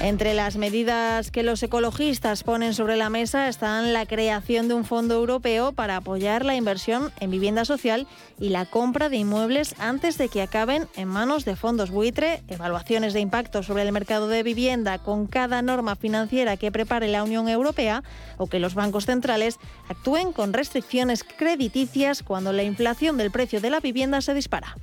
Entre 0.00 0.32
las 0.32 0.56
medidas 0.56 1.32
que 1.32 1.42
los 1.42 1.60
ecologistas 1.60 2.44
ponen 2.44 2.72
sobre 2.72 2.96
la 2.96 3.10
mesa 3.10 3.48
están 3.48 3.92
la 3.92 4.06
creación 4.06 4.68
de 4.68 4.74
un 4.74 4.84
fondo 4.84 5.14
europeo 5.14 5.72
para 5.72 5.96
apoyar 5.96 6.44
la 6.44 6.54
inversión 6.54 7.10
en 7.18 7.32
vivienda 7.32 7.64
social 7.64 8.06
y 8.38 8.50
la 8.50 8.64
compra 8.64 9.08
de 9.08 9.16
inmuebles 9.16 9.74
antes 9.80 10.16
de 10.16 10.28
que 10.28 10.40
acaben 10.40 10.86
en 10.94 11.08
manos 11.08 11.44
de 11.44 11.56
fondos 11.56 11.90
buitre, 11.90 12.44
evaluaciones 12.46 13.12
de 13.12 13.20
impacto 13.20 13.64
sobre 13.64 13.82
el 13.82 13.90
mercado 13.90 14.28
de 14.28 14.44
vivienda 14.44 14.98
con 14.98 15.26
cada 15.26 15.62
norma 15.62 15.96
financiera 15.96 16.56
que 16.56 16.70
prepare 16.70 17.08
la 17.08 17.24
Unión 17.24 17.48
Europea 17.48 18.04
o 18.36 18.46
que 18.46 18.60
los 18.60 18.74
bancos 18.74 19.06
centrales 19.06 19.58
actúen 19.88 20.32
con 20.32 20.52
restricciones 20.52 21.24
crediticias 21.24 22.22
cuando 22.22 22.52
la 22.52 22.62
inflación 22.62 23.16
del 23.16 23.32
precio 23.32 23.60
de 23.60 23.70
la 23.70 23.80
vivienda 23.80 24.20
se 24.20 24.32
dispara. 24.32 24.76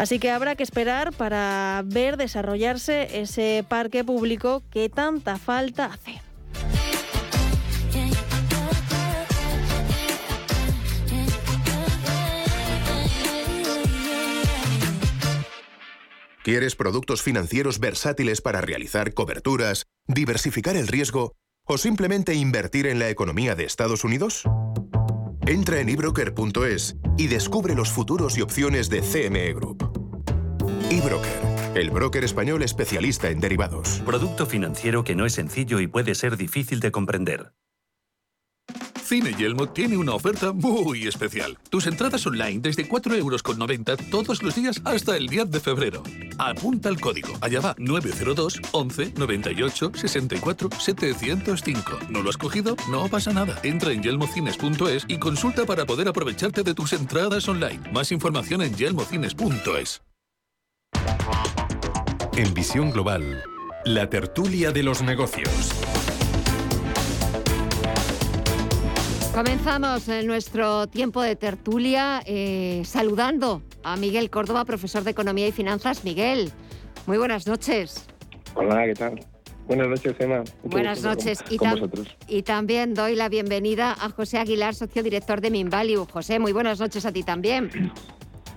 Así 0.00 0.18
que 0.18 0.30
habrá 0.30 0.56
que 0.56 0.62
esperar 0.62 1.12
para 1.12 1.82
ver 1.84 2.16
desarrollarse 2.16 3.20
ese 3.20 3.66
parque 3.68 4.02
público 4.02 4.62
que 4.70 4.88
tanta 4.88 5.36
falta 5.36 5.92
hace. 5.92 6.22
¿Quieres 16.42 16.76
productos 16.76 17.20
financieros 17.20 17.78
versátiles 17.78 18.40
para 18.40 18.62
realizar 18.62 19.12
coberturas, 19.12 19.84
diversificar 20.06 20.76
el 20.76 20.88
riesgo 20.88 21.34
o 21.66 21.76
simplemente 21.76 22.32
invertir 22.32 22.86
en 22.86 22.98
la 22.98 23.10
economía 23.10 23.54
de 23.54 23.64
Estados 23.64 24.04
Unidos? 24.04 24.44
Entra 25.46 25.80
en 25.80 25.90
ebroker.es 25.90 26.96
y 27.18 27.26
descubre 27.26 27.74
los 27.74 27.90
futuros 27.90 28.38
y 28.38 28.40
opciones 28.40 28.88
de 28.88 29.02
CME 29.02 29.52
Group. 29.52 29.89
eBroker, 30.90 31.76
el 31.76 31.90
broker 31.90 32.24
español 32.24 32.64
especialista 32.64 33.30
en 33.30 33.38
derivados. 33.38 34.02
Producto 34.04 34.44
financiero 34.44 35.04
que 35.04 35.14
no 35.14 35.24
es 35.24 35.34
sencillo 35.34 35.78
y 35.78 35.86
puede 35.86 36.16
ser 36.16 36.36
difícil 36.36 36.80
de 36.80 36.90
comprender. 36.90 37.52
Cine 39.04 39.32
Yelmo 39.34 39.68
tiene 39.68 39.96
una 39.96 40.14
oferta 40.14 40.52
muy 40.52 41.06
especial. 41.06 41.58
Tus 41.68 41.86
entradas 41.86 42.26
online 42.26 42.58
desde 42.60 42.88
4,90 42.88 43.18
euros 43.18 43.42
todos 44.10 44.42
los 44.42 44.54
días 44.56 44.80
hasta 44.84 45.16
el 45.16 45.28
10 45.28 45.50
de 45.50 45.60
febrero. 45.60 46.02
Apunta 46.38 46.88
el 46.88 47.00
código. 47.00 47.34
Allá 47.40 47.60
va 47.60 47.76
902 47.78 48.60
11 48.72 49.14
98 49.16 49.92
64 49.94 50.70
705. 50.76 51.98
¿No 52.08 52.22
lo 52.22 52.30
has 52.30 52.36
cogido? 52.36 52.76
No 52.90 53.08
pasa 53.08 53.32
nada. 53.32 53.60
Entra 53.62 53.92
en 53.92 54.02
yelmocines.es 54.02 55.04
y 55.06 55.18
consulta 55.18 55.64
para 55.66 55.86
poder 55.86 56.08
aprovecharte 56.08 56.64
de 56.64 56.74
tus 56.74 56.92
entradas 56.92 57.48
online. 57.48 57.80
Más 57.92 58.10
información 58.10 58.62
en 58.62 58.74
yelmocines.es. 58.74 60.02
En 62.36 62.54
Visión 62.54 62.92
Global, 62.92 63.42
la 63.84 64.08
tertulia 64.08 64.70
de 64.70 64.84
los 64.84 65.02
negocios. 65.02 65.50
Comenzamos 69.34 70.08
en 70.08 70.26
nuestro 70.26 70.86
tiempo 70.86 71.22
de 71.22 71.34
tertulia 71.34 72.22
eh, 72.24 72.82
saludando 72.84 73.62
a 73.82 73.96
Miguel 73.96 74.30
Córdoba, 74.30 74.64
profesor 74.64 75.02
de 75.02 75.10
Economía 75.10 75.48
y 75.48 75.52
Finanzas. 75.52 76.04
Miguel, 76.04 76.52
muy 77.06 77.18
buenas 77.18 77.46
noches. 77.48 78.06
Hola, 78.54 78.86
¿qué 78.86 78.94
tal? 78.94 79.20
Buenas 79.66 79.88
noches, 79.88 80.14
Emma. 80.18 80.44
Buenas 80.62 81.02
noches. 81.02 81.44
y, 81.50 81.58
y, 82.28 82.42
también 82.42 82.94
doy 82.94 83.16
la 83.16 83.28
bienvenida 83.28 83.92
a 83.92 84.10
José 84.10 84.38
Aguilar, 84.38 84.74
socio 84.74 85.02
director 85.02 85.40
de 85.40 85.50
Minvalue. 85.50 86.06
José, 86.06 86.38
muy 86.38 86.52
buenas 86.52 86.80
noches 86.80 87.04
a 87.06 87.12
ti 87.12 87.22
también. 87.22 87.92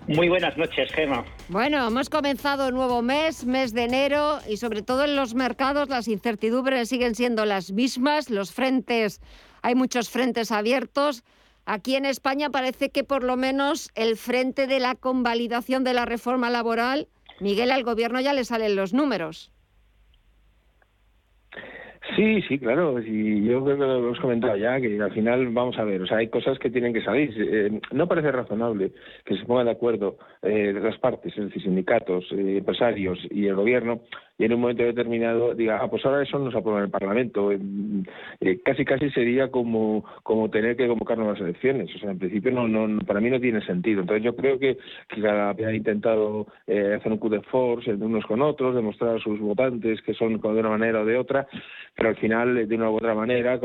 Muy 0.07 0.29
buenas 0.29 0.57
noches, 0.57 0.91
Gema. 0.91 1.23
Bueno, 1.47 1.87
hemos 1.87 2.09
comenzado 2.09 2.67
un 2.67 2.75
nuevo 2.75 3.01
mes, 3.01 3.45
mes 3.45 3.73
de 3.73 3.83
enero, 3.83 4.39
y 4.49 4.57
sobre 4.57 4.81
todo 4.81 5.05
en 5.05 5.15
los 5.15 5.33
mercados 5.33 5.87
las 5.89 6.07
incertidumbres 6.07 6.89
siguen 6.89 7.15
siendo 7.15 7.45
las 7.45 7.71
mismas, 7.71 8.29
los 8.29 8.51
frentes 8.51 9.21
hay 9.63 9.75
muchos 9.75 10.09
frentes 10.09 10.51
abiertos. 10.51 11.23
Aquí 11.65 11.95
en 11.95 12.05
España 12.05 12.49
parece 12.49 12.89
que 12.89 13.05
por 13.05 13.23
lo 13.23 13.37
menos 13.37 13.89
el 13.95 14.17
frente 14.17 14.67
de 14.67 14.79
la 14.79 14.95
convalidación 14.95 15.85
de 15.85 15.93
la 15.93 16.05
reforma 16.05 16.49
laboral, 16.49 17.07
Miguel, 17.39 17.71
al 17.71 17.83
gobierno 17.83 18.19
ya 18.19 18.33
le 18.33 18.43
salen 18.43 18.75
los 18.75 18.93
números. 18.93 19.52
Sí, 22.15 22.41
sí, 22.47 22.59
claro. 22.59 22.99
Y 23.01 23.43
yo 23.45 23.63
creo 23.63 23.77
que 23.77 23.83
lo 23.83 23.97
hemos 23.99 24.19
comentado 24.19 24.55
ya, 24.55 24.79
que 24.79 25.01
al 25.01 25.11
final, 25.13 25.47
vamos 25.49 25.77
a 25.79 25.83
ver, 25.83 26.01
o 26.01 26.05
sea, 26.05 26.17
hay 26.17 26.27
cosas 26.27 26.59
que 26.59 26.69
tienen 26.69 26.93
que 26.93 27.03
salir. 27.03 27.33
Eh, 27.37 27.79
no 27.91 28.07
parece 28.07 28.31
razonable 28.31 28.91
que 29.25 29.37
se 29.37 29.45
pongan 29.45 29.65
de 29.65 29.71
acuerdo 29.71 30.17
eh, 30.41 30.73
las 30.73 30.97
partes, 30.99 31.35
es 31.37 31.45
decir, 31.45 31.63
sindicatos, 31.63 32.25
eh, 32.31 32.57
empresarios 32.57 33.19
y 33.31 33.47
el 33.47 33.55
gobierno, 33.55 34.01
en 34.45 34.53
un 34.53 34.61
momento 34.61 34.83
determinado 34.83 35.53
diga, 35.53 35.79
ah, 35.81 35.89
pues 35.89 36.05
ahora 36.05 36.23
eso 36.23 36.39
nos 36.39 36.55
aprueba 36.55 36.79
en 36.79 36.85
el 36.85 36.91
Parlamento. 36.91 37.51
Eh, 37.51 38.59
casi 38.63 38.85
casi 38.85 39.09
sería 39.11 39.49
como, 39.49 40.05
como 40.23 40.49
tener 40.49 40.75
que 40.75 40.87
convocar 40.87 41.17
nuevas 41.17 41.39
elecciones. 41.39 41.93
O 41.95 41.99
sea, 41.99 42.11
en 42.11 42.19
principio 42.19 42.51
no, 42.51 42.67
no 42.67 42.99
para 43.05 43.19
mí 43.19 43.29
no 43.29 43.39
tiene 43.39 43.65
sentido. 43.65 44.01
Entonces 44.01 44.23
yo 44.23 44.35
creo 44.35 44.59
que 44.59 44.77
quizá 45.13 45.49
había 45.49 45.73
intentado 45.73 46.47
eh, 46.67 46.95
hacer 46.97 47.11
un 47.11 47.17
coup 47.17 47.31
de 47.31 47.41
force 47.41 47.95
de 47.95 48.05
unos 48.05 48.25
con 48.25 48.41
otros, 48.41 48.75
demostrar 48.75 49.17
a 49.17 49.19
sus 49.19 49.39
votantes 49.39 50.01
que 50.01 50.13
son 50.13 50.39
de 50.39 50.47
una 50.47 50.69
manera 50.69 51.01
o 51.01 51.05
de 51.05 51.17
otra, 51.17 51.47
pero 51.95 52.09
al 52.09 52.15
final, 52.17 52.67
de 52.67 52.75
una 52.75 52.89
u 52.89 52.95
otra 52.95 53.13
manera, 53.13 53.59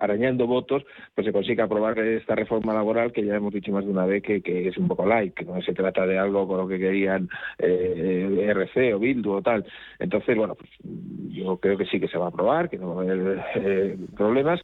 arañando 0.00 0.46
votos, 0.46 0.84
pues 1.14 1.26
se 1.26 1.32
consigue 1.32 1.62
aprobar 1.62 1.98
esta 1.98 2.34
reforma 2.34 2.74
laboral 2.74 3.12
que 3.12 3.24
ya 3.24 3.36
hemos 3.36 3.52
dicho 3.52 3.72
más 3.72 3.84
de 3.84 3.90
una 3.90 4.06
vez 4.06 4.22
que, 4.22 4.42
que 4.42 4.68
es 4.68 4.76
un 4.76 4.88
poco 4.88 5.06
light, 5.06 5.34
que 5.34 5.44
no 5.44 5.60
se 5.62 5.72
trata 5.72 6.06
de 6.06 6.18
algo 6.18 6.46
con 6.46 6.58
lo 6.58 6.68
que 6.68 6.78
querían 6.78 7.28
eh, 7.58 8.46
RC 8.50 8.94
o 8.94 8.98
Bildu 8.98 9.32
o 9.32 9.42
tal. 9.42 9.64
Entonces, 9.98 10.36
bueno, 10.36 10.54
pues 10.54 10.70
yo 11.28 11.56
creo 11.58 11.76
que 11.78 11.86
sí 11.86 12.00
que 12.00 12.08
se 12.08 12.18
va 12.18 12.26
a 12.26 12.28
aprobar, 12.28 12.68
que 12.68 12.78
no 12.78 12.94
va 12.94 13.02
a 13.02 13.04
haber 13.04 13.44
eh, 13.56 13.96
problemas. 14.16 14.60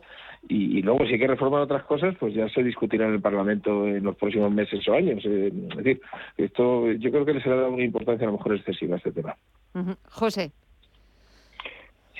Y, 0.48 0.82
luego, 0.82 1.06
si 1.06 1.12
hay 1.12 1.20
que 1.20 1.28
reformar 1.28 1.62
otras 1.62 1.84
cosas, 1.84 2.16
pues 2.18 2.34
ya 2.34 2.48
se 2.48 2.64
discutirá 2.64 3.06
en 3.06 3.14
el 3.14 3.20
Parlamento 3.20 3.86
en 3.86 4.02
los 4.02 4.16
próximos 4.16 4.50
meses 4.50 4.86
o 4.88 4.94
años. 4.94 5.22
Eh, 5.24 5.52
es 5.70 5.76
decir, 5.76 6.00
esto 6.36 6.90
yo 6.92 7.10
creo 7.10 7.24
que 7.24 7.34
les 7.34 7.46
ha 7.46 7.50
dado 7.50 7.70
una 7.70 7.84
importancia 7.84 8.26
a 8.26 8.30
lo 8.30 8.38
mejor 8.38 8.56
excesiva 8.56 8.94
a 8.94 8.98
este 8.98 9.12
tema. 9.12 9.36
José. 10.10 10.50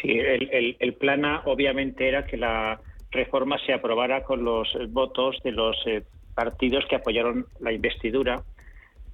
Sí, 0.01 0.11
el, 0.19 0.77
el, 0.79 0.95
plan 0.95 1.25
obviamente 1.45 2.09
era 2.09 2.27
que 2.27 2.37
la 2.37 2.81
reforma 3.13 3.59
se 3.67 3.73
aprobara 3.73 4.23
con 4.25 4.45
los 4.45 4.69
votos 4.89 5.39
de 5.45 5.53
los 5.53 5.77
eh, 5.87 6.03
partidos 6.35 6.85
que 6.89 6.97
apoyaron 6.97 7.47
la 7.61 7.73
investidura, 7.73 8.43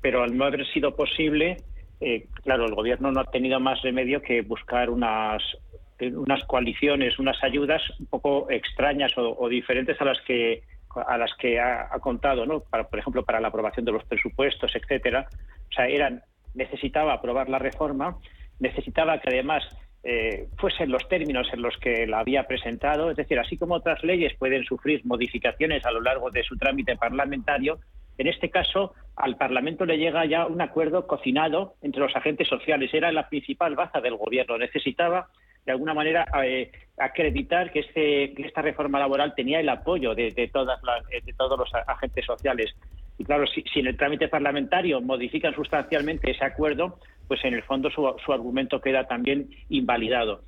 pero 0.01 0.23
al 0.23 0.37
no 0.37 0.45
haber 0.45 0.67
sido 0.73 0.95
posible, 0.95 1.59
eh, 2.01 2.27
claro, 2.45 2.67
el 2.67 2.75
gobierno 2.75 3.11
no 3.11 3.21
ha 3.21 3.31
tenido 3.31 3.59
más 3.61 3.83
remedio 3.83 4.23
que 4.23 4.43
buscar 4.43 4.91
unas 4.91 5.43
unas 6.01 6.45
coaliciones, 6.45 7.19
unas 7.19 7.43
ayudas 7.43 7.83
un 7.99 8.07
poco 8.07 8.49
extrañas 8.51 9.13
o, 9.17 9.49
diferentes 9.49 10.01
a 10.01 10.05
las 10.05 10.21
que 10.23 10.63
a 10.95 11.19
las 11.19 11.35
que 11.35 11.61
ha, 11.61 11.91
contado, 12.01 12.47
¿no? 12.47 12.61
Para, 12.61 12.89
por 12.89 12.99
ejemplo, 12.99 13.25
para 13.25 13.41
la 13.41 13.49
aprobación 13.49 13.85
de 13.85 13.93
los 13.93 14.05
presupuestos, 14.05 14.75
etcétera. 14.75 15.29
O 15.69 15.73
sea, 15.73 15.87
eran 15.87 16.23
necesitaba 16.55 17.15
aprobar 17.15 17.49
la 17.49 17.59
reforma, 17.59 18.17
necesitaba 18.59 19.21
que 19.21 19.31
además 19.31 19.65
eh, 20.03 20.49
fuesen 20.57 20.91
los 20.91 21.07
términos 21.09 21.49
en 21.53 21.63
los 21.63 21.77
que 21.79 22.07
la 22.07 22.21
había 22.21 22.45
presentado, 22.45 23.11
es 23.11 23.17
decir, 23.17 23.39
así 23.39 23.57
como 23.59 23.75
otras 23.75 24.03
leyes 24.03 24.35
pueden 24.39 24.65
sufrir 24.65 25.05
modificaciones 25.05 25.85
a 25.85 25.91
lo 25.91 26.01
largo 26.01 26.31
de 26.31 26.43
su 26.43 26.57
trámite 26.57 26.97
parlamentario, 26.97 27.79
en 28.19 28.27
este 28.27 28.51
caso, 28.51 28.95
al 29.15 29.37
Parlamento 29.37 29.87
le 29.87 29.97
llega 29.97 30.27
ya 30.27 30.47
un 30.47 30.61
acuerdo 30.61 31.07
cocinado 31.07 31.75
entre 31.83 32.01
los 32.01 32.15
agentes 32.17 32.49
sociales. 32.49 32.93
Era 32.93 33.13
la 33.13 33.29
principal 33.29 33.77
baza 33.77 34.01
del 34.01 34.17
Gobierno. 34.17 34.59
Necesitaba, 34.59 35.29
de 35.65 35.73
alguna 35.73 35.95
manera, 35.95 36.27
eh, 36.45 36.73
acreditar 36.99 37.71
que, 37.71 37.81
este, 37.81 38.45
esta 38.45 38.61
reforma 38.61 38.99
laboral 38.99 39.35
tenía 39.37 39.61
el 39.61 39.69
apoyo 39.69 40.17
de, 40.17 40.35
eh, 40.37 40.51
todos 40.53 41.59
los 41.59 41.75
agentes 41.87 42.25
sociales. 42.27 42.75
Y 43.19 43.25
claro, 43.25 43.47
si, 43.47 43.63
en 43.77 43.87
el 43.87 43.97
trámite 43.97 44.27
parlamentario 44.27 45.01
modifican 45.01 45.55
sustancialmente 45.55 46.33
ese 46.33 46.45
acuerdo, 46.45 46.99
pues 47.29 47.45
en 47.45 47.55
el 47.55 47.63
fondo 47.63 47.89
su, 47.91 48.33
argumento 48.33 48.81
queda 48.81 49.07
también 49.07 49.49
invalidado. 49.69 50.43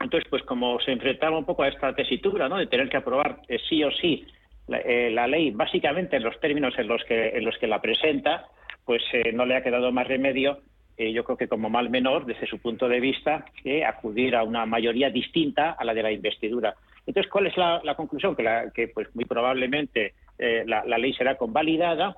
Entonces, 0.00 0.28
pues 0.28 0.42
como 0.42 0.78
se 0.80 0.92
enfrentaba 0.92 1.38
un 1.38 1.46
poco 1.46 1.62
a 1.62 1.68
esta 1.68 1.94
tesitura, 1.94 2.46
¿no? 2.46 2.58
De 2.58 2.66
tener 2.66 2.90
que 2.90 2.98
aprobar 2.98 3.40
eh, 3.48 3.58
sí 3.66 3.82
o 3.82 3.90
sí 3.90 4.26
eh, 4.68 5.10
la, 5.12 5.26
ley, 5.26 5.50
básicamente 5.50 6.16
en 6.16 6.24
los 6.24 6.38
términos 6.40 6.74
en 6.78 6.88
los 6.88 7.02
que, 7.04 7.28
en 7.28 7.44
los 7.44 7.56
que 7.58 7.66
la 7.66 7.80
presenta, 7.80 8.46
pues 8.84 9.02
eh, 9.12 9.32
no 9.32 9.46
le 9.46 9.56
ha 9.56 9.62
quedado 9.62 9.92
más 9.92 10.08
remedio, 10.08 10.58
eh, 10.96 11.12
yo 11.12 11.24
creo 11.24 11.36
que 11.36 11.48
como 11.48 11.70
mal 11.70 11.90
menor, 11.90 12.26
desde 12.26 12.46
su 12.46 12.58
punto 12.58 12.88
de 12.88 13.00
vista, 13.00 13.44
que 13.62 13.84
acudir 13.84 14.34
a 14.34 14.42
una 14.42 14.66
mayoría 14.66 15.10
distinta 15.10 15.72
a 15.72 15.84
la 15.84 15.94
de 15.94 16.02
la 16.02 16.12
investidura. 16.12 16.74
Entonces, 17.06 17.30
¿cuál 17.30 17.46
es 17.46 17.56
la, 17.56 17.94
conclusión? 17.96 18.34
Que, 18.34 18.42
la, 18.42 18.70
que 18.72 18.88
pues 18.88 19.14
muy 19.14 19.24
probablemente 19.24 20.14
la, 20.38 20.84
la 20.84 20.98
ley 20.98 21.12
será 21.12 21.36
convalidada, 21.36 22.16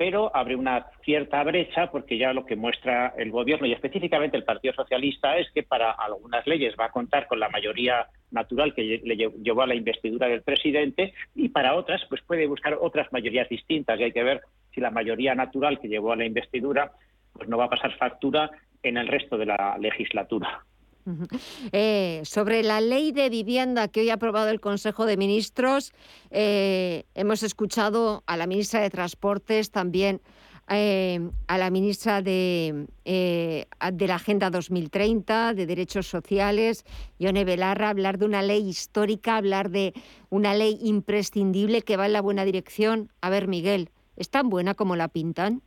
pero 0.00 0.34
abre 0.34 0.56
una 0.56 0.86
cierta 1.04 1.44
brecha 1.44 1.90
porque 1.90 2.16
ya 2.16 2.32
lo 2.32 2.46
que 2.46 2.56
muestra 2.56 3.12
el 3.18 3.30
gobierno 3.30 3.66
y 3.66 3.74
específicamente 3.74 4.34
el 4.38 4.44
Partido 4.44 4.72
Socialista 4.72 5.36
es 5.36 5.50
que 5.52 5.62
para 5.62 5.90
algunas 5.90 6.46
leyes 6.46 6.74
va 6.80 6.86
a 6.86 6.90
contar 6.90 7.26
con 7.26 7.38
la 7.38 7.50
mayoría 7.50 8.06
natural 8.30 8.72
que 8.72 9.02
le 9.04 9.14
llevó 9.14 9.60
a 9.60 9.66
la 9.66 9.74
investidura 9.74 10.26
del 10.26 10.40
presidente 10.40 11.12
y 11.34 11.50
para 11.50 11.74
otras 11.74 12.00
pues 12.08 12.22
puede 12.22 12.46
buscar 12.46 12.78
otras 12.80 13.12
mayorías 13.12 13.50
distintas 13.50 14.00
y 14.00 14.04
hay 14.04 14.12
que 14.12 14.24
ver 14.24 14.40
si 14.74 14.80
la 14.80 14.90
mayoría 14.90 15.34
natural 15.34 15.78
que 15.78 15.88
llevó 15.88 16.12
a 16.12 16.16
la 16.16 16.24
investidura 16.24 16.92
pues 17.34 17.46
no 17.50 17.58
va 17.58 17.66
a 17.66 17.68
pasar 17.70 17.94
factura 17.98 18.50
en 18.82 18.96
el 18.96 19.06
resto 19.06 19.36
de 19.36 19.44
la 19.44 19.76
legislatura. 19.78 20.64
Eh, 21.72 22.20
sobre 22.24 22.62
la 22.62 22.80
ley 22.80 23.12
de 23.12 23.30
vivienda 23.30 23.88
que 23.88 24.00
hoy 24.00 24.10
ha 24.10 24.14
aprobado 24.14 24.50
el 24.50 24.60
Consejo 24.60 25.06
de 25.06 25.16
Ministros, 25.16 25.92
eh, 26.30 27.04
hemos 27.14 27.42
escuchado 27.42 28.22
a 28.26 28.36
la 28.36 28.46
ministra 28.46 28.80
de 28.80 28.90
Transportes, 28.90 29.70
también 29.70 30.20
eh, 30.68 31.20
a 31.48 31.58
la 31.58 31.70
ministra 31.70 32.22
de, 32.22 32.86
de 33.04 34.06
la 34.06 34.14
Agenda 34.14 34.50
2030, 34.50 35.54
de 35.54 35.66
Derechos 35.66 36.06
Sociales, 36.06 36.84
Yone 37.18 37.44
Belarra, 37.44 37.88
hablar 37.88 38.18
de 38.18 38.26
una 38.26 38.42
ley 38.42 38.68
histórica, 38.68 39.36
hablar 39.36 39.70
de 39.70 39.94
una 40.28 40.54
ley 40.54 40.78
imprescindible 40.80 41.82
que 41.82 41.96
va 41.96 42.06
en 42.06 42.12
la 42.12 42.22
buena 42.22 42.44
dirección. 42.44 43.10
A 43.20 43.30
ver, 43.30 43.48
Miguel, 43.48 43.90
¿es 44.16 44.30
tan 44.30 44.48
buena 44.48 44.74
como 44.74 44.94
la 44.94 45.08
pintan? 45.08 45.62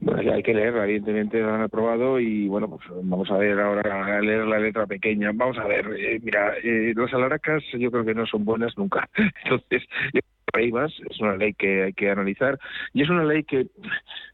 Bueno, 0.00 0.32
hay 0.32 0.42
que 0.42 0.54
leerla, 0.54 0.84
evidentemente 0.84 1.40
la 1.40 1.56
han 1.56 1.62
aprobado 1.62 2.20
y 2.20 2.46
bueno, 2.46 2.68
pues 2.68 2.82
vamos 3.02 3.30
a 3.30 3.36
ver 3.36 3.58
ahora 3.58 4.18
a 4.18 4.20
leer 4.20 4.46
la 4.46 4.58
letra 4.60 4.86
pequeña. 4.86 5.30
Vamos 5.34 5.58
a 5.58 5.66
ver, 5.66 5.86
eh, 5.98 6.20
mira, 6.22 6.54
eh, 6.62 6.92
las 6.96 7.12
alaracas 7.12 7.62
yo 7.72 7.90
creo 7.90 8.04
que 8.04 8.14
no 8.14 8.24
son 8.26 8.44
buenas 8.44 8.76
nunca. 8.78 9.08
Entonces, 9.44 9.82
más, 10.72 10.92
es 11.08 11.20
una 11.20 11.36
ley 11.36 11.54
que 11.54 11.84
hay 11.84 11.92
que 11.92 12.10
analizar 12.10 12.58
y 12.92 13.02
es 13.02 13.10
una 13.10 13.24
ley 13.24 13.44
que 13.44 13.68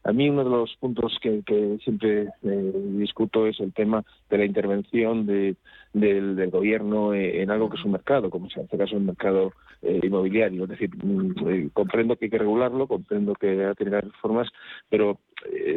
a 0.03 0.11
mí 0.11 0.29
uno 0.29 0.43
de 0.43 0.49
los 0.49 0.75
puntos 0.77 1.17
que, 1.21 1.41
siempre 1.83 2.29
eh, 2.43 2.71
discuto 2.97 3.47
es 3.47 3.59
el 3.59 3.73
tema 3.73 4.03
de 4.29 4.37
la 4.37 4.45
intervención 4.45 5.25
de, 5.25 5.55
del, 5.93 6.49
gobierno 6.49 7.13
en 7.13 7.49
algo 7.49 7.69
que 7.69 7.77
es 7.77 7.85
un 7.85 7.93
mercado, 7.93 8.29
como 8.29 8.47
en 8.53 8.63
este 8.63 8.77
caso 8.77 8.97
el 8.97 9.03
mercado 9.03 9.53
eh, 9.81 9.99
inmobiliario. 10.03 10.63
Es 10.63 10.69
decir, 10.69 10.89
mm, 10.95 11.49
eh, 11.49 11.69
comprendo 11.73 12.15
que 12.15 12.25
hay 12.25 12.31
que 12.31 12.37
regularlo, 12.37 12.87
comprendo 12.87 13.33
que 13.33 13.65
hay 13.65 13.75
que 13.75 13.85
tener 13.85 14.03
reformas, 14.03 14.49
pero 14.89 15.19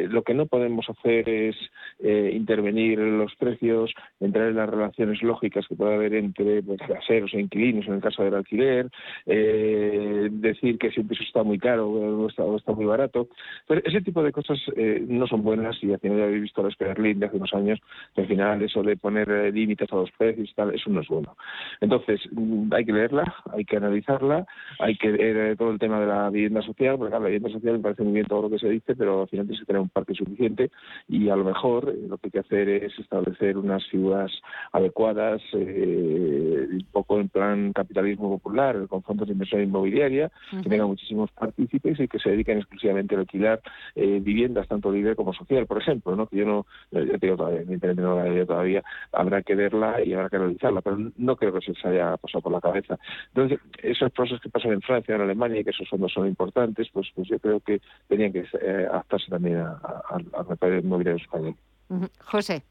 lo 0.09 0.23
que 0.23 0.33
no 0.33 0.45
podemos 0.45 0.89
hacer 0.89 1.27
es 1.29 1.55
intervenir 1.99 2.99
en 2.99 3.17
los 3.19 3.35
precios, 3.35 3.93
entrar 4.19 4.49
en 4.49 4.55
las 4.55 4.69
relaciones 4.69 5.21
lógicas 5.21 5.67
que 5.67 5.75
puede 5.75 5.95
haber 5.95 6.13
entre 6.15 6.63
pues, 6.63 6.79
e 7.09 7.39
inquilinos 7.39 7.87
en 7.87 7.95
el 7.95 8.01
caso 8.01 8.23
del 8.23 8.35
alquiler, 8.35 8.89
decir 9.25 10.77
que 10.77 10.91
si 10.91 11.01
un 11.01 11.07
piso 11.07 11.23
está 11.23 11.43
muy 11.43 11.59
caro 11.59 11.89
o 11.89 12.27
está, 12.27 12.43
está 12.55 12.71
muy 12.73 12.85
barato. 12.85 13.27
Pero 13.67 13.81
ese 13.85 14.01
tipo 14.01 14.23
de 14.23 14.31
cosas 14.31 14.57
eh, 14.75 15.03
no 15.07 15.27
son 15.27 15.43
buenas 15.43 15.81
y 15.83 15.91
al 15.91 15.99
final 15.99 16.17
ya 16.17 16.23
habéis 16.25 16.43
visto 16.43 16.63
la 16.63 16.69
Berlín 16.79 17.19
de 17.19 17.25
hace 17.27 17.37
unos 17.37 17.53
años, 17.53 17.79
que 18.15 18.21
al 18.21 18.27
final 18.27 18.61
eso 18.61 18.83
de 18.83 18.97
poner 18.97 19.29
eh, 19.29 19.51
límites 19.51 19.91
a 19.91 19.95
los 19.95 20.11
precios 20.11 20.49
y 20.49 20.53
tal, 20.53 20.73
eso 20.73 20.89
no 20.89 21.01
es 21.01 21.07
bueno. 21.07 21.35
Entonces, 21.81 22.21
mm, 22.31 22.73
hay 22.73 22.85
que 22.85 22.93
leerla, 22.93 23.35
hay 23.51 23.65
que 23.65 23.77
analizarla, 23.77 24.45
hay 24.79 24.95
que 24.97 25.11
ver 25.11 25.37
eh, 25.37 25.55
todo 25.55 25.71
el 25.71 25.79
tema 25.79 25.99
de 25.99 26.07
la 26.07 26.29
vivienda 26.29 26.61
social, 26.61 26.97
porque 26.97 27.11
claro, 27.11 27.23
la 27.23 27.29
vivienda 27.29 27.51
social 27.51 27.73
me 27.73 27.83
parece 27.83 28.03
muy 28.03 28.13
bien 28.13 28.25
todo 28.25 28.43
lo 28.43 28.49
que 28.49 28.59
se 28.59 28.69
dice, 28.69 28.95
pero 28.95 29.21
al 29.21 29.27
final 29.27 29.47
tienes 29.49 29.61
que 29.61 29.65
tener 29.65 29.81
un 29.81 29.89
parque 29.89 30.13
suficiente 30.13 30.69
y 31.07 31.29
a 31.29 31.35
lo 31.35 31.43
mejor 31.43 31.93
lo 32.07 32.17
que 32.17 32.27
hay 32.27 32.31
que 32.31 32.39
hacer 32.39 32.69
es 32.69 32.97
establecer 32.99 33.57
unas 33.57 33.85
figuras 33.87 34.31
adecuadas, 34.71 35.41
un 35.53 36.85
poco 36.91 37.19
en 37.19 37.29
plan 37.29 37.73
capitalismo 37.73 38.29
popular, 38.29 38.87
con 38.87 39.01
fondos 39.03 39.27
de 39.27 39.33
inversión 39.33 39.63
inmobiliaria, 39.63 40.31
que 40.51 40.69
tenga 40.69 40.85
muchísimos 40.85 41.31
partícipes 41.31 41.99
y 41.99 42.07
que 42.07 42.19
se 42.19 42.29
dediquen 42.29 42.59
exclusivamente 42.59 43.15
a 43.15 43.19
alquilar 43.19 43.61
eh, 43.95 44.19
viviendas, 44.21 44.67
tanto 44.67 44.91
libre 44.91 45.15
como 45.15 45.33
social, 45.33 45.65
por 45.65 45.81
ejemplo, 45.81 46.15
¿no? 46.15 46.27
que 46.27 46.37
yo 46.37 46.45
no, 46.45 46.65
yo 46.91 47.17
tengo 47.19 47.37
todavía, 47.37 47.61
evidentemente 47.61 48.01
no 48.01 48.23
la 48.23 48.45
todavía, 48.45 48.83
habrá 49.11 49.41
que 49.41 49.55
verla 49.55 50.03
y 50.03 50.13
habrá 50.13 50.29
que 50.29 50.35
analizarla, 50.35 50.81
pero 50.81 50.97
no 51.17 51.35
creo 51.35 51.53
que 51.53 51.61
se 51.61 51.71
les 51.71 51.85
haya 51.85 52.17
pasado 52.17 52.41
por 52.41 52.51
la 52.51 52.61
cabeza. 52.61 52.99
Entonces, 53.33 53.59
esos 53.81 54.11
procesos 54.11 54.41
que 54.41 54.49
pasan 54.49 54.73
en 54.73 54.81
Francia, 54.81 55.15
en 55.15 55.21
Alemania, 55.21 55.61
y 55.61 55.63
que 55.63 55.71
esos 55.71 55.89
fondos 55.89 56.13
son 56.13 56.27
importantes, 56.27 56.87
pues, 56.93 57.07
pues 57.15 57.27
yo 57.27 57.39
creo 57.39 57.59
que 57.59 57.81
tenían 58.07 58.31
que 58.31 58.45
eh, 58.61 58.87
adaptarse 58.89 59.27
también 59.29 59.38
al 59.45 60.47
mercado 60.47 60.77
inmobiliario 60.77 61.21
español. 61.21 61.55
José. 62.19 62.63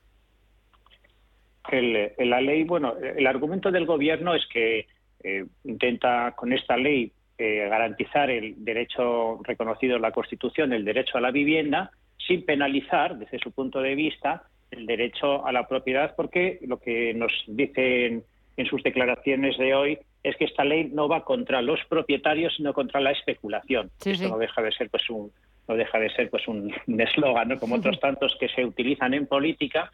El, 1.70 2.12
la 2.18 2.40
ley, 2.40 2.64
bueno, 2.64 2.94
el 2.96 3.26
argumento 3.26 3.70
del 3.70 3.84
gobierno 3.84 4.34
es 4.34 4.46
que 4.46 4.86
eh, 5.22 5.44
intenta 5.64 6.32
con 6.36 6.52
esta 6.52 6.76
ley 6.76 7.12
eh, 7.36 7.68
garantizar 7.68 8.30
el 8.30 8.64
derecho 8.64 9.40
reconocido 9.42 9.96
en 9.96 10.02
la 10.02 10.12
Constitución, 10.12 10.72
el 10.72 10.84
derecho 10.84 11.18
a 11.18 11.20
la 11.20 11.30
vivienda, 11.30 11.90
sin 12.26 12.44
penalizar, 12.44 13.18
desde 13.18 13.38
su 13.38 13.52
punto 13.52 13.80
de 13.80 13.94
vista, 13.94 14.44
el 14.70 14.86
derecho 14.86 15.46
a 15.46 15.52
la 15.52 15.66
propiedad, 15.66 16.14
porque 16.16 16.58
lo 16.62 16.78
que 16.78 17.14
nos 17.14 17.32
dicen 17.46 18.24
en 18.56 18.66
sus 18.66 18.82
declaraciones 18.82 19.56
de 19.56 19.74
hoy 19.74 19.98
es 20.22 20.36
que 20.36 20.44
esta 20.44 20.64
ley 20.64 20.90
no 20.92 21.08
va 21.08 21.24
contra 21.24 21.62
los 21.62 21.80
propietarios, 21.88 22.54
sino 22.56 22.72
contra 22.74 23.00
la 23.00 23.12
especulación. 23.12 23.90
Esto 24.04 24.28
no 24.28 24.38
deja 24.38 24.60
de 24.60 24.72
ser 24.72 24.90
pues 24.90 25.08
un 25.08 25.30
no 25.68 25.76
deja 25.76 25.98
de 25.98 26.10
ser 26.10 26.30
pues 26.30 26.48
un 26.48 26.72
eslogan, 26.98 27.58
como 27.58 27.76
otros 27.76 28.00
tantos 28.00 28.36
que 28.40 28.48
se 28.48 28.64
utilizan 28.64 29.14
en 29.14 29.26
política 29.26 29.90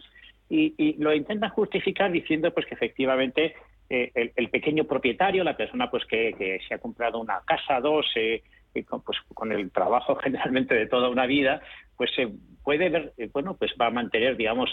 y, 0.48 0.74
y, 0.76 0.94
lo 1.02 1.14
intentan 1.14 1.50
justificar 1.50 2.12
diciendo 2.12 2.52
pues 2.52 2.66
que 2.66 2.74
efectivamente 2.74 3.54
eh, 3.90 4.32
el, 4.34 4.48
pequeño 4.48 4.84
propietario, 4.84 5.44
la 5.44 5.56
persona 5.56 5.90
pues 5.90 6.06
que, 6.06 6.58
se 6.66 6.74
ha 6.74 6.78
comprado 6.78 7.18
una 7.18 7.40
casa, 7.44 7.80
dos, 7.80 8.06
eh, 8.16 8.42
con, 8.86 9.02
pues, 9.02 9.18
con 9.34 9.52
el 9.52 9.70
trabajo 9.70 10.16
generalmente 10.22 10.74
de 10.74 10.86
toda 10.86 11.08
una 11.08 11.26
vida, 11.26 11.60
pues 11.96 12.10
se 12.14 12.28
puede 12.62 12.88
ver, 12.88 13.12
eh, 13.18 13.28
bueno, 13.32 13.54
pues 13.56 13.72
va 13.80 13.86
a 13.86 13.90
mantener, 13.90 14.36
digamos, 14.36 14.70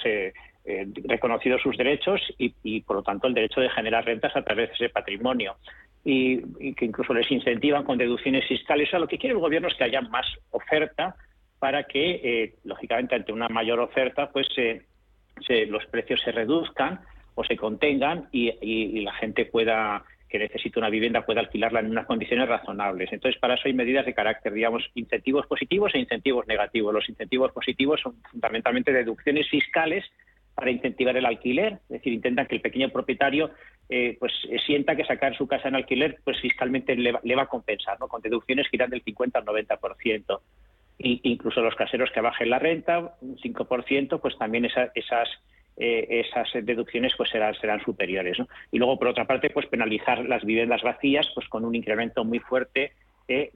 reconocidos 1.06 1.62
sus 1.62 1.76
derechos 1.76 2.22
y, 2.38 2.82
por 2.82 2.97
lo 2.97 3.04
tanto, 3.04 3.28
el 3.28 3.34
derecho 3.34 3.62
de 3.62 3.70
generar 3.70 4.06
rentas 4.06 4.36
a 4.36 4.43
través 4.43 4.70
de 4.70 4.76
ese 4.76 4.89
patrimonio. 4.89 5.56
Y, 6.04 6.74
que 6.74 6.86
incluso 6.86 7.14
les 7.14 7.30
incentivan 7.32 7.84
con 7.84 7.97
deducciones 7.97 8.47
fiscales. 8.47 8.88
O 8.88 8.91
sea, 8.91 8.99
lo 8.99 9.08
que 9.08 9.18
quiere 9.18 9.36
el 9.36 9.41
gobierno 9.41 9.68
es 9.68 9.76
que 9.76 9.84
haya 9.84 10.02
más 10.02 10.26
oferta 10.49 11.16
para 11.60 11.84
que, 11.84 12.56
lógicamente, 12.64 13.16
ante 13.16 13.32
una 13.32 13.47
mayor 13.49 13.80
oferta, 13.80 14.32
pues 14.32 14.47
los 15.68 15.86
precios 15.86 16.22
se 16.22 16.32
reduzcan 16.32 17.02
o 17.36 17.43
se 17.43 17.58
contengan 17.58 18.28
y, 18.32 19.02
la 19.02 19.14
gente 19.14 19.45
pueda 19.45 20.04
que 20.30 20.39
necesita 20.39 20.80
una 20.80 20.89
vivienda 20.89 21.26
pueda 21.26 21.41
alquilarla 21.41 21.82
en 21.82 21.91
unas 21.91 22.06
condiciones 22.06 22.47
razonables. 22.47 23.12
Entonces, 23.12 23.38
para 23.41 23.56
eso 23.56 23.64
hay 23.66 23.74
medidas 23.74 24.06
de 24.06 24.14
carácter, 24.14 24.54
digamos, 24.54 24.89
incentivos 24.95 25.45
positivos 25.45 25.93
e 25.93 25.99
incentivos 25.99 26.47
negativos. 26.47 26.93
Los 26.93 27.10
incentivos 27.10 27.52
positivos 27.52 27.99
son 27.99 28.16
fundamentalmente 28.32 28.93
deducciones 28.93 29.49
fiscales 29.49 30.06
para 30.56 30.72
incentivar 30.72 31.16
el 31.18 31.26
alquiler, 31.26 31.74
es 31.84 31.89
decir, 31.89 32.14
intentan 32.14 32.45
que 32.45 32.56
el 32.56 32.62
pequeño 32.62 32.89
propietario 32.89 33.52
eh, 33.89 34.18
pues 34.20 34.32
sienta 34.66 34.95
que 34.95 35.06
sacar 35.06 35.36
su 35.36 35.47
casa 35.47 35.68
en 35.68 35.76
alquiler 35.76 36.20
pues 36.24 36.39
fiscalmente 36.39 36.95
le, 36.95 37.12
va 37.12 37.43
a 37.43 37.47
compensar, 37.47 37.99
¿no? 37.99 38.08
con 38.08 38.22
deducciones 38.22 38.68
que 38.70 38.78
irán 38.78 38.89
del 38.89 39.04
50 39.04 39.39
al 39.39 39.45
90%. 39.45 40.39
Y, 40.99 41.20
incluso 41.24 41.62
los 41.62 41.76
caseros 41.76 42.12
que 42.12 42.22
bajen 42.22 42.49
la 42.49 42.60
renta, 42.60 43.16
un 43.22 43.38
5%, 43.38 44.20
pues 44.20 44.38
también 44.38 44.66
esas 44.66 45.30
eh, 45.78 46.26
esas 46.26 46.47
deducciones 46.64 47.14
pues 47.18 47.30
serán, 47.30 47.56
serán 47.56 47.82
superiores. 47.82 48.38
Y 48.72 48.78
luego, 48.78 48.99
por 48.99 49.08
otra 49.08 49.26
parte, 49.26 49.49
pues 49.49 49.66
penalizar 49.66 50.24
las 50.26 50.43
viviendas 50.43 50.84
vacías 50.84 51.28
pues 51.34 51.47
con 51.47 51.66
un 51.66 51.74
incremento 51.76 52.24
muy 52.24 52.39
fuerte 52.39 52.91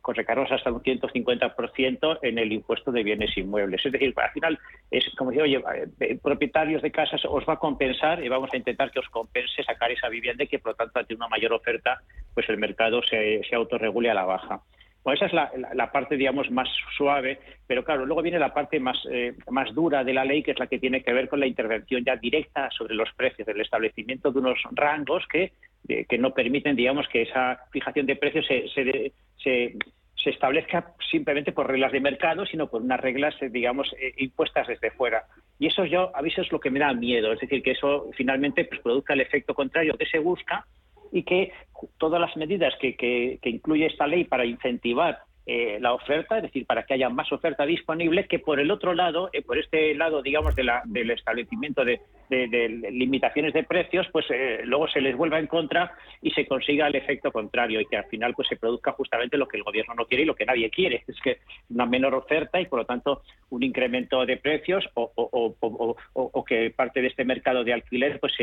con 0.02 0.16
recargos 0.16 0.52
hasta 0.52 0.72
un 0.72 0.82
150% 0.82 2.20
en 2.22 2.38
el 2.38 2.52
impuesto 2.52 2.92
de 2.92 3.04
bienes 3.04 3.38
inmuebles. 3.38 3.86
Es 3.86 3.92
decir, 3.92 4.14
al 4.16 4.32
final 4.32 4.60
es 4.92 5.06
como 5.16 5.32
decir, 5.32 5.44
oye, 5.44 5.64
eh, 6.00 6.18
propietarios 6.22 6.82
de 6.82 6.92
casas 6.92 7.22
os 7.26 7.46
va 7.48 7.54
a 7.54 7.60
compensar 7.60 8.24
y 8.24 8.30
vamos 8.30 8.50
a 8.54 8.58
intentar 8.58 8.92
que 8.92 9.00
os 9.00 9.10
compense 9.10 9.64
sacar 9.64 9.92
esa 9.92 10.10
vivienda 10.10 10.44
y 10.44 10.48
que 10.48 10.60
por 10.60 10.72
lo 10.72 10.76
tanto 10.76 11.00
ante 11.00 11.16
una 11.16 11.28
mayor 11.28 11.54
oferta 11.54 12.02
pues 12.34 12.48
el 12.50 12.58
mercado 12.58 13.02
se, 13.04 13.42
se 13.50 13.56
autorregule 13.56 14.10
a 14.10 14.14
la 14.14 14.26
baja. 14.26 14.62
Bueno, 15.06 15.24
esa 15.24 15.28
es 15.28 15.76
la, 15.76 15.92
parte, 15.92 16.18
digamos, 16.18 16.50
más 16.50 16.68
suave, 16.98 17.40
pero 17.68 17.84
claro, 17.84 18.08
luego 18.08 18.24
viene 18.24 18.40
la 18.40 18.56
parte 18.56 18.80
más, 18.80 18.98
eh, 19.12 19.36
más 19.52 19.72
dura 19.76 20.04
de 20.04 20.14
la 20.14 20.26
ley, 20.26 20.42
que 20.42 20.50
es 20.50 20.58
la 20.58 20.66
que 20.66 20.80
tiene 20.80 21.04
que 21.04 21.14
ver 21.14 21.30
con 21.30 21.40
la 21.40 21.46
intervención 21.46 22.04
ya 22.04 22.16
directa 22.16 22.72
sobre 22.72 22.96
los 22.96 23.14
precios, 23.14 23.48
el 23.48 23.62
establecimiento 23.62 24.32
de 24.32 24.40
unos 24.40 24.58
rangos 24.72 25.24
que, 25.28 25.52
eh, 25.88 26.06
que 26.08 26.18
no 26.18 26.34
permiten, 26.34 26.76
digamos, 26.76 27.08
que 27.08 27.24
esa 27.24 27.60
fijación 27.72 28.06
de 28.06 28.16
precios 28.16 28.46
se, 28.48 28.68
se, 28.70 29.12
se, 29.44 30.30
establezca 30.30 30.94
simplemente 31.12 31.52
por 31.52 31.68
reglas 31.68 31.92
de 31.92 32.00
mercado, 32.00 32.46
sino 32.46 32.68
por 32.68 32.82
unas 32.82 33.00
reglas, 33.00 33.36
eh, 33.42 33.50
digamos, 33.50 33.94
impuestas 34.18 34.68
desde 34.68 34.92
fuera. 34.92 35.26
Y 35.60 35.68
eso 35.68 35.86
yo, 35.86 36.12
a 36.16 36.22
veces 36.22 36.46
es 36.46 36.52
lo 36.52 36.60
que 36.60 36.72
me 36.72 36.80
da 36.80 36.94
miedo, 36.94 37.32
es 37.32 37.40
decir, 37.40 37.62
que 37.62 37.72
eso 37.72 38.10
finalmente 38.16 38.66
pues, 38.66 38.82
produzca 38.82 39.14
el 39.14 39.22
efecto 39.22 39.54
contrario 39.54 39.98
que 39.98 40.06
se 40.06 40.20
busca 40.20 40.66
y 41.12 41.24
que 41.24 41.52
todas 41.98 42.20
las 42.20 42.36
medidas 42.36 42.74
que, 42.80 42.96
que, 42.96 43.40
incluye 43.50 43.86
esta 43.86 44.08
ley 44.08 44.26
para 44.26 44.46
incentivar 44.46 45.20
eh, 45.48 45.78
la 45.80 45.94
oferta, 45.94 46.38
es 46.38 46.44
decir, 46.44 46.66
para 46.66 46.84
que 46.84 46.96
haya 46.96 47.08
más 47.10 47.32
oferta 47.32 47.68
disponible, 47.68 48.26
que 48.26 48.40
por 48.40 48.60
el 48.60 48.72
otro 48.72 48.96
lado, 48.96 49.30
eh, 49.32 49.44
por 49.44 49.60
este 49.60 49.94
lado, 49.94 50.24
digamos, 50.24 50.56
de 50.56 50.64
la, 50.64 50.82
del 50.86 51.12
establecimiento 51.12 51.86
de, 51.86 52.02
de, 52.30 52.90
limitaciones 52.92 53.54
de 53.54 53.64
precios, 53.64 54.08
pues 54.12 54.26
eh, 54.32 54.62
luego 54.64 54.88
se 54.88 55.02
les 55.02 55.16
vuelva 55.16 55.38
en 55.38 55.46
contra 55.46 55.94
y 56.22 56.32
se 56.32 56.48
consiga 56.48 56.88
el 56.88 56.96
efecto 56.96 57.32
contrario 57.32 57.80
y 57.80 57.86
que 57.86 57.98
al 57.98 58.06
final 58.06 58.34
pues 58.34 58.48
se 58.48 58.56
produzca 58.56 58.94
justamente 58.94 59.38
lo 59.38 59.48
que 59.48 59.58
el 59.58 59.64
gobierno 59.64 59.94
no 59.94 60.06
quiere 60.06 60.24
y 60.24 60.26
lo 60.26 60.36
que 60.36 60.46
nadie 60.46 60.72
quiere, 60.72 61.04
es 61.08 61.20
que 61.22 61.38
una 61.70 61.86
menor 61.86 62.16
oferta 62.16 62.60
y 62.60 62.66
por 62.66 62.80
lo 62.80 62.86
tanto 62.86 63.22
un 63.50 63.62
incremento 63.62 64.26
de 64.26 64.38
precios 64.38 64.90
o, 64.96 66.44
que 66.48 66.72
parte 66.72 67.02
de 67.02 67.08
este 67.08 67.26
mercado 67.26 67.64
de 67.64 67.74
alquiler 67.74 68.20
pues, 68.20 68.34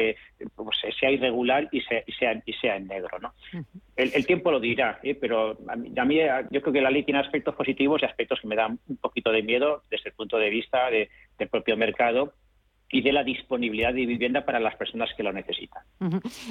pues 0.54 0.78
sea 0.98 1.10
irregular 1.10 1.68
y 1.72 1.80
sea, 1.80 2.02
y 2.06 2.52
sea, 2.52 2.76
en 2.76 2.86
negro. 2.86 3.18
¿no? 3.20 3.32
el, 3.96 4.26
tiempo 4.26 4.50
lo 4.50 4.60
dirá, 4.60 4.98
¿eh? 5.02 5.14
pero 5.14 5.58
a 5.68 6.04
mí, 6.04 6.20
yo 6.50 6.60
creo 6.60 6.72
que 6.72 6.80
la 6.80 6.90
ley 6.92 7.02
tiene 7.02 7.20
aspectos 7.20 7.54
positivos 7.54 8.02
y 8.02 8.04
aspectos 8.04 8.40
que 8.40 8.46
me 8.46 8.56
dan 8.56 8.78
un 8.88 8.96
poquito 8.96 9.32
de 9.32 9.42
miedo 9.42 9.82
desde 9.90 10.10
el 10.10 10.14
punto 10.14 10.38
de 10.38 10.50
vista 10.50 10.90
del 10.90 11.48
propio 11.48 11.76
mercado 11.76 12.34
y 12.90 13.00
de 13.00 13.12
la 13.12 13.24
disponibilidad 13.24 13.94
de 13.94 14.06
vivienda 14.06 14.44
para 14.44 14.60
las 14.60 14.76
personas 14.76 15.10
que 15.16 15.22
lo 15.22 15.32
necesitan. 15.32 15.82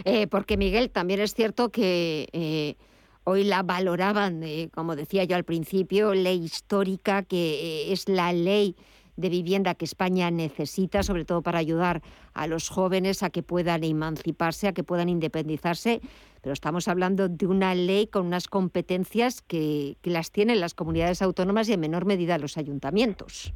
Eh, 0.03 0.27
porque 0.27 0.57
Miguel, 0.57 0.89
también 0.89 1.21
es 1.21 1.33
cierto 1.33 1.69
que 1.69 2.27
eh, 2.33 2.75
hoy 3.23 3.43
la 3.43 3.61
valoraban, 3.61 4.41
como 4.73 4.95
decía 4.95 5.23
yo 5.23 5.35
al 5.35 5.43
principio, 5.43 6.13
ley 6.13 6.43
histórica, 6.43 7.23
que 7.23 7.93
es 7.93 8.09
la 8.09 8.33
ley 8.33 8.75
de 9.15 9.29
vivienda 9.29 9.75
que 9.75 9.85
España 9.85 10.31
necesita, 10.31 11.03
sobre 11.03 11.25
todo 11.25 11.41
para 11.41 11.59
ayudar 11.59 12.01
a 12.33 12.47
los 12.47 12.69
jóvenes 12.69 13.23
a 13.23 13.29
que 13.29 13.43
puedan 13.43 13.83
emanciparse, 13.83 14.67
a 14.67 14.73
que 14.73 14.83
puedan 14.83 15.09
independizarse. 15.09 16.01
Pero 16.41 16.53
estamos 16.53 16.87
hablando 16.87 17.29
de 17.29 17.47
una 17.47 17.75
ley 17.75 18.07
con 18.07 18.25
unas 18.25 18.47
competencias 18.47 19.41
que, 19.41 19.97
que 20.01 20.09
las 20.09 20.31
tienen 20.31 20.59
las 20.59 20.73
comunidades 20.73 21.21
autónomas 21.21 21.69
y 21.69 21.73
en 21.73 21.79
menor 21.79 22.05
medida 22.05 22.37
los 22.37 22.57
ayuntamientos. 22.57 23.53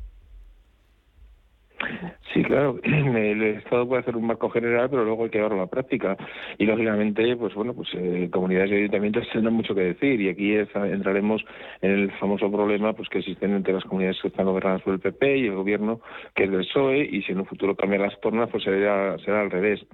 Sí, 2.34 2.44
claro, 2.44 2.80
el 2.84 3.42
Estado 3.44 3.88
puede 3.88 4.02
hacer 4.02 4.16
un 4.16 4.28
marco 4.28 4.50
general, 4.50 4.90
pero 4.90 5.06
luego 5.06 5.24
hay 5.24 5.30
que 5.30 5.38
llevarlo 5.38 5.58
a 5.58 5.66
la 5.66 5.70
práctica. 5.70 6.18
Y 6.58 6.66
lógicamente, 6.66 7.36
pues 7.38 7.54
bueno, 7.54 7.74
pues 7.74 7.88
eh, 7.94 8.30
comunidades 8.32 8.72
y 8.72 8.76
ayuntamientos 8.76 9.28
tendrán 9.32 9.54
mucho 9.54 9.74
que 9.74 9.82
decir. 9.82 10.20
Y 10.20 10.30
aquí 10.30 10.54
entraremos 10.54 11.44
en 11.82 11.92
el 11.92 12.12
famoso 12.14 12.52
problema 12.52 12.94
pues 12.94 13.10
que 13.10 13.20
existen 13.20 13.54
entre 13.54 13.74
las 13.74 13.84
comunidades 13.86 14.22
que 14.22 14.28
están 14.28 14.46
gobernadas 14.46 14.82
por 14.82 14.94
el 14.94 15.00
PP 15.00 15.38
y 15.38 15.48
el 15.48 15.56
gobierno 15.56 16.02
que 16.34 16.44
es 16.44 16.52
del 16.52 16.66
PSOE. 16.66 17.08
Y 17.10 17.22
si 17.24 17.32
en 17.32 17.40
un 17.40 17.46
futuro 17.46 17.76
cambian 17.76 18.02
las 18.02 18.20
tornas, 18.20 18.50
pues 18.50 18.64
será, 18.64 19.18
será 19.20 19.42
al 19.42 19.52
revés. 19.52 19.86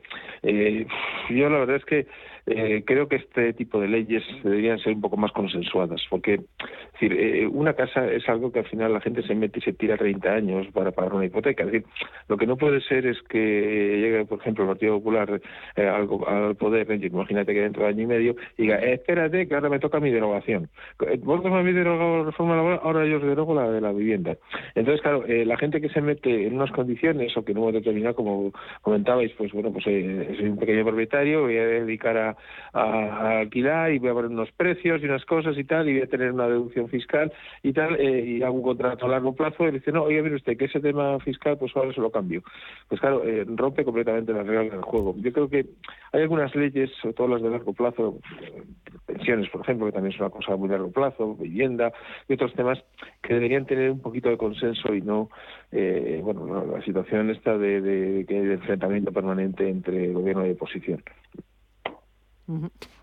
Eh, 0.42 0.88
yo 1.30 1.50
la 1.50 1.60
verdad 1.60 1.76
es 1.76 1.86
que 1.86 2.08
eh, 2.46 2.84
creo 2.86 3.08
que 3.08 3.18
este 3.18 3.54
tipo 3.54 3.80
de 3.80 3.88
leyes 3.88 4.24
deberían 4.44 4.80
ser 4.80 4.94
un 4.94 5.02
poco 5.02 5.18
más 5.18 5.32
consensuadas, 5.32 6.02
porque 6.10 6.42
eh, 7.02 7.48
una 7.52 7.74
casa 7.74 8.08
es 8.08 8.28
algo 8.28 8.52
que 8.52 8.60
al 8.60 8.66
final 8.66 8.94
la 8.94 9.02
gente 9.02 9.22
se 9.24 9.36
mete 9.36 9.60
y 9.60 9.62
se 9.62 9.74
tira 9.74 9.98
30 9.98 10.30
años 10.30 10.68
para 10.74 10.92
pagar 10.92 11.14
una 11.14 11.26
hipoteca. 11.26 11.64
Es 11.64 11.72
decir, 11.72 11.88
lo 12.28 12.38
que 12.38 12.48
no 12.48 12.58
puede 12.58 12.82
ser 12.82 13.06
es 13.06 13.22
que 13.30 13.38
llegue, 13.38 14.26
por 14.26 14.40
ejemplo, 14.40 14.64
el 14.64 14.70
Partido 14.72 14.98
Popular 14.98 15.42
eh, 15.76 15.88
al, 15.88 16.56
poder, 16.56 16.92
imagínate 16.92 17.54
que 17.54 17.62
dentro 17.62 17.84
de 17.84 17.90
año 17.90 18.04
y 18.04 18.08
medio, 18.08 18.36
diga, 18.58 18.78
espérate, 18.78 19.48
que 19.48 19.56
ahora 19.56 19.70
me 19.70 19.80
toca 19.80 20.00
mi 20.00 20.12
derogación. 20.12 20.70
Vosotros 21.20 21.54
me 21.54 21.60
habéis 21.60 21.76
derogado 21.76 22.20
la 22.20 22.24
reforma 22.26 22.56
laboral, 22.56 22.80
ahora 22.84 23.06
yo 23.06 23.18
os 23.18 23.24
derogo 23.24 23.54
la 23.54 23.70
de 23.70 23.82
la 23.82 23.92
vivienda. 23.92 24.38
Entonces, 24.76 25.02
claro, 25.02 25.24
la 25.28 25.58
gente 25.58 25.82
que 25.82 25.90
se 25.90 26.02
mete 26.02 26.48
en 26.48 26.56
unas 26.56 26.72
condiciones 26.72 27.36
o 27.38 27.44
que 27.44 27.54
no 27.54 27.72
determinado, 27.72 28.16
como 28.16 28.52
comentabais, 28.82 29.32
pues 29.38 29.52
bueno, 29.52 29.72
pues 29.72 29.84
soy 29.84 30.04
un 30.04 30.58
pequeño 30.58 30.84
propietario, 30.84 31.42
voy 31.42 31.58
a 31.58 31.66
dedicar 31.66 32.18
a 32.18 32.31
a, 32.74 33.40
alquilar 33.40 33.92
y 33.92 34.00
voy 34.00 34.10
a 34.10 34.14
poner 34.14 34.32
unos 34.32 34.52
precios 34.52 35.02
y 35.02 35.06
unas 35.06 35.26
cosas 35.26 35.58
y 35.58 35.64
tal, 35.64 35.90
y 35.90 35.94
voy 35.94 36.02
a 36.04 36.08
tener 36.08 36.32
una 36.32 36.48
deducción 36.48 36.90
fiscal 36.90 37.32
y 37.64 37.74
tal, 37.74 38.00
eh, 38.00 38.26
y 38.26 38.44
hago 38.44 38.56
un 38.56 38.64
contrato 38.64 39.06
a 39.06 39.10
largo 39.10 39.34
plazo, 39.36 39.68
y 39.68 39.72
dice, 39.72 39.92
no, 39.92 40.04
oye, 40.04 40.22
mire 40.22 40.36
usted, 40.36 40.58
que 40.58 40.66
ese 40.66 40.80
tema 40.80 41.20
fiscal, 41.20 41.58
pues 41.58 41.76
ahora 41.76 41.94
se 41.94 42.02
lo 42.02 42.12
cambio. 42.12 42.44
Pues 42.88 43.00
claro, 43.02 43.24
eh, 43.24 43.46
rompe 43.48 43.84
completamente 43.84 44.34
las 44.34 44.46
reglas 44.46 44.72
del 44.72 44.82
juego. 44.82 45.16
Yo 45.18 45.32
creo 45.32 45.50
que 45.50 45.66
hay 46.14 46.22
algunas 46.22 46.56
leyes, 46.56 46.92
sobre 47.02 47.14
todo 47.14 47.28
las 47.30 47.42
de 47.42 47.50
largo 47.50 47.74
plazo, 47.74 48.20
pensiones, 49.06 49.50
por 49.50 49.62
ejemplo, 49.62 49.86
que 49.86 49.94
también 49.94 50.14
es 50.14 50.20
una 50.20 50.30
cosa 50.30 50.56
muy 50.56 50.70
largo 50.70 50.92
plazo, 50.92 51.36
vivienda 51.36 51.92
y 52.28 52.34
otros 52.34 52.54
temas 52.54 52.84
que 53.22 53.34
deberían 53.34 53.66
tener 53.66 53.92
un 53.92 54.02
poquito 54.02 54.30
de 54.30 54.38
consenso 54.38 54.94
y 54.94 55.02
no, 55.02 55.30
eh, 55.72 56.20
bueno, 56.24 56.66
la 56.66 56.82
situación 56.84 57.30
esta 57.30 57.58
de, 57.58 57.82
de 57.82 58.24
de 58.24 58.54
enfrentamiento 58.54 59.12
permanente 59.12 59.70
entre 59.70 60.12
gobierno 60.12 60.46
y 60.46 60.52
oposición. 60.52 61.04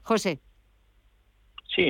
José. 0.03 0.40
Sí, 1.74 1.84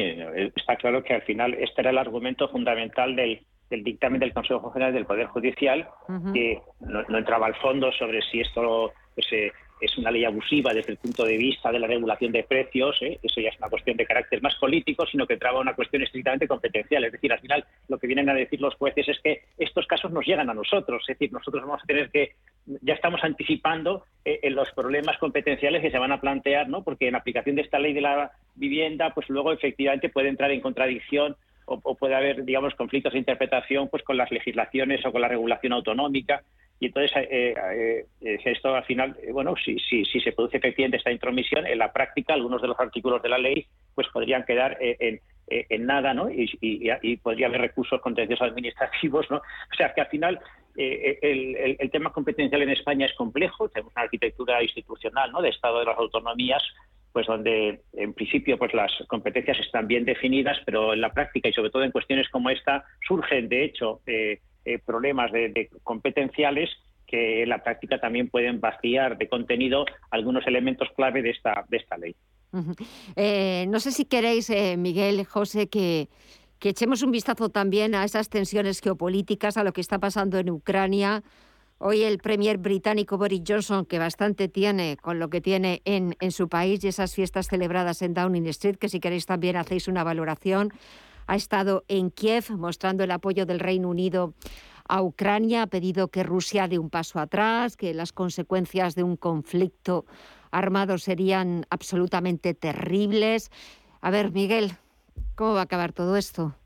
está 0.56 0.76
claro 0.76 1.02
que 1.02 1.14
al 1.14 1.22
final 1.22 1.54
este 1.54 1.80
era 1.80 1.90
el 1.90 1.98
argumento 1.98 2.48
fundamental 2.48 3.16
del, 3.16 3.44
dictamen 3.70 4.20
del 4.20 4.34
Consejo 4.34 4.70
General 4.70 4.92
del 4.92 5.06
Poder 5.06 5.26
Judicial, 5.28 5.88
que 6.34 6.60
no, 6.80 7.18
entraba 7.18 7.46
al 7.46 7.54
fondo 7.56 7.90
sobre 7.92 8.20
si 8.22 8.40
esto 8.40 8.92
pues, 9.14 9.26
eh, 9.32 9.52
es 9.80 9.96
una 9.98 10.10
ley 10.10 10.24
abusiva 10.24 10.72
desde 10.72 10.92
el 10.92 10.98
punto 10.98 11.24
de 11.24 11.36
vista 11.36 11.70
de 11.70 11.78
la 11.78 11.86
regulación 11.86 12.32
de 12.32 12.42
precios, 12.42 12.96
¿eh? 13.02 13.18
eso 13.22 13.40
ya 13.40 13.50
es 13.50 13.58
una 13.58 13.68
cuestión 13.68 13.96
de 13.96 14.06
carácter 14.06 14.42
más 14.42 14.54
político, 14.56 15.06
sino 15.06 15.26
que 15.26 15.36
traba 15.36 15.60
una 15.60 15.74
cuestión 15.74 16.02
estrictamente 16.02 16.48
competencial. 16.48 17.04
Es 17.04 17.12
decir, 17.12 17.32
al 17.32 17.40
final 17.40 17.64
lo 17.88 17.98
que 17.98 18.06
vienen 18.06 18.28
a 18.28 18.34
decir 18.34 18.60
los 18.60 18.74
jueces 18.74 19.08
es 19.08 19.20
que 19.20 19.42
estos 19.58 19.86
casos 19.86 20.10
nos 20.10 20.26
llegan 20.26 20.50
a 20.50 20.54
nosotros, 20.54 21.02
es 21.02 21.18
decir, 21.18 21.32
nosotros 21.32 21.62
vamos 21.64 21.82
a 21.82 21.86
tener 21.86 22.10
que, 22.10 22.32
ya 22.82 22.94
estamos 22.94 23.22
anticipando 23.22 24.04
eh, 24.24 24.40
en 24.42 24.54
los 24.54 24.70
problemas 24.72 25.18
competenciales 25.18 25.82
que 25.82 25.90
se 25.90 25.98
van 25.98 26.12
a 26.12 26.20
plantear, 26.20 26.68
¿no? 26.68 26.82
porque 26.82 27.08
en 27.08 27.14
aplicación 27.14 27.56
de 27.56 27.62
esta 27.62 27.78
ley 27.78 27.92
de 27.92 28.00
la 28.00 28.32
vivienda, 28.54 29.14
pues 29.14 29.28
luego 29.28 29.52
efectivamente 29.52 30.08
puede 30.08 30.28
entrar 30.28 30.50
en 30.50 30.60
contradicción 30.60 31.36
o, 31.68 31.94
puede 31.94 32.14
haber, 32.14 32.44
digamos, 32.44 32.74
conflictos 32.74 33.12
de 33.12 33.18
interpretación 33.18 33.88
pues 33.88 34.02
con 34.02 34.16
las 34.16 34.30
legislaciones 34.30 35.04
o 35.04 35.12
con 35.12 35.20
la 35.20 35.28
regulación 35.28 35.72
autonómica. 35.72 36.42
Y 36.80 36.86
entonces, 36.86 37.10
eh, 37.16 37.54
eh, 37.56 38.06
eh 38.20 38.38
esto 38.44 38.74
al 38.74 38.84
final, 38.84 39.16
bueno, 39.32 39.54
si, 39.62 39.78
si, 39.78 40.04
si, 40.04 40.20
se 40.20 40.32
produce 40.32 40.58
efectivamente 40.58 40.96
esta 40.96 41.12
intromisión, 41.12 41.66
en 41.66 41.78
la 41.78 41.92
práctica 41.92 42.34
algunos 42.34 42.62
de 42.62 42.68
los 42.68 42.78
artículos 42.78 43.22
de 43.22 43.28
la 43.28 43.38
ley 43.38 43.66
pues 43.94 44.06
podrían 44.08 44.44
quedar 44.44 44.78
en, 44.80 45.20
en, 45.48 45.86
nada, 45.86 46.14
¿no? 46.14 46.30
Y, 46.30 46.48
y, 46.60 47.16
podría 47.16 47.48
haber 47.48 47.62
recursos 47.62 48.00
contenciosos 48.00 48.48
administrativos, 48.48 49.28
¿no? 49.28 49.38
O 49.38 49.76
sea, 49.76 49.92
que 49.92 50.02
al 50.02 50.06
final 50.06 50.38
el, 50.76 51.76
el, 51.80 51.90
tema 51.90 52.12
competencial 52.12 52.62
en 52.62 52.70
España 52.70 53.06
es 53.06 53.14
complejo, 53.14 53.68
tenemos 53.68 53.92
una 53.96 54.04
arquitectura 54.04 54.62
institucional, 54.62 55.32
¿no? 55.32 55.42
De 55.42 55.48
Estado 55.48 55.80
de 55.80 55.86
las 55.86 55.98
autonomías, 55.98 56.62
pues 57.12 57.26
donde 57.26 57.80
en 57.92 58.14
principio 58.14 58.58
pues 58.58 58.74
las 58.74 58.92
competencias 59.08 59.58
están 59.60 59.86
bien 59.86 60.04
definidas, 60.04 60.58
pero 60.64 60.92
en 60.92 61.00
la 61.00 61.12
práctica 61.12 61.48
y 61.48 61.52
sobre 61.52 61.70
todo 61.70 61.82
en 61.82 61.90
cuestiones 61.90 62.28
como 62.28 62.50
esta 62.50 62.84
surgen 63.06 63.48
de 63.48 63.64
hecho 63.64 64.00
eh, 64.06 64.40
eh, 64.64 64.78
problemas 64.78 65.32
de, 65.32 65.70
competenciales 65.82 66.70
que 67.06 67.42
en 67.42 67.48
la 67.48 67.62
práctica 67.62 67.98
también 67.98 68.28
pueden 68.28 68.60
vaciar 68.60 69.16
de 69.16 69.28
contenido 69.28 69.86
algunos 70.10 70.46
elementos 70.46 70.88
clave 70.94 71.22
de 71.22 71.30
esta, 71.30 71.64
de 71.68 71.76
esta 71.78 71.96
ley. 71.96 72.14
Eh, 73.16 73.66
no 73.68 73.80
sé 73.80 73.92
si 73.92 74.04
queréis, 74.04 74.50
Miguel, 74.76 75.24
José, 75.24 75.68
que, 75.68 76.08
que 76.58 76.70
echemos 76.70 77.02
un 77.02 77.10
vistazo 77.10 77.48
también 77.48 77.94
a 77.94 78.04
esas 78.04 78.28
tensiones 78.28 78.80
geopolíticas, 78.80 79.56
a 79.56 79.64
lo 79.64 79.72
que 79.72 79.80
está 79.80 79.98
pasando 79.98 80.38
en 80.38 80.50
Ucrania. 80.50 81.22
Hoy 81.80 82.02
el 82.02 82.18
premier 82.18 82.58
británico 82.58 83.18
Boris 83.18 83.42
Johnson, 83.46 83.86
que 83.86 84.00
bastante 84.00 84.48
tiene 84.48 84.96
con 84.96 85.20
lo 85.20 85.30
que 85.30 85.40
tiene 85.40 85.80
en, 85.84 86.16
en 86.18 86.32
su 86.32 86.48
país 86.48 86.82
y 86.82 86.88
esas 86.88 87.14
fiestas 87.14 87.46
celebradas 87.46 88.02
en 88.02 88.14
Downing 88.14 88.48
Street, 88.48 88.78
que 88.78 88.88
si 88.88 88.98
queréis 88.98 89.26
también 89.26 89.54
hacéis 89.54 89.86
una 89.86 90.02
valoración, 90.02 90.72
ha 91.28 91.36
estado 91.36 91.84
en 91.86 92.10
Kiev 92.10 92.50
mostrando 92.50 93.04
el 93.04 93.12
apoyo 93.12 93.46
del 93.46 93.60
Reino 93.60 93.90
Unido 93.90 94.34
a 94.88 95.02
Ucrania, 95.02 95.62
ha 95.62 95.66
pedido 95.68 96.08
que 96.08 96.24
Rusia 96.24 96.66
dé 96.66 96.80
un 96.80 96.90
paso 96.90 97.20
atrás, 97.20 97.76
que 97.76 97.94
las 97.94 98.12
consecuencias 98.12 98.96
de 98.96 99.04
un 99.04 99.16
conflicto 99.16 100.04
armado 100.50 100.98
serían 100.98 101.64
absolutamente 101.70 102.54
terribles. 102.54 103.52
A 104.00 104.10
ver, 104.10 104.32
Miguel, 104.32 104.72
¿cómo 105.36 105.52
va 105.54 105.60
a 105.60 105.64
acabar 105.64 105.92
todo 105.92 106.16
esto? 106.16 106.56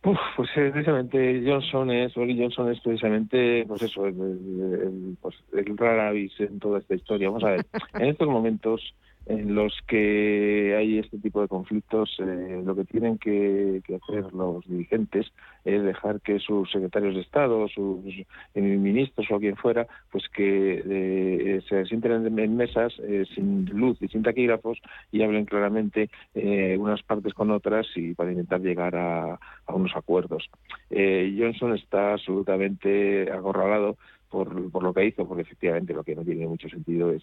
Pues 0.00 0.48
eh, 0.56 0.70
precisamente 0.72 1.42
Johnson 1.44 1.90
es, 1.90 2.14
Boris 2.14 2.38
Johnson 2.38 2.72
es 2.72 2.80
precisamente, 2.80 3.64
pues 3.66 3.82
eso, 3.82 4.06
el, 4.06 4.14
el, 4.14 5.16
pues 5.20 5.36
el 5.52 5.76
rara 5.76 6.12
en 6.12 6.58
toda 6.58 6.78
esta 6.78 6.94
historia. 6.94 7.28
Vamos 7.28 7.44
a 7.44 7.50
ver, 7.50 7.66
en 7.94 8.06
estos 8.06 8.28
momentos 8.28 8.94
en 9.30 9.54
los 9.54 9.78
que 9.86 10.74
hay 10.76 10.98
este 10.98 11.18
tipo 11.18 11.40
de 11.40 11.46
conflictos, 11.46 12.16
eh, 12.18 12.62
lo 12.64 12.74
que 12.74 12.84
tienen 12.84 13.16
que, 13.16 13.80
hacer 14.02 14.32
los 14.32 14.66
dirigentes 14.66 15.32
es 15.64 15.82
dejar 15.84 16.20
que 16.20 16.40
sus 16.40 16.70
secretarios 16.70 17.14
de 17.14 17.20
Estado, 17.20 17.68
sus 17.68 18.04
eh, 18.54 18.60
ministros 18.60 19.28
o 19.30 19.38
quien 19.38 19.56
fuera, 19.56 19.86
pues 20.10 20.24
que 20.30 20.82
eh, 20.84 21.60
se 21.68 21.86
sienten 21.86 22.38
en, 22.38 22.56
mesas 22.56 22.92
sin 23.34 23.66
luz 23.66 23.98
y 24.00 24.08
sin 24.08 24.22
taquígrafos 24.22 24.78
y 25.12 25.22
hablen 25.22 25.44
claramente 25.44 26.10
unas 26.34 27.02
partes 27.02 27.32
con 27.32 27.50
otras 27.50 27.86
y 27.94 28.14
para 28.14 28.32
intentar 28.32 28.60
llegar 28.60 28.96
a, 28.96 29.38
a 29.66 29.74
unos 29.74 29.94
acuerdos. 29.94 30.50
Johnson 30.90 31.74
está 31.74 32.14
absolutamente 32.14 33.30
acorralado 33.30 33.96
por, 34.30 34.82
lo 34.82 34.94
que 34.94 35.06
hizo, 35.06 35.26
porque 35.26 35.42
efectivamente 35.42 35.92
lo 35.92 36.04
que 36.04 36.14
no 36.14 36.24
tiene 36.24 36.46
mucho 36.46 36.68
sentido 36.68 37.10
es, 37.10 37.22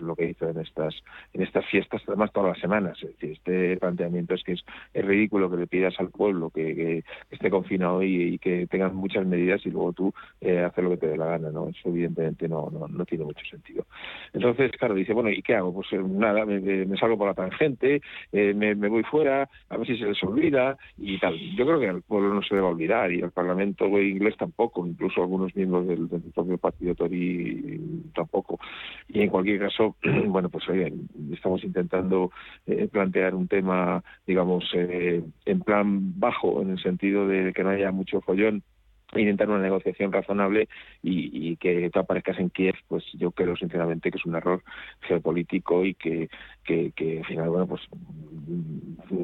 lo 0.00 0.14
que 0.14 0.30
hizo 0.30 0.48
en 0.48 0.60
estas 0.60 0.94
en 1.32 1.42
estas 1.42 1.66
fiestas, 1.66 2.02
además 2.06 2.32
todas 2.32 2.50
las 2.50 2.60
semanas. 2.60 2.96
Es 3.02 3.10
decir, 3.10 3.32
este 3.32 3.76
planteamiento 3.78 4.34
es 4.34 4.44
que 4.44 4.52
es, 4.52 4.64
ridículo 4.94 5.50
que 5.50 5.56
le 5.56 5.66
pidas 5.66 5.98
al 5.98 6.10
pueblo 6.10 6.50
que, 6.50 7.02
esté 7.30 7.50
confinado 7.50 8.02
y, 8.02 8.38
que 8.38 8.66
tengan 8.66 8.94
muchas 8.94 9.26
medidas 9.26 9.64
y 9.66 9.70
luego 9.70 9.92
tú 9.92 10.12
eh, 10.40 10.60
hacer 10.60 10.84
lo 10.84 10.90
que 10.90 10.96
te 10.98 11.08
dé 11.08 11.16
la 11.16 11.26
gana, 11.26 11.50
¿no? 11.50 11.68
Eso 11.68 11.88
evidentemente 11.88 12.48
no, 12.48 12.70
no, 12.70 12.86
no, 12.86 13.04
tiene 13.04 13.24
mucho 13.24 13.44
sentido. 13.46 13.84
Entonces, 14.32 14.70
claro, 14.72 14.94
dice, 14.94 15.12
bueno, 15.12 15.30
¿y 15.30 15.42
qué 15.42 15.54
hago? 15.54 15.74
Pues 15.74 15.92
eh, 15.92 16.02
nada, 16.02 16.44
me, 16.46 16.96
salgo 16.96 17.18
por 17.18 17.28
la 17.28 17.34
tangente, 17.34 18.00
eh, 18.32 18.54
me, 18.54 18.74
voy 18.74 19.02
fuera, 19.04 19.48
a 19.68 19.76
ver 19.76 19.86
si 19.86 19.98
se 19.98 20.06
les 20.06 20.22
olvida 20.22 20.76
y 20.96 21.18
tal. 21.18 21.36
Yo 21.56 21.66
creo 21.66 21.80
que 21.80 21.88
al 21.88 22.02
pueblo 22.02 22.34
no 22.34 22.42
se 22.42 22.54
debe 22.54 22.66
olvidar 22.66 23.12
y 23.12 23.22
al 23.22 23.32
Parlamento 23.32 23.86
inglés 24.00 24.36
tampoco, 24.36 24.86
incluso 24.86 25.22
algunos 25.22 25.54
miembros 25.54 25.86
del 25.86 26.08
propio 26.36 26.58
partido 26.58 26.94
Tory 26.94 27.80
tampoco. 28.14 28.60
Y 29.08 29.22
en 29.22 29.30
cualquier 29.30 29.58
caso, 29.58 29.96
bueno, 30.26 30.48
pues 30.50 30.68
oye, 30.68 30.92
estamos 31.32 31.64
intentando 31.64 32.30
eh, 32.66 32.86
plantear 32.92 33.34
un 33.34 33.48
tema, 33.48 34.04
digamos, 34.26 34.64
eh, 34.74 35.24
en 35.46 35.60
plan 35.60 36.20
bajo, 36.20 36.62
en 36.62 36.70
el 36.70 36.82
sentido 36.82 37.26
de 37.26 37.52
que 37.52 37.64
no 37.64 37.70
haya 37.70 37.90
mucho 37.90 38.20
follón 38.20 38.62
intentar 39.14 39.48
una 39.48 39.60
negociación 39.60 40.12
razonable 40.12 40.68
y, 41.02 41.56
que 41.56 41.88
tú 41.90 42.00
aparezcas 42.00 42.38
en 42.38 42.50
Kiev, 42.50 42.74
pues 42.88 43.04
yo 43.14 43.30
creo 43.30 43.56
sinceramente 43.56 44.10
que 44.10 44.18
es 44.18 44.26
un 44.26 44.34
error 44.34 44.62
geopolítico 45.02 45.84
y 45.84 45.94
que, 45.94 46.28
que, 46.64 46.92
que 46.92 47.18
al 47.18 47.24
final, 47.24 47.48
bueno, 47.48 47.66
pues 47.66 47.82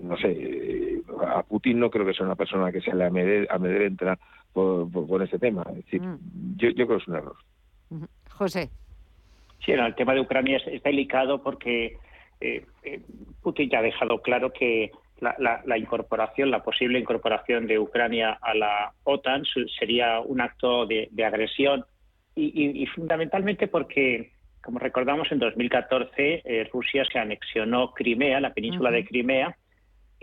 no 0.02 0.16
sé, 0.16 1.02
a 1.26 1.42
Putin 1.42 1.80
no 1.80 1.90
creo 1.90 2.06
que 2.06 2.14
sea 2.14 2.26
una 2.26 2.36
persona 2.36 2.72
que 2.72 2.80
se 2.80 2.94
le 2.94 3.04
amedrenta 3.04 4.18
por, 4.52 4.90
por, 4.90 5.22
ese 5.22 5.38
tema. 5.38 5.64
Es 5.70 5.76
decir, 5.84 6.02
mm. 6.02 6.56
yo, 6.56 6.68
yo 6.70 6.86
creo 6.86 6.98
que 6.98 7.02
es 7.02 7.08
un 7.08 7.16
error. 7.16 7.36
José. 8.30 8.70
Sí, 9.64 9.72
el 9.72 9.94
tema 9.94 10.14
de 10.14 10.20
Ucrania 10.20 10.58
es, 10.64 10.82
delicado 10.82 11.42
porque 11.42 11.96
eh, 12.40 12.64
eh, 12.82 13.00
Putin 13.42 13.70
ya 13.70 13.78
ha 13.78 13.82
dejado 13.82 14.20
claro 14.20 14.52
que 14.52 14.90
la, 15.20 15.78
incorporación, 15.78 16.50
la 16.50 16.64
posible 16.64 16.98
incorporación 16.98 17.68
de 17.68 17.78
Ucrania 17.78 18.38
a 18.42 18.54
la 18.54 18.92
OTAN 19.04 19.44
sería 19.78 20.18
un 20.18 20.40
acto 20.40 20.84
de, 20.86 21.08
agresión 21.24 21.84
y, 22.34 22.84
fundamentalmente 22.86 23.68
porque, 23.68 24.32
como 24.62 24.80
recordamos, 24.80 25.30
en 25.30 25.38
2014 25.38 26.42
eh, 26.44 26.68
Rusia 26.72 27.04
se 27.04 27.20
anexionó 27.20 27.92
Crimea, 27.92 28.40
la 28.40 28.52
península 28.52 28.90
de 28.90 29.04
Crimea, 29.04 29.56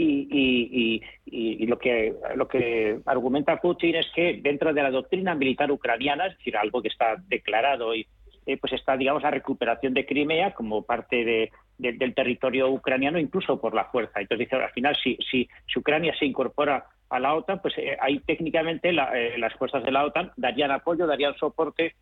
y, 0.01 1.65
lo 1.67 1.77
que 1.77 2.13
lo 2.35 2.47
que 2.47 2.99
argumenta 3.05 3.59
Putin 3.59 3.95
es 3.95 4.07
que 4.15 4.39
dentro 4.41 4.73
de 4.73 4.83
la 4.83 4.91
doctrina 4.91 5.35
militar 5.35 5.71
ucraniana, 5.71 6.27
es 6.27 6.37
decir, 6.37 6.57
algo 6.57 6.81
que 6.81 6.87
está 6.87 7.15
declarado 7.27 7.93
y 7.95 8.07
eh, 8.45 8.57
pues 8.57 8.73
está, 8.73 8.97
digamos, 8.97 9.21
la 9.21 9.29
recuperación 9.29 9.93
de 9.93 10.05
Crimea 10.07 10.55
como 10.55 10.81
parte 10.81 11.23
de, 11.23 11.51
del 11.77 12.15
territorio 12.15 12.69
ucraniano, 12.71 13.19
incluso 13.19 13.61
por 13.61 13.75
la 13.75 13.85
fuerza. 13.85 14.19
Entonces, 14.19 14.47
dice, 14.47 14.55
al 14.55 14.71
final, 14.71 14.97
si, 15.03 15.17
si, 15.29 15.47
Ucrania 15.77 16.15
se 16.17 16.25
incorpora 16.25 16.85
a 17.09 17.19
la 17.19 17.35
OTAN, 17.35 17.61
pues 17.61 17.77
eh, 17.77 17.95
ahí 18.01 18.19
técnicamente 18.21 18.89
eh, 18.89 19.37
las 19.37 19.53
fuerzas 19.53 19.83
de 19.83 19.91
la 19.91 20.03
OTAN 20.03 20.31
darían 20.35 20.71
apoyo, 20.71 21.05
darían 21.05 21.35
soporte 21.35 21.93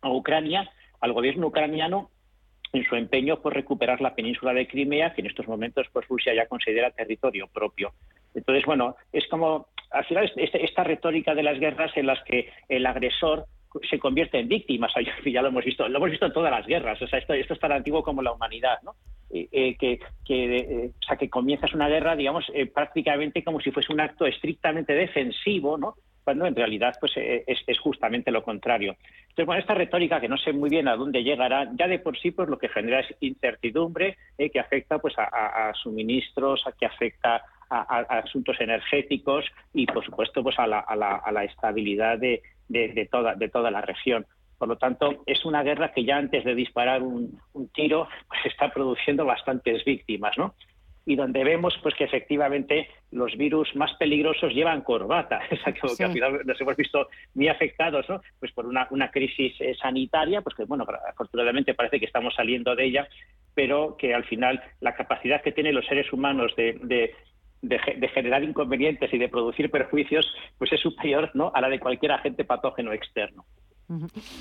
a 0.00 0.10
Ucrania, 0.10 0.68
al 1.00 1.12
gobierno 1.12 1.46
ucraniano, 1.46 2.10
en 2.74 2.84
su 2.84 2.96
empeño 2.96 3.40
por 3.40 3.54
recuperar 3.54 4.00
la 4.00 4.14
península 4.14 4.52
de 4.52 4.66
Crimea, 4.66 5.14
que 5.14 5.20
en 5.20 5.28
estos 5.28 5.48
momentos 5.48 5.86
pues 5.92 6.06
Rusia 6.08 6.34
ya 6.34 6.46
considera 6.46 6.90
territorio 6.90 7.46
propio. 7.46 7.92
Entonces, 8.34 8.64
bueno, 8.66 8.96
es 9.12 9.26
como, 9.28 9.68
al 9.90 10.04
final, 10.04 10.30
esta 10.36 10.84
retórica 10.84 11.34
de 11.34 11.44
las 11.44 11.58
guerras 11.58 11.92
en 11.96 12.06
las 12.06 12.22
que 12.24 12.50
el 12.68 12.84
agresor 12.84 13.46
se 13.88 13.98
convierte 13.98 14.38
en 14.38 14.48
víctimas. 14.48 14.92
Ya 15.24 15.42
lo 15.42 15.48
hemos 15.48 15.64
visto, 15.64 15.88
lo 15.88 15.96
hemos 15.98 16.10
visto 16.10 16.26
en 16.26 16.32
todas 16.32 16.50
las 16.50 16.66
guerras. 16.66 17.00
O 17.00 17.06
sea, 17.06 17.18
esto, 17.18 17.32
esto 17.34 17.54
es 17.54 17.60
tan 17.60 17.72
antiguo 17.72 18.02
como 18.02 18.22
la 18.22 18.32
humanidad, 18.32 18.78
¿no? 18.82 18.94
Eh, 19.30 19.48
eh, 19.50 19.76
que, 19.76 19.98
que, 20.24 20.56
eh, 20.56 20.90
o 20.96 21.02
sea, 21.02 21.16
que 21.16 21.28
comienzas 21.28 21.74
una 21.74 21.88
guerra, 21.88 22.14
digamos, 22.14 22.46
prácticamente 22.72 23.42
como 23.42 23.60
si 23.60 23.72
fuese 23.72 23.92
un 23.92 24.00
acto 24.00 24.26
estrictamente 24.26 24.92
defensivo, 24.92 25.76
¿no? 25.76 25.94
Cuando 26.22 26.46
en 26.46 26.54
realidad, 26.54 26.94
pues, 27.00 27.12
es, 27.16 27.78
justamente 27.80 28.30
lo 28.30 28.42
contrario. 28.42 28.96
Entonces, 29.22 29.46
bueno, 29.46 29.60
esta 29.60 29.74
retórica 29.74 30.20
que 30.20 30.28
no 30.28 30.38
sé 30.38 30.52
muy 30.52 30.70
bien 30.70 30.88
a 30.88 30.96
dónde 30.96 31.22
llegará, 31.22 31.68
ya 31.74 31.86
de 31.88 31.98
por 31.98 32.16
sí, 32.18 32.30
pues, 32.30 32.48
lo 32.48 32.58
que 32.58 32.68
genera 32.68 33.00
es 33.00 33.14
incertidumbre 33.20 34.16
que 34.38 34.60
afecta, 34.60 34.98
pues, 34.98 35.14
a, 35.18 35.72
suministros, 35.74 36.66
a, 36.66 36.72
que 36.72 36.86
afecta 36.86 37.42
a, 37.68 37.98
asuntos 38.18 38.58
energéticos 38.60 39.44
y, 39.74 39.84
por 39.84 40.04
supuesto, 40.04 40.42
pues 40.42 40.58
a 40.58 40.66
la, 40.66 40.78
a 40.78 40.96
la, 40.96 41.16
a 41.16 41.32
la 41.32 41.44
estabilidad 41.44 42.18
de, 42.18 42.40
de, 42.68 43.08
toda, 43.10 43.34
de 43.34 43.48
toda 43.48 43.70
la 43.70 43.80
región. 43.80 44.26
Por 44.58 44.68
lo 44.68 44.76
tanto, 44.76 45.22
es 45.26 45.44
una 45.44 45.62
guerra 45.62 45.92
que 45.92 46.04
ya 46.04 46.16
antes 46.16 46.44
de 46.44 46.54
disparar 46.54 47.02
un, 47.02 47.40
tiro, 47.74 48.08
pues 48.28 48.46
está 48.46 48.72
produciendo 48.72 49.24
bastantes 49.24 49.84
víctimas, 49.84 50.36
¿no? 50.38 50.54
Y 51.06 51.16
donde 51.16 51.44
vemos 51.44 51.78
pues 51.82 51.94
que 51.96 52.04
efectivamente 52.04 52.88
los 53.10 53.36
virus 53.36 53.76
más 53.76 53.92
peligrosos 53.98 54.54
llevan 54.54 54.80
corbata, 54.80 55.40
o 55.82 55.96
que, 55.96 56.04
al 56.04 56.12
final 56.12 56.40
nos 56.46 56.58
hemos 56.60 56.76
visto 56.76 57.08
muy 57.34 57.48
afectados, 57.48 58.08
¿no? 58.08 58.22
Pues 58.40 58.52
por 58.52 58.64
una, 58.64 58.86
una 58.90 59.10
crisis 59.10 59.54
eh, 59.60 59.74
sanitaria, 59.74 60.40
pues 60.40 60.56
que 60.56 60.64
bueno, 60.64 60.86
afortunadamente 61.08 61.74
parece 61.74 62.00
que 62.00 62.06
estamos 62.06 62.34
saliendo 62.34 62.74
de 62.74 62.84
ella, 62.84 63.08
pero 63.54 63.96
que 63.98 64.14
al 64.14 64.24
final 64.24 64.62
la 64.80 64.94
capacidad 64.94 65.42
que 65.42 65.52
tienen 65.52 65.74
los 65.74 65.86
seres 65.86 66.10
humanos 66.12 66.54
de, 66.56 66.78
de, 66.82 67.14
generar 68.12 68.42
inconvenientes 68.42 69.12
y 69.12 69.18
de 69.18 69.28
producir 69.28 69.70
perjuicios, 69.70 70.26
pues 70.58 70.72
es 70.72 70.80
superior 70.80 71.30
¿no? 71.34 71.50
a 71.54 71.60
la 71.60 71.68
de 71.68 71.80
cualquier 71.80 72.12
agente 72.12 72.44
patógeno 72.44 72.92
externo. 72.92 73.44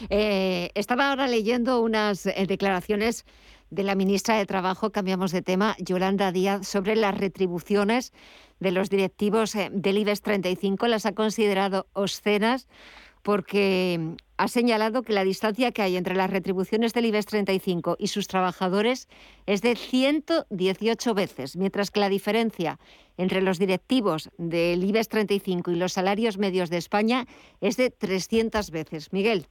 Eh, 0.10 0.70
estaba 0.74 1.10
ahora 1.10 1.28
leyendo 1.28 1.82
unas 1.82 2.26
eh, 2.26 2.46
declaraciones 2.48 3.26
de 3.70 3.84
la 3.84 3.96
ministra 3.96 4.38
de 4.38 4.46
Trabajo, 4.46 4.92
cambiamos 4.92 5.32
de 5.32 5.42
tema, 5.42 5.76
Yolanda 5.80 6.32
Díaz, 6.32 6.68
sobre 6.68 6.96
las 6.96 7.18
retribuciones 7.18 8.14
de 8.60 8.72
los 8.72 8.90
directivos 8.90 9.56
eh, 9.56 9.70
del 9.72 9.98
IBEX 9.98 10.22
35. 10.22 10.88
Las 10.88 11.06
ha 11.06 11.14
considerado 11.14 11.88
obscenas 11.94 12.68
porque 13.24 14.16
ha 14.38 14.48
señalado 14.48 15.04
que 15.04 15.14
la 15.14 15.24
distancia 15.24 15.72
que 15.72 15.82
hay 15.82 15.96
entre 15.96 16.16
las 16.16 16.30
retribuciones 16.30 16.94
del 16.94 17.06
IBEX 17.06 17.26
35 17.28 17.96
y 17.98 18.08
sus 18.08 18.28
trabajadores 18.28 19.08
es 19.46 19.62
de 19.62 19.76
118 19.76 21.14
veces, 21.14 21.56
mientras 21.56 21.90
que 21.90 22.02
la 22.02 22.10
diferencia 22.10 22.78
entre 23.18 23.42
los 23.42 23.60
directivos 23.60 24.30
del 24.38 24.84
IBEX 24.84 25.08
35 25.08 25.72
y 25.72 25.76
los 25.76 25.94
salarios 25.94 26.38
medios 26.38 26.70
de 26.70 26.78
España 26.78 27.26
es 27.62 27.78
de 27.78 27.90
300 27.90 28.70
veces. 28.72 29.14
Miguel. 29.14 29.48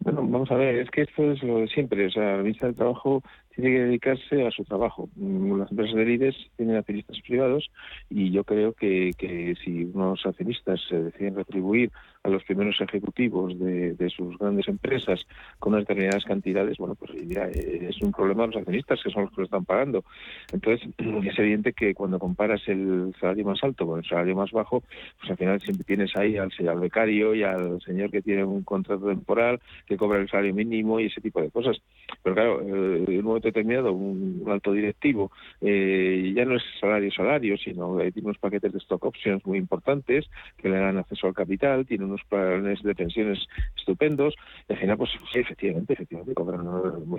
Bueno, 0.00 0.22
vamos 0.26 0.50
a 0.50 0.54
ver, 0.54 0.76
es 0.76 0.90
que 0.90 1.02
esto 1.02 1.32
es 1.32 1.42
lo 1.42 1.58
de 1.58 1.68
siempre. 1.68 2.06
O 2.06 2.10
sea, 2.10 2.36
la 2.36 2.42
ministra 2.42 2.68
del 2.68 2.76
Trabajo 2.76 3.22
tiene 3.54 3.70
que 3.70 3.80
dedicarse 3.84 4.46
a 4.46 4.50
su 4.50 4.64
trabajo. 4.64 5.08
Mm, 5.16 5.58
las 5.58 5.70
empresas 5.70 5.96
de 5.96 6.12
IDES 6.12 6.36
tienen 6.56 6.76
accionistas 6.76 7.20
privados 7.20 7.70
y 8.08 8.30
yo 8.30 8.44
creo 8.44 8.72
que, 8.72 9.12
que 9.18 9.54
si 9.64 9.84
unos 9.84 10.24
accionistas 10.24 10.80
se 10.88 11.02
deciden 11.02 11.34
retribuir 11.34 11.90
a 12.22 12.28
los 12.28 12.44
primeros 12.44 12.78
ejecutivos 12.80 13.58
de, 13.58 14.10
sus 14.14 14.36
grandes 14.38 14.68
empresas 14.68 15.26
con 15.58 15.72
unas 15.72 15.86
determinadas 15.86 16.24
cantidades, 16.24 16.76
bueno, 16.76 16.94
pues 16.94 17.12
ya 17.26 17.44
es 17.44 18.00
un 18.02 18.12
problema 18.12 18.42
de 18.42 18.48
los 18.48 18.56
accionistas 18.56 19.00
que 19.02 19.10
son 19.10 19.22
los 19.22 19.30
que 19.30 19.40
lo 19.40 19.44
están 19.44 19.64
pagando. 19.64 20.04
Entonces, 20.52 20.88
es 20.98 21.38
evidente 21.38 21.72
que 21.72 21.94
cuando 21.94 22.18
comparas 22.18 22.60
el 22.68 23.14
salario 23.18 23.46
más 23.46 23.62
alto 23.64 23.86
con 23.86 24.00
el 24.00 24.04
salario 24.04 24.36
más 24.36 24.50
bajo, 24.50 24.82
pues 25.18 25.30
al 25.30 25.36
final 25.38 25.60
siempre 25.60 25.84
tienes 25.84 26.14
ahí 26.16 26.36
al, 26.36 26.50
al 26.68 26.80
becario 26.80 27.34
y 27.34 27.42
al 27.42 27.80
señor 27.80 28.10
que 28.10 28.20
tiene 28.20 28.44
un 28.44 28.64
contrato 28.64 29.06
temporal, 29.06 29.60
que 29.86 29.96
cobra 29.96 30.18
el 30.18 30.28
salario 30.28 30.54
mínimo 30.54 31.00
y 31.00 31.06
ese 31.06 31.22
tipo 31.22 31.40
de 31.40 31.50
cosas. 31.50 31.80
Pero 32.22 32.34
claro, 32.34 32.60
eh, 32.60 33.04
en 33.08 33.18
un 33.18 33.24
momento 33.24 33.48
determinado, 33.48 33.92
un, 33.92 34.44
alto 34.50 34.72
directivo 34.72 35.30
eh, 35.60 36.32
ya 36.34 36.44
no 36.44 36.56
es 36.56 36.62
salario 36.80 37.10
salario, 37.12 37.56
sino 37.56 37.96
que 37.96 38.12
tiene 38.12 38.26
unos 38.26 38.38
paquetes 38.38 38.72
de 38.72 38.78
stock 38.78 39.04
options 39.04 39.46
muy 39.46 39.58
importantes 39.58 40.28
que 40.56 40.68
le 40.68 40.76
dan 40.76 40.98
acceso 40.98 41.28
al 41.28 41.34
capital, 41.34 41.86
tiene 41.86 42.09
unos 42.10 42.24
planes 42.24 42.82
de 42.82 42.94
pensiones 42.94 43.46
estupendos, 43.76 44.34
y 44.68 44.72
al 44.72 44.78
final, 44.78 44.96
pues 44.98 45.10
sí, 45.32 45.38
efectivamente, 45.38 45.94
efectivamente, 45.94 46.34
cobran 46.34 46.66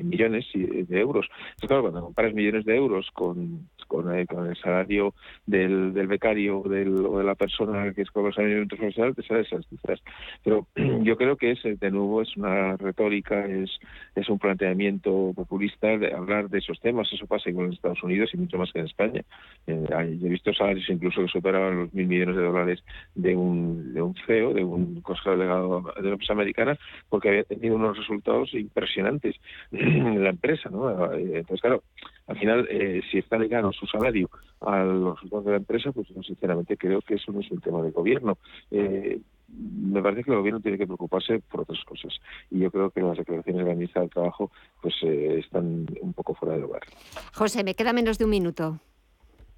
millones 0.08 0.46
de 0.54 1.00
euros. 1.00 1.28
Entonces, 1.32 1.68
claro, 1.68 1.82
cuando 1.84 2.02
comparas 2.02 2.34
millones 2.34 2.66
de 2.66 2.76
euros 2.76 3.10
con, 3.14 3.68
con, 3.88 4.14
el, 4.14 4.28
salario 4.58 5.14
del, 5.46 5.94
del 5.94 6.08
becario 6.08 6.64
del, 6.64 7.06
o 7.06 7.18
de 7.18 7.24
la 7.24 7.36
persona 7.36 7.94
que 7.94 8.02
es 8.02 8.12
cobra 8.12 8.30
el 8.30 8.36
salario 8.36 8.68
profesional, 8.68 9.16
te 9.16 9.24
salen 9.24 9.46
esas 9.46 9.68
cifras. 9.68 10.02
Pero 10.44 10.68
yo 11.04 11.18
creo 11.18 11.38
que 11.38 11.52
es, 11.52 11.62
de 11.64 11.92
nuevo, 11.92 12.22
es 12.22 12.36
una 12.38 12.78
retórica, 12.78 13.46
es, 13.46 13.72
es 14.16 14.30
un 14.30 14.39
planteamiento 14.39 15.34
populista 15.36 15.98
de 15.98 16.14
hablar 16.14 16.50
de 16.50 16.60
esos 16.60 16.80
temas. 16.80 17.12
Eso 17.12 17.28
pasa 17.28 17.50
igual 17.50 17.68
en 17.68 17.74
Estados 17.74 18.04
Unidos 18.04 18.32
y 18.34 18.38
mucho 18.38 18.58
más 18.58 18.72
que 18.72 18.80
en 18.80 18.86
España. 18.86 19.22
Eh, 19.68 19.86
he 19.92 20.30
visto 20.30 20.54
salarios 20.54 20.89
incluso 20.89 21.22
que 21.22 21.28
superaban 21.28 21.78
los 21.78 21.94
mil 21.94 22.08
millones 22.08 22.36
de 22.36 22.44
dólares 22.44 22.84
de 23.16 23.36
un, 23.36 23.94
de 23.94 24.02
un 24.02 24.16
CEO, 24.26 24.54
de 24.54 24.64
un 24.64 24.81
un 24.82 25.02
consejero 25.02 25.38
delegado 25.38 25.94
de 25.96 26.04
la 26.04 26.10
empresa 26.12 26.34
americana, 26.34 26.78
porque 27.10 27.30
había 27.30 27.44
tenido 27.44 27.76
unos 27.76 27.98
resultados 27.98 28.54
impresionantes 28.54 29.36
en 29.72 30.24
la 30.24 30.30
empresa. 30.30 30.70
¿no? 30.70 31.14
Entonces, 31.14 31.62
claro, 31.62 31.84
al 32.28 32.38
final, 32.38 32.68
eh, 32.70 33.02
si 33.12 33.18
está 33.18 33.38
ligado 33.38 33.72
su 33.74 33.86
salario 33.88 34.30
a 34.62 34.84
los 34.84 35.16
resultados 35.16 35.46
de 35.46 35.52
la 35.52 35.58
empresa, 35.58 35.92
pues 35.92 36.08
yo 36.08 36.22
sinceramente 36.24 36.78
creo 36.78 37.02
que 37.02 37.16
eso 37.16 37.32
no 37.32 37.40
es 37.40 37.52
un 37.52 37.62
tema 37.62 37.82
de 37.82 37.92
gobierno. 37.92 38.38
Eh, 38.70 39.20
me 39.48 40.02
parece 40.02 40.24
que 40.24 40.32
el 40.32 40.38
gobierno 40.38 40.62
tiene 40.62 40.78
que 40.78 40.86
preocuparse 40.86 41.40
por 41.40 41.62
otras 41.62 41.84
cosas. 41.84 42.14
Y 42.50 42.60
yo 42.60 42.72
creo 42.72 42.90
que 42.90 43.02
las 43.02 43.18
declaraciones 43.18 43.64
de 43.64 43.70
la 43.70 43.76
ministra 43.76 44.02
del 44.02 44.10
Trabajo 44.10 44.52
pues 44.82 44.96
eh, 45.04 45.40
están 45.40 45.88
un 46.02 46.14
poco 46.14 46.34
fuera 46.34 46.56
de 46.56 46.62
lugar. 46.62 46.82
José, 47.34 47.64
me 47.64 47.76
queda 47.76 47.94
menos 47.94 48.18
de 48.18 48.26
un 48.26 48.32
minuto. 48.32 48.80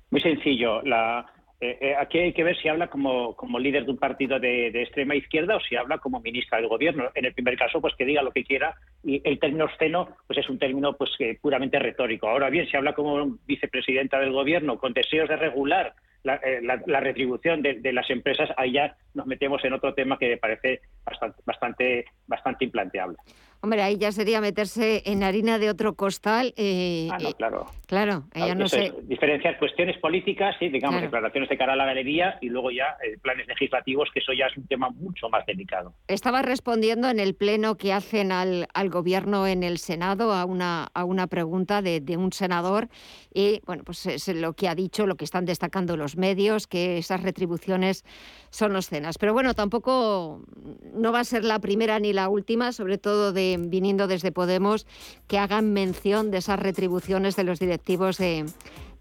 Muy 0.09 0.21
sencillo. 0.21 0.81
La, 0.83 1.25
eh, 1.63 1.77
eh, 1.79 1.95
aquí 1.97 2.19
hay 2.19 2.33
que 2.33 2.43
ver 2.43 2.57
si 2.57 2.67
habla 2.67 2.87
como, 2.87 3.37
como 3.37 3.57
líder 3.57 3.85
de 3.85 3.91
un 3.91 3.97
partido 3.97 4.37
de, 4.37 4.67
extrema 4.67 5.15
izquierda 5.15 5.55
o 5.55 5.61
si 5.61 5.77
habla 5.77 5.97
como 5.97 6.19
ministra 6.19 6.57
del 6.57 6.67
gobierno. 6.67 7.09
En 7.15 7.23
el 7.23 7.33
primer 7.33 7.57
caso, 7.57 7.79
pues 7.79 7.95
que 7.95 8.03
diga 8.03 8.21
lo 8.21 8.31
que 8.31 8.43
quiera 8.43 8.75
y 9.01 9.21
el 9.23 9.39
término 9.39 9.63
obsceno 9.63 10.09
pues 10.27 10.39
es 10.39 10.49
un 10.49 10.59
término 10.59 10.91
pues 10.97 11.11
puramente 11.41 11.79
retórico. 11.79 12.27
Ahora 12.27 12.49
bien, 12.49 12.67
si 12.67 12.75
habla 12.75 12.91
como 12.91 13.37
vicepresidenta 13.47 14.19
del 14.19 14.33
gobierno 14.33 14.77
con 14.77 14.91
deseos 14.91 15.29
de 15.29 15.37
regular 15.37 15.93
la, 16.23 16.39
la, 16.85 16.99
retribución 16.99 17.61
de, 17.61 17.75
de, 17.75 17.93
las 17.93 18.09
empresas, 18.09 18.49
ahí 18.57 18.73
ya 18.73 18.95
nos 19.13 19.25
metemos 19.25 19.63
en 19.63 19.73
otro 19.73 19.93
tema 19.93 20.17
que 20.17 20.29
me 20.29 20.37
parece 20.37 20.81
bastante, 21.05 21.41
bastante, 21.45 22.05
bastante 22.27 22.65
implanteable. 22.65 23.17
Hombre, 23.63 23.81
ahí 23.81 23.95
ya 23.95 24.11
sería 24.11 24.41
meterse 24.41 25.03
en 25.05 25.23
harina 25.23 25.57
de 25.57 25.69
otro 25.69 25.95
costal. 25.95 26.53
Eh, 26.57 27.07
ah, 27.09 27.17
no, 27.17 27.29
eh, 27.29 27.33
claro. 27.37 27.65
Claro, 27.87 28.23
ella 28.33 28.55
no 28.55 28.67
sé. 28.67 28.91
Diferenciar 29.03 29.57
cuestiones 29.57 29.97
políticas, 29.99 30.55
sí, 30.59 30.67
digamos, 30.67 31.01
declaraciones 31.01 31.47
de 31.47 31.57
cara 31.57 31.71
a 31.71 31.75
la 31.77 31.85
galería 31.85 32.39
y 32.41 32.49
luego 32.49 32.71
ya 32.71 32.97
eh, 33.05 33.17
planes 33.21 33.47
legislativos, 33.47 34.09
que 34.13 34.19
eso 34.19 34.33
ya 34.33 34.47
es 34.47 34.57
un 34.57 34.67
tema 34.67 34.89
mucho 34.89 35.29
más 35.29 35.45
delicado. 35.45 35.93
Estaba 36.09 36.41
respondiendo 36.41 37.09
en 37.09 37.19
el 37.19 37.35
pleno 37.35 37.77
que 37.77 37.93
hacen 37.93 38.33
al, 38.33 38.67
al 38.73 38.89
gobierno 38.89 39.47
en 39.47 39.63
el 39.63 39.77
Senado 39.77 40.33
a 40.33 40.43
una, 40.43 40.89
a 40.93 41.05
una 41.05 41.27
pregunta 41.27 41.81
de, 41.81 42.01
de 42.01 42.17
un 42.17 42.33
senador 42.33 42.89
y, 43.33 43.61
bueno, 43.65 43.83
pues 43.83 44.05
es 44.05 44.27
lo 44.27 44.53
que 44.53 44.67
ha 44.67 44.75
dicho, 44.75 45.07
lo 45.07 45.15
que 45.15 45.25
están 45.25 45.45
destacando 45.45 45.97
los 45.97 46.17
medios, 46.17 46.67
que 46.67 46.97
esas 46.97 47.23
retribuciones 47.23 48.05
son 48.49 48.75
obscenas. 48.75 49.17
Pero 49.17 49.33
bueno, 49.33 49.53
tampoco 49.53 50.41
no 50.93 51.11
va 51.11 51.21
a 51.21 51.23
ser 51.23 51.43
la 51.43 51.59
primera 51.59 51.99
ni 51.99 52.13
la 52.13 52.29
última, 52.29 52.71
sobre 52.71 52.97
todo 52.97 53.33
de 53.33 53.57
viniendo 53.59 54.07
desde 54.07 54.31
Podemos, 54.31 54.85
que 55.27 55.39
hagan 55.39 55.73
mención 55.73 56.31
de 56.31 56.37
esas 56.37 56.59
retribuciones 56.59 57.35
de 57.35 57.43
los 57.43 57.59
directivos 57.59 58.17
de, 58.17 58.45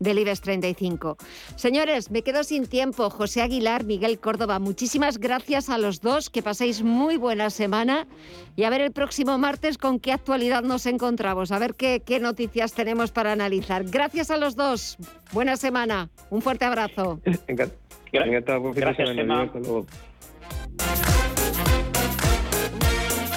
del 0.02 0.18
IBEX 0.18 0.40
35. 0.40 1.16
Señores, 1.56 2.10
me 2.10 2.22
quedo 2.22 2.44
sin 2.44 2.66
tiempo. 2.66 3.10
José 3.10 3.42
Aguilar, 3.42 3.84
Miguel 3.84 4.18
Córdoba, 4.18 4.58
muchísimas 4.58 5.18
gracias 5.18 5.68
a 5.68 5.78
los 5.78 6.00
dos, 6.00 6.30
que 6.30 6.42
paséis 6.42 6.82
muy 6.82 7.16
buena 7.16 7.50
semana. 7.50 8.06
Y 8.56 8.64
a 8.64 8.70
ver 8.70 8.80
el 8.80 8.92
próximo 8.92 9.38
martes 9.38 9.78
con 9.78 10.00
qué 10.00 10.12
actualidad 10.12 10.62
nos 10.62 10.86
encontramos, 10.86 11.52
a 11.52 11.58
ver 11.58 11.74
qué, 11.74 12.02
qué 12.04 12.20
noticias 12.20 12.72
tenemos 12.74 13.12
para 13.12 13.32
analizar. 13.32 13.84
Gracias 13.84 14.30
a 14.30 14.36
los 14.36 14.56
dos, 14.56 14.96
buena 15.32 15.56
semana, 15.56 16.10
un 16.30 16.42
fuerte 16.42 16.64
abrazo. 16.64 17.20
Gracias, 17.48 17.70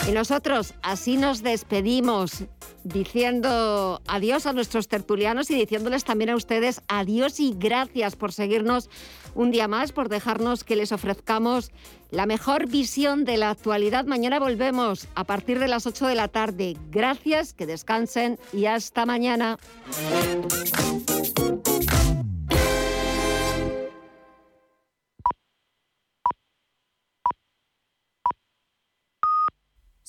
y 0.07 0.11
nosotros 0.11 0.73
así 0.83 1.17
nos 1.17 1.41
despedimos 1.41 2.45
diciendo 2.85 3.99
adiós 4.07 4.45
a 4.45 4.53
nuestros 4.53 4.87
tertulianos 4.87 5.49
y 5.49 5.55
diciéndoles 5.55 6.05
también 6.05 6.29
a 6.29 6.35
ustedes 6.35 6.81
adiós 6.87 7.39
y 7.39 7.53
gracias 7.57 8.15
por 8.15 8.31
seguirnos 8.31 8.89
un 9.33 9.51
día 9.51 9.67
más, 9.67 9.91
por 9.91 10.07
dejarnos 10.07 10.63
que 10.63 10.75
les 10.75 10.91
ofrezcamos 10.91 11.71
la 12.11 12.27
mejor 12.27 12.67
visión 12.67 13.25
de 13.25 13.37
la 13.37 13.49
actualidad. 13.49 14.05
Mañana 14.05 14.39
volvemos 14.39 15.07
a 15.15 15.25
partir 15.25 15.59
de 15.59 15.67
las 15.67 15.87
8 15.87 16.07
de 16.07 16.15
la 16.15 16.27
tarde. 16.27 16.77
Gracias, 16.91 17.53
que 17.53 17.65
descansen 17.65 18.39
y 18.53 18.65
hasta 18.65 19.05
mañana. 19.05 19.57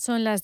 Son 0.06 0.22
las 0.22 0.42